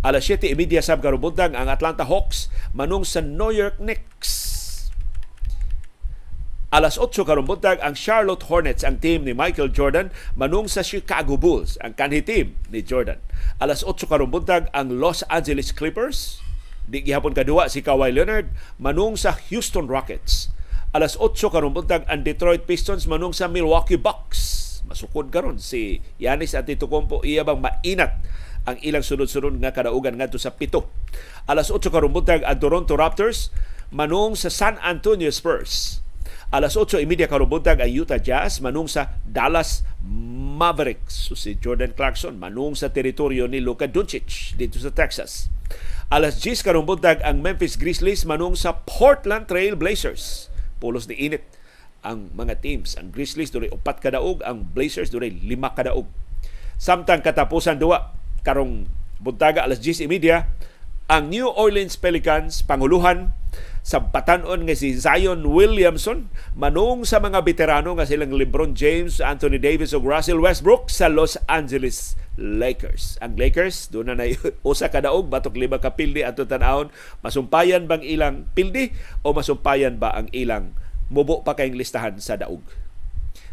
Alas 0.00 0.24
7.30 0.32 0.80
sab 0.80 1.04
karong 1.04 1.20
buntag 1.20 1.52
ang 1.52 1.68
Atlanta 1.68 2.08
Hawks 2.08 2.48
manung 2.72 3.04
sa 3.04 3.20
New 3.20 3.52
York 3.52 3.76
Knicks. 3.76 4.40
Alas 6.72 6.96
8 6.96 7.12
karong 7.26 7.44
buntag 7.44 7.82
ang 7.84 7.92
Charlotte 7.92 8.48
Hornets 8.48 8.80
ang 8.80 8.96
team 8.96 9.28
ni 9.28 9.36
Michael 9.36 9.68
Jordan 9.68 10.08
manung 10.32 10.72
sa 10.72 10.80
Chicago 10.80 11.36
Bulls 11.36 11.76
ang 11.84 11.92
kanhi 11.92 12.24
team 12.24 12.56
ni 12.72 12.80
Jordan. 12.80 13.20
Alas 13.60 13.84
8 13.84 14.08
karong 14.08 14.32
buntag 14.32 14.72
ang 14.72 14.88
Los 14.88 15.20
Angeles 15.28 15.68
Clippers 15.68 16.40
di 16.88 17.04
gihapon 17.04 17.36
kadua 17.36 17.68
si 17.68 17.84
Kawhi 17.84 18.08
Leonard 18.08 18.48
manung 18.80 19.20
sa 19.20 19.36
Houston 19.52 19.84
Rockets. 19.84 20.48
Alas 20.96 21.12
8 21.20 21.36
karong 21.52 21.76
buntag 21.76 22.08
ang 22.08 22.24
Detroit 22.24 22.64
Pistons 22.64 23.04
manung 23.04 23.36
sa 23.36 23.52
Milwaukee 23.52 24.00
Bucks. 24.00 24.80
Masukod 24.88 25.28
karon 25.28 25.60
si 25.60 26.00
Giannis 26.16 26.56
Antetokounmpo 26.56 27.20
iya 27.20 27.44
bang 27.44 27.60
mainat 27.60 28.16
ang 28.68 28.76
ilang 28.84 29.04
sunod-sunod 29.04 29.56
nga 29.60 29.72
kadaugan 29.72 30.16
ngadto 30.20 30.36
sa 30.36 30.52
pito. 30.52 30.92
Alas 31.48 31.72
8 31.72 31.88
karong 31.88 32.12
buntag 32.12 32.44
ang 32.44 32.58
Toronto 32.60 32.96
Raptors 32.96 33.54
manung 33.90 34.38
sa 34.38 34.48
San 34.52 34.78
Antonio 34.80 35.28
Spurs. 35.32 36.00
Alas 36.50 36.74
8.30 36.74 37.30
karubuntag 37.30 37.78
ang 37.78 37.86
Utah 37.86 38.18
Jazz 38.18 38.58
manung 38.58 38.90
sa 38.90 39.14
Dallas 39.22 39.86
Mavericks. 40.02 41.30
So 41.30 41.38
si 41.38 41.54
Jordan 41.54 41.94
Clarkson 41.94 42.42
manung 42.42 42.74
sa 42.74 42.90
teritoryo 42.90 43.46
ni 43.46 43.62
Luka 43.62 43.86
Doncic 43.86 44.58
dito 44.58 44.82
sa 44.82 44.90
Texas. 44.90 45.46
Alas 46.10 46.42
10 46.42 46.66
karubuntag 46.66 47.22
ang 47.22 47.38
Memphis 47.38 47.78
Grizzlies 47.78 48.26
manung 48.26 48.58
sa 48.58 48.82
Portland 48.82 49.46
Trail 49.46 49.78
Blazers. 49.78 50.50
Pulos 50.82 51.06
ni 51.06 51.14
init 51.22 51.46
ang 52.02 52.34
mga 52.34 52.58
teams. 52.58 52.98
Ang 52.98 53.14
Grizzlies 53.14 53.54
doon 53.54 53.70
upat 53.70 54.02
kadaog, 54.02 54.42
ang 54.42 54.66
Blazers 54.66 55.14
doon 55.14 55.30
lima 55.30 55.70
kadaog. 55.70 56.10
Samtang 56.82 57.22
katapusan 57.22 57.78
duwa 57.78 58.18
karong 58.42 58.88
buntaga 59.20 59.64
alas 59.64 59.80
10.30 59.84 60.60
ang 61.10 61.26
New 61.26 61.50
Orleans 61.50 61.98
Pelicans 61.98 62.62
panguluhan 62.62 63.34
sa 63.80 63.98
batanon 63.98 64.68
nga 64.68 64.76
si 64.76 64.94
Zion 64.94 65.42
Williamson 65.42 66.30
manung 66.54 67.02
sa 67.02 67.18
mga 67.18 67.42
veterano 67.42 67.96
nga 67.96 68.06
silang 68.06 68.30
LeBron 68.30 68.76
James, 68.76 69.18
Anthony 69.18 69.58
Davis 69.58 69.96
ug 69.96 70.06
Russell 70.06 70.38
Westbrook 70.38 70.92
sa 70.92 71.10
Los 71.10 71.34
Angeles 71.50 72.14
Lakers. 72.38 73.18
Ang 73.18 73.34
Lakers 73.40 73.90
doon 73.90 74.14
na 74.14 74.28
usa 74.70 74.92
ka 74.92 75.02
daog 75.02 75.26
batok 75.26 75.58
lima 75.58 75.82
ka 75.82 75.96
pildi 75.96 76.22
ato 76.22 76.46
tan-awon 76.46 76.92
masumpayan 77.24 77.90
bang 77.90 78.04
ilang 78.04 78.46
pildi 78.54 78.94
o 79.26 79.34
masumpayan 79.34 79.98
ba 79.98 80.14
ang 80.14 80.30
ilang 80.30 80.76
mubo 81.10 81.42
pa 81.42 81.58
kayong 81.58 81.74
listahan 81.74 82.16
sa 82.22 82.38
daog. 82.38 82.62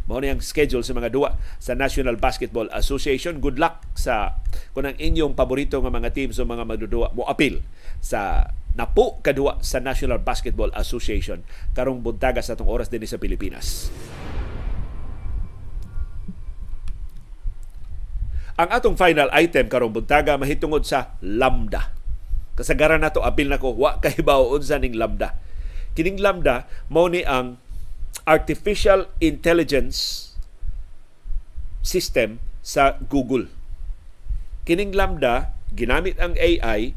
Mao 0.07 0.23
ang 0.23 0.39
schedule 0.39 0.87
sa 0.87 0.95
mga 0.95 1.11
duwa 1.11 1.35
sa 1.59 1.75
National 1.75 2.15
Basketball 2.15 2.71
Association. 2.71 3.43
Good 3.43 3.59
luck 3.59 3.83
sa 3.91 4.39
kung 4.71 4.87
ang 4.87 4.95
inyong 4.95 5.35
paborito 5.35 5.83
nga 5.83 5.91
mga 5.91 6.15
teams 6.15 6.39
o 6.39 6.47
mga 6.47 6.63
magdudua 6.63 7.11
mo 7.11 7.27
appeal 7.27 7.59
sa 7.99 8.47
napo 8.79 9.19
kadua 9.19 9.59
sa 9.59 9.83
National 9.83 10.23
Basketball 10.23 10.71
Association 10.79 11.43
karong 11.75 11.99
buntaga 11.99 12.39
sa 12.39 12.55
atong 12.55 12.71
oras 12.71 12.87
din 12.87 13.03
sa 13.03 13.19
Pilipinas. 13.19 13.91
Ang 18.57 18.69
atong 18.73 18.95
final 18.95 19.27
item 19.35 19.67
karong 19.67 19.91
buntaga 19.91 20.39
mahitungod 20.39 20.87
sa 20.87 21.19
lambda. 21.19 21.93
Kasagaran 22.55 23.03
nato 23.03 23.21
apil 23.21 23.51
nako 23.51 23.75
wa 23.75 23.99
kahibaw 23.99 24.55
unsa 24.55 24.79
ning 24.79 24.95
lambda. 24.95 25.35
Kining 25.93 26.17
lambda 26.23 26.63
mao 26.87 27.11
ni 27.11 27.27
ang 27.27 27.59
artificial 28.27 29.07
intelligence 29.23 30.31
system 31.79 32.43
sa 32.59 32.99
Google. 33.07 33.47
Kining 34.67 34.91
lambda 34.91 35.55
ginamit 35.71 36.19
ang 36.19 36.35
AI 36.35 36.91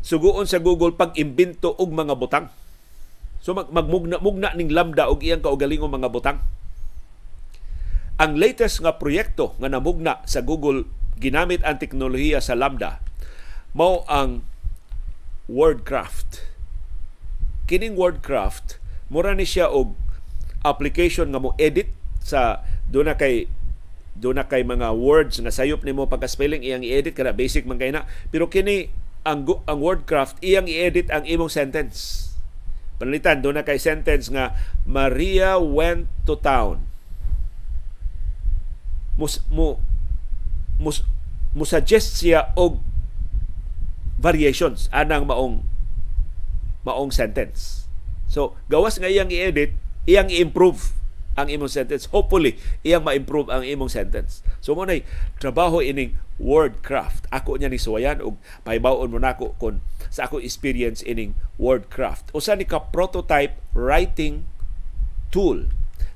suguon 0.00 0.48
sa 0.48 0.62
Google 0.62 0.96
pag-imbento 0.96 1.76
og 1.76 1.92
mga 1.92 2.16
butang. 2.16 2.48
So 3.44 3.52
mag 3.52 3.68
magmugna-mugna 3.68 4.56
ning 4.56 4.72
lambda 4.72 5.12
og 5.12 5.20
iyang 5.20 5.44
kaugalingong 5.44 5.92
mga 5.92 6.08
butang. 6.08 6.40
Ang 8.16 8.40
latest 8.40 8.80
nga 8.80 8.96
proyekto 8.96 9.52
nga 9.60 9.68
namugna 9.68 10.24
sa 10.24 10.40
Google 10.40 10.88
ginamit 11.20 11.60
ang 11.60 11.76
teknolohiya 11.76 12.40
sa 12.40 12.56
lambda 12.56 13.04
mao 13.76 14.08
ang 14.08 14.40
Wordcraft. 15.52 16.48
Kining 17.68 17.92
Wordcraft 17.92 18.80
mura 19.12 19.34
ni 19.34 19.46
siya 19.46 19.70
og 19.70 19.94
application 20.66 21.30
nga 21.30 21.42
mo 21.42 21.54
edit 21.58 21.92
sa 22.22 22.64
do 22.90 23.06
na 23.06 23.14
kay 23.14 23.46
do 24.16 24.32
na 24.32 24.48
kay 24.48 24.66
mga 24.66 24.96
words 24.96 25.38
nga 25.38 25.52
sayop 25.52 25.84
nimo 25.84 26.08
pagka 26.08 26.26
spelling 26.26 26.64
iyang 26.64 26.82
i-edit 26.82 27.14
kada 27.14 27.36
basic 27.36 27.68
man 27.68 27.78
kay 27.78 27.92
na 27.92 28.08
pero 28.32 28.48
kini 28.50 28.88
ang, 29.26 29.42
ang 29.66 29.78
Wordcraft, 29.82 30.38
iyang 30.38 30.70
i-edit 30.70 31.10
ang 31.10 31.26
imong 31.26 31.50
sentence. 31.50 32.30
Panalitan, 32.96 33.42
doon 33.42 33.58
na 33.58 33.66
kay 33.66 33.76
sentence 33.76 34.30
nga, 34.30 34.54
Maria 34.86 35.58
went 35.58 36.06
to 36.24 36.38
town. 36.38 36.86
Mus, 39.18 39.42
mo, 39.50 39.82
mus, 40.78 41.02
mo 41.52 41.66
suggest 41.66 42.22
siya 42.22 42.54
og 42.54 42.78
variations 44.16 44.88
anang 44.94 45.26
maong 45.26 45.66
maong 46.86 47.10
sentence. 47.10 47.85
So, 48.36 48.52
gawas 48.68 49.00
nga 49.00 49.08
iyang 49.08 49.32
i-edit, 49.32 49.72
iyang 50.04 50.28
i-improve 50.28 50.92
ang 51.40 51.48
imong 51.48 51.72
sentence. 51.72 52.04
Hopefully, 52.12 52.60
iyang 52.84 53.04
ma-improve 53.04 53.48
ang 53.48 53.64
imong 53.64 53.88
sentence. 53.88 54.44
So 54.64 54.76
mo 54.76 54.84
trabaho 55.40 55.84
ining 55.84 56.16
wordcraft. 56.40 57.28
Ako 57.32 57.60
niya 57.60 57.72
ni 57.72 57.80
suwayan 57.80 58.24
og 58.24 58.40
pahibawon 58.64 59.12
mo 59.12 59.20
nako 59.20 59.56
kon 59.60 59.84
sa 60.08 60.28
ako 60.28 60.40
experience 60.40 61.04
ining 61.04 61.36
wordcraft. 61.60 62.32
Usa 62.32 62.56
ni 62.56 62.64
ka 62.64 62.88
prototype 62.88 63.56
writing 63.76 64.48
tool 65.28 65.68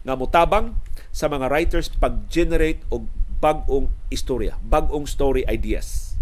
nga 0.05 0.17
mutabang 0.17 0.81
sa 1.13 1.29
mga 1.29 1.53
writers 1.53 1.93
pag-generate 1.93 2.81
og 2.89 3.09
bag-ong 3.41 3.93
istorya, 4.09 4.57
bag-ong 4.65 5.05
story 5.05 5.45
ideas. 5.49 6.17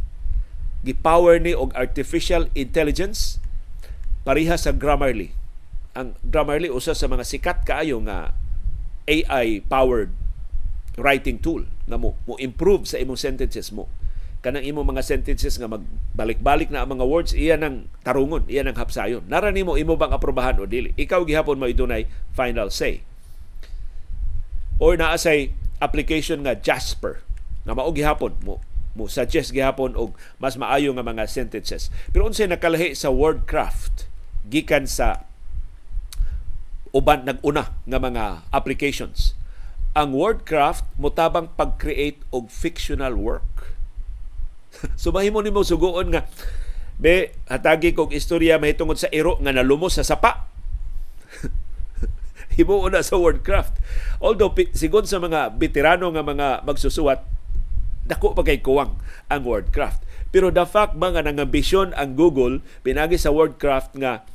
Gipower 0.82 1.38
ni 1.38 1.54
og 1.54 1.74
artificial 1.74 2.50
intelligence 2.54 3.38
pareha 4.22 4.58
sa 4.58 4.74
Grammarly. 4.74 5.38
Ang 5.98 6.14
Grammarly 6.22 6.70
usa 6.70 6.94
sa 6.94 7.10
mga 7.10 7.26
sikat 7.26 7.66
kaayo 7.66 7.98
nga 8.06 8.30
AI-powered 9.10 10.14
writing 10.94 11.42
tool 11.42 11.66
nga 11.90 11.98
mo, 11.98 12.14
mo 12.22 12.38
improve 12.38 12.86
sa 12.86 13.02
imong 13.02 13.18
sentences 13.18 13.74
mo. 13.74 13.90
Kanang 14.38 14.62
imong 14.62 14.94
mga 14.94 15.02
sentences 15.02 15.58
nga 15.58 15.66
magbalik-balik 15.66 16.70
na 16.70 16.86
ang 16.86 16.94
mga 16.94 17.02
words, 17.02 17.34
iya 17.34 17.58
nang 17.58 17.90
tarungon, 18.06 18.46
iya 18.46 18.62
nang 18.62 18.78
hapsayon. 18.78 19.26
Nara 19.26 19.50
nimo 19.50 19.74
imo 19.74 19.98
bang 19.98 20.14
aprobahan 20.14 20.62
o 20.62 20.70
dili? 20.70 20.94
Ikaw 20.94 21.26
gihapon 21.26 21.58
mo 21.58 21.66
idunay 21.66 22.06
final 22.30 22.70
say. 22.70 23.02
Or 24.78 24.94
naa 24.94 25.18
say 25.18 25.50
application 25.82 26.46
nga 26.46 26.54
Jasper 26.54 27.26
nga 27.66 27.74
mao 27.74 27.90
gihapon 27.90 28.38
mo 28.46 28.62
mo 28.98 29.06
suggest 29.06 29.54
gihapon 29.54 29.94
og 29.94 30.14
mas 30.38 30.54
maayo 30.54 30.94
nga 30.94 31.06
mga 31.06 31.26
sentences. 31.26 31.90
Pero 32.10 32.26
unsay 32.26 32.46
nakalahi 32.46 32.94
sa 32.94 33.10
wordcraft 33.10 34.10
gikan 34.46 34.86
sa 34.86 35.27
uban 36.94 37.24
nag-una 37.24 37.74
nga 37.86 37.98
mga 37.98 38.24
applications. 38.52 39.38
ang 39.98 40.14
wordcraft 40.14 40.86
motabang 40.94 41.50
pag-create 41.58 42.22
og 42.30 42.46
fictional 42.52 43.18
work. 43.18 43.74
so 45.00 45.10
mahimo 45.10 45.42
nimo 45.42 45.66
suguon 45.66 46.14
nga 46.14 46.22
be 47.02 47.34
hatagi 47.50 47.94
kog 47.94 48.14
istorya 48.14 48.62
mahitungod 48.62 48.94
sa 48.94 49.10
iro 49.10 49.34
nga 49.42 49.50
nalumos 49.50 49.98
sa 49.98 50.06
sapa. 50.06 50.46
himuon 52.58 52.94
na 52.94 53.06
sa 53.06 53.18
wordcraft. 53.18 53.78
Although 54.22 54.54
sigon 54.74 55.06
sa 55.06 55.22
mga 55.22 55.54
veterano 55.58 56.10
nga 56.14 56.26
mga 56.26 56.66
magsusuwat 56.66 57.22
dako 58.08 58.34
pa 58.34 58.42
kay 58.42 58.58
kuwang 58.62 58.98
ang 59.30 59.42
wordcraft. 59.46 60.02
Pero 60.28 60.52
the 60.52 60.64
fact 60.64 60.96
ba 60.96 61.10
nga 61.12 61.24
nangambisyon 61.24 61.94
ang 61.96 62.18
Google 62.18 62.60
pinagi 62.82 63.16
sa 63.16 63.32
wordcraft 63.32 63.96
nga 63.96 64.26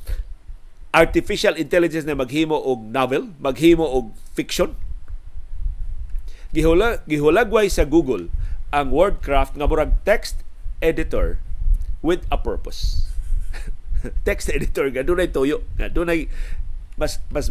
artificial 0.93 1.57
intelligence 1.57 2.05
na 2.05 2.13
maghimo 2.13 2.53
og 2.53 2.85
novel, 2.85 3.33
maghimo 3.41 3.83
og 3.83 4.13
fiction. 4.37 4.77
Gihula, 6.53 7.01
gihulagway 7.09 7.65
sa 7.65 7.83
Google 7.83 8.29
ang 8.69 8.93
Wordcraft 8.93 9.57
nga 9.57 9.65
murag 9.65 9.97
text 10.05 10.45
editor 10.85 11.41
with 12.05 12.29
a 12.29 12.37
purpose. 12.37 13.09
text 14.27 14.53
editor 14.53 14.93
nga 14.93 15.01
dunay 15.01 15.33
tuyo, 15.33 15.65
nga 15.81 15.89
dunay 15.89 16.29
mas 16.93 17.17
mas 17.33 17.49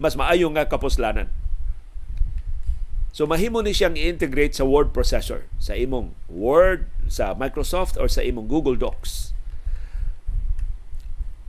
mas 0.00 0.16
maayo 0.16 0.48
nga 0.56 0.64
kapuslanan. 0.64 1.28
So 3.12 3.28
mahimo 3.28 3.60
ni 3.60 3.76
siyang 3.76 4.00
i-integrate 4.00 4.56
sa 4.56 4.64
word 4.64 4.96
processor 4.96 5.44
sa 5.60 5.76
imong 5.76 6.16
Word 6.32 6.88
sa 7.08 7.36
Microsoft 7.36 8.00
or 8.00 8.08
sa 8.08 8.24
imong 8.24 8.48
Google 8.48 8.80
Docs 8.80 9.36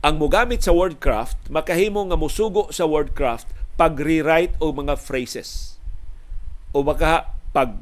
ang 0.00 0.16
mogamit 0.16 0.64
sa 0.64 0.72
wordcraft 0.72 1.36
makahimo 1.52 2.00
nga 2.08 2.16
musugo 2.16 2.72
sa 2.72 2.88
wordcraft 2.88 3.44
pag-rewrite 3.76 4.56
o 4.56 4.72
mga 4.72 4.96
phrases 4.96 5.76
o 6.72 6.80
maka 6.80 7.36
pag 7.52 7.76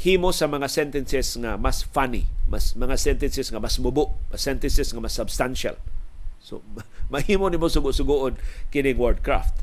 himo 0.00 0.32
sa 0.32 0.48
mga 0.48 0.64
sentences 0.72 1.36
nga 1.36 1.60
mas 1.60 1.84
funny, 1.84 2.24
mas 2.48 2.72
mga 2.72 2.96
sentences 2.96 3.52
nga 3.52 3.60
mas 3.60 3.76
mubo, 3.76 4.16
mas 4.32 4.40
sentences 4.40 4.88
nga 4.88 5.02
mas 5.02 5.12
substantial. 5.12 5.76
So 6.40 6.64
mahimo 7.12 7.52
nimo 7.52 7.68
sugo-sugoon 7.68 8.40
kining 8.72 8.96
wordcraft. 8.96 9.60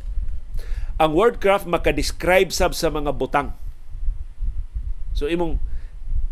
Ang 1.01 1.17
wordcraft 1.17 1.65
maka-describe 1.65 2.53
sab 2.53 2.77
sa 2.77 2.93
mga 2.93 3.17
butang. 3.17 3.57
So 5.17 5.25
imong 5.25 5.57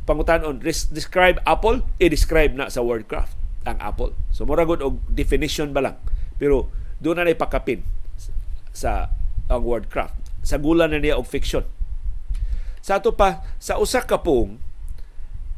pangutanon 0.05 0.61
describe 0.93 1.41
apple, 1.49 1.81
i-describe 1.97 2.53
na 2.53 2.69
sa 2.69 2.85
wordcraft 2.85 3.44
ang 3.65 3.77
Apple. 3.81 4.13
So 4.29 4.45
mura 4.45 4.63
gud 4.63 4.79
og 4.79 5.01
definition 5.09 5.73
ba 5.73 5.81
lang. 5.81 5.97
Pero 6.37 6.69
doon 7.01 7.19
na 7.19 7.33
ipakapin 7.33 7.83
sa 8.71 9.09
ang 9.49 9.65
wordcraft. 9.65 10.15
Sa 10.45 10.61
gula 10.61 10.85
na 10.85 11.01
niya 11.01 11.17
og 11.17 11.25
fiction. 11.25 11.65
Sa 12.85 13.01
ato 13.01 13.17
pa 13.17 13.41
sa 13.57 13.81
usa 13.81 14.05
ka 14.05 14.21
pong 14.21 14.61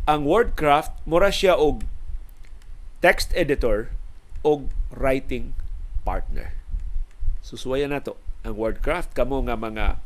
ang 0.07 0.23
wordcraft 0.23 0.95
mura 1.03 1.27
siya 1.27 1.59
og 1.59 1.83
text 3.03 3.35
editor 3.35 3.91
og 4.47 4.71
writing 4.95 5.51
partner. 6.07 6.55
Susuwayan 7.43 7.91
nato 7.91 8.15
ang 8.47 8.55
wordcraft 8.55 9.11
kamo 9.11 9.43
nga 9.43 9.59
mga 9.59 9.99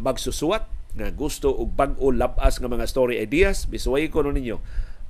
magsusuwat 0.00 0.64
nga 0.96 1.12
gusto 1.12 1.52
og 1.52 1.76
bag-o 1.76 2.08
labas 2.08 2.56
nga 2.56 2.70
mga 2.70 2.88
story 2.88 3.20
ideas 3.20 3.68
bisuway 3.68 4.08
ko 4.08 4.24
ninyo 4.24 4.56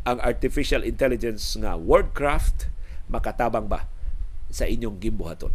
ang 0.06 0.18
artificial 0.22 0.86
intelligence 0.86 1.56
nga 1.58 1.74
wordcraft 1.74 2.70
makatabang 3.08 3.66
ba 3.66 3.88
sa 4.48 4.68
inyong 4.68 5.00
gimbuhaton. 5.00 5.52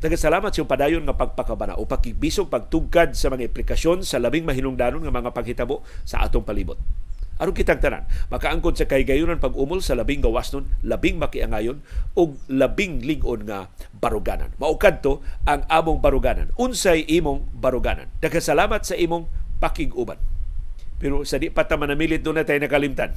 Nagasalamat 0.00 0.56
sa 0.56 0.64
padayon 0.64 1.04
nga 1.04 1.12
pagpakabana 1.12 1.76
o 1.76 1.84
pakibisog 1.84 2.48
pagtugkad 2.48 3.12
sa 3.12 3.28
mga 3.28 3.52
implikasyon 3.52 4.00
sa 4.00 4.16
labing 4.16 4.48
mahinungdanon 4.48 5.04
nga 5.04 5.12
mga 5.12 5.36
paghitabo 5.36 5.84
sa 6.08 6.24
atong 6.24 6.40
palibot. 6.40 6.80
Aron 7.40 7.56
kitang 7.56 7.80
tanan, 7.80 8.04
makaangkon 8.28 8.76
sa 8.76 8.84
kaygayunan 8.84 9.40
pag-umol 9.40 9.80
sa 9.80 9.96
labing 9.96 10.20
gawasnon, 10.20 10.68
labing 10.84 11.16
makiangayon 11.16 11.80
o 12.12 12.36
labing 12.52 13.00
ligon 13.00 13.48
nga 13.48 13.72
baruganan. 13.96 14.52
Maukad 14.60 15.00
to 15.00 15.24
ang 15.48 15.64
among 15.72 16.04
baruganan. 16.04 16.52
Unsay 16.60 17.04
imong 17.08 17.48
baruganan. 17.56 18.12
Nagasalamat 18.20 18.84
sa 18.84 18.92
imong 18.92 19.24
pakiguban. 19.56 20.20
Pero 21.00 21.24
sa 21.24 21.40
di 21.40 21.48
pa 21.48 21.64
ta 21.64 21.80
manamilit 21.80 22.20
doon 22.20 22.40
na 22.40 22.44
tayo 22.44 22.60
nakalimtan 22.60 23.16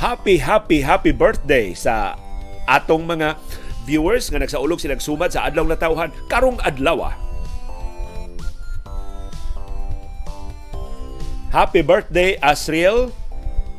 happy, 0.00 0.40
happy, 0.40 0.80
happy 0.80 1.12
birthday 1.12 1.76
sa 1.76 2.16
atong 2.64 3.04
mga 3.04 3.36
viewers 3.84 4.32
nga 4.32 4.40
nagsaulog 4.40 4.80
silang 4.80 4.98
sumad 4.98 5.28
sa 5.28 5.44
adlaw 5.44 5.68
na 5.68 5.76
tawhan 5.76 6.08
karong 6.32 6.56
adlaw. 6.64 7.12
Ah. 7.12 7.14
Happy 11.52 11.84
birthday 11.84 12.40
Asriel 12.40 13.12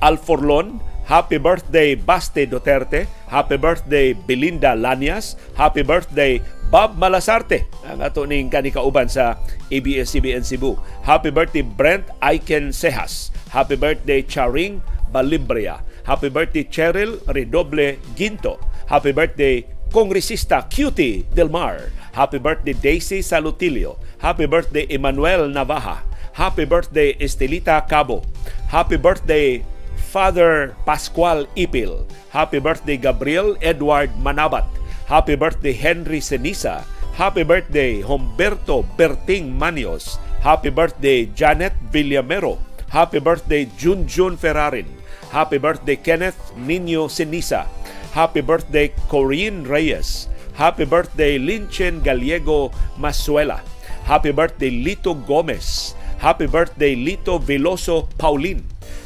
Alforlon. 0.05 0.77
Happy 1.09 1.41
birthday 1.41 1.97
Baste 1.97 2.45
Duterte. 2.45 3.09
Happy 3.27 3.57
birthday 3.57 4.13
Belinda 4.13 4.77
Lanias. 4.77 5.35
Happy 5.57 5.81
birthday 5.81 6.39
Bob 6.69 6.95
Malasarte. 6.95 7.67
Ang 7.83 7.99
ato 8.05 8.23
ning 8.23 8.47
kanikauban 8.47 9.09
sa 9.09 9.39
ABS-CBN 9.73 10.45
Cebu. 10.45 10.77
Happy 11.03 11.33
birthday 11.33 11.65
Brent 11.65 12.07
Aiken 12.23 12.71
Sehas. 12.71 13.33
Happy 13.51 13.75
birthday 13.75 14.23
Charing 14.23 14.79
Balibria. 15.11 15.83
Happy 16.03 16.29
birthday 16.29 16.63
Cheryl 16.65 17.19
Redoble 17.29 17.97
Ginto. 18.15 18.57
Happy 18.87 19.11
birthday 19.11 19.65
Kongresista 19.91 20.65
Cutie 20.69 21.25
Del 21.35 21.49
Mar. 21.49 21.91
Happy 22.13 22.39
birthday 22.39 22.73
Daisy 22.73 23.19
Salutilio. 23.19 23.99
Happy 24.19 24.45
birthday 24.45 24.87
Emmanuel 24.89 25.47
Navaja. 25.51 26.01
Happy 26.33 26.65
birthday 26.65 27.13
Estelita 27.19 27.83
Cabo. 27.87 28.23
Happy 28.67 28.97
birthday 28.97 29.63
Father 30.11 30.75
Pascual 30.85 31.47
Ipil. 31.55 32.07
Happy 32.31 32.59
birthday 32.59 32.97
Gabriel 32.97 33.55
Edward 33.61 34.11
Manabat. 34.19 34.67
Happy 35.07 35.35
birthday 35.35 35.73
Henry 35.75 36.19
Senisa. 36.19 36.83
Happy 37.15 37.43
birthday 37.43 38.01
Humberto 38.01 38.83
Berting 38.95 39.51
Manios. 39.59 40.17
Happy 40.39 40.71
birthday 40.71 41.27
Janet 41.35 41.75
Villamero. 41.91 42.57
Happy 42.89 43.19
birthday 43.19 43.67
Junjun 43.79 44.35
Ferrarin. 44.39 45.00
Happy 45.31 45.57
birthday 45.63 45.95
Kenneth 45.95 46.35
Nino 46.59 47.07
Sinisa. 47.07 47.63
Happy 48.11 48.43
birthday 48.43 48.91
Corinne 49.07 49.63
Reyes. 49.63 50.27
Happy 50.59 50.83
birthday 50.83 51.39
Linchen 51.39 52.03
Gallego 52.03 52.67
Masuela. 52.99 53.63
Happy 54.03 54.35
birthday 54.35 54.67
Lito 54.67 55.15
Gomez. 55.15 55.95
Happy 56.19 56.51
birthday 56.51 56.99
Lito 56.99 57.39
Veloso 57.39 58.11
Paulin. 58.19 58.59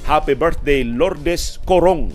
Happy 0.10 0.34
birthday 0.34 0.82
Lourdes 0.82 1.62
Corong. 1.62 2.10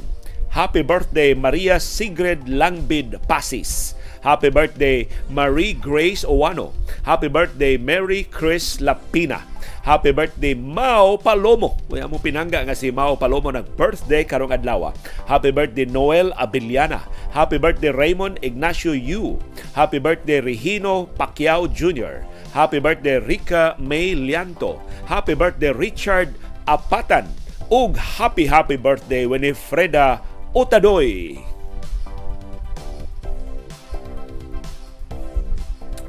Happy 0.50 0.82
birthday 0.82 1.30
Maria 1.32 1.78
Sigrid 1.78 2.50
Langbid 2.50 3.14
Pasis. 3.30 3.94
Happy 4.26 4.50
birthday 4.50 5.06
Marie 5.30 5.72
Grace 5.78 6.26
Owano. 6.26 6.74
Happy 7.06 7.30
birthday 7.30 7.78
Mary 7.78 8.26
Chris 8.26 8.82
Lapina. 8.82 9.49
Happy 9.81 10.12
birthday 10.12 10.53
Mao 10.53 11.16
Palomo. 11.16 11.81
Kuya 11.89 12.05
mo 12.05 12.20
pinangga 12.20 12.61
nga 12.62 12.76
si 12.76 12.93
Mao 12.93 13.16
Palomo 13.16 13.49
nag 13.49 13.64
birthday 13.81 14.28
karong 14.28 14.53
adlaw. 14.53 14.93
Happy 15.24 15.49
birthday 15.49 15.89
Noel 15.89 16.37
Abiliana. 16.37 17.01
Happy 17.33 17.57
birthday 17.57 17.89
Raymond 17.89 18.37
Ignacio 18.45 18.93
Yu. 18.93 19.41
Happy 19.72 19.97
birthday 19.97 20.45
Regino 20.45 21.09
Pacquiao 21.16 21.64
Jr. 21.64 22.28
Happy 22.53 22.76
birthday 22.76 23.16
Rica 23.24 23.72
May 23.81 24.12
Lianto. 24.12 24.76
Happy 25.09 25.33
birthday 25.33 25.72
Richard 25.72 26.37
Apatan. 26.68 27.31
Ug 27.70 27.97
happy 27.97 28.51
happy 28.51 28.76
birthday 28.76 29.24
Winifreda 29.24 30.20
Otadoy. 30.53 31.39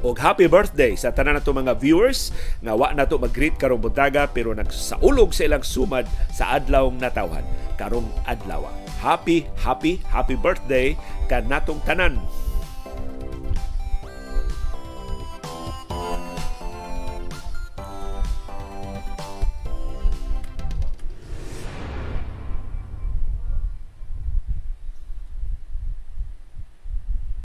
Og 0.02 0.18
happy 0.18 0.50
birthday 0.50 0.98
sa 0.98 1.14
tanan 1.14 1.38
nato 1.38 1.54
mga 1.54 1.78
viewers 1.78 2.34
nga 2.60 2.74
wa 2.74 2.90
nato 2.90 3.16
mag-greet 3.16 3.54
karong 3.56 3.80
buntaga 3.80 4.26
pero 4.26 4.50
nagsaulog 4.52 5.30
sa 5.30 5.46
ilang 5.46 5.64
sumad 5.64 6.04
sa 6.34 6.58
adlawng 6.58 6.98
natawhan 6.98 7.46
karong 7.78 8.06
adlaw. 8.26 8.66
Happy, 9.02 9.46
happy, 9.58 9.98
happy 10.10 10.38
birthday 10.38 10.94
kanatong 11.26 11.82
tanan. 11.82 12.18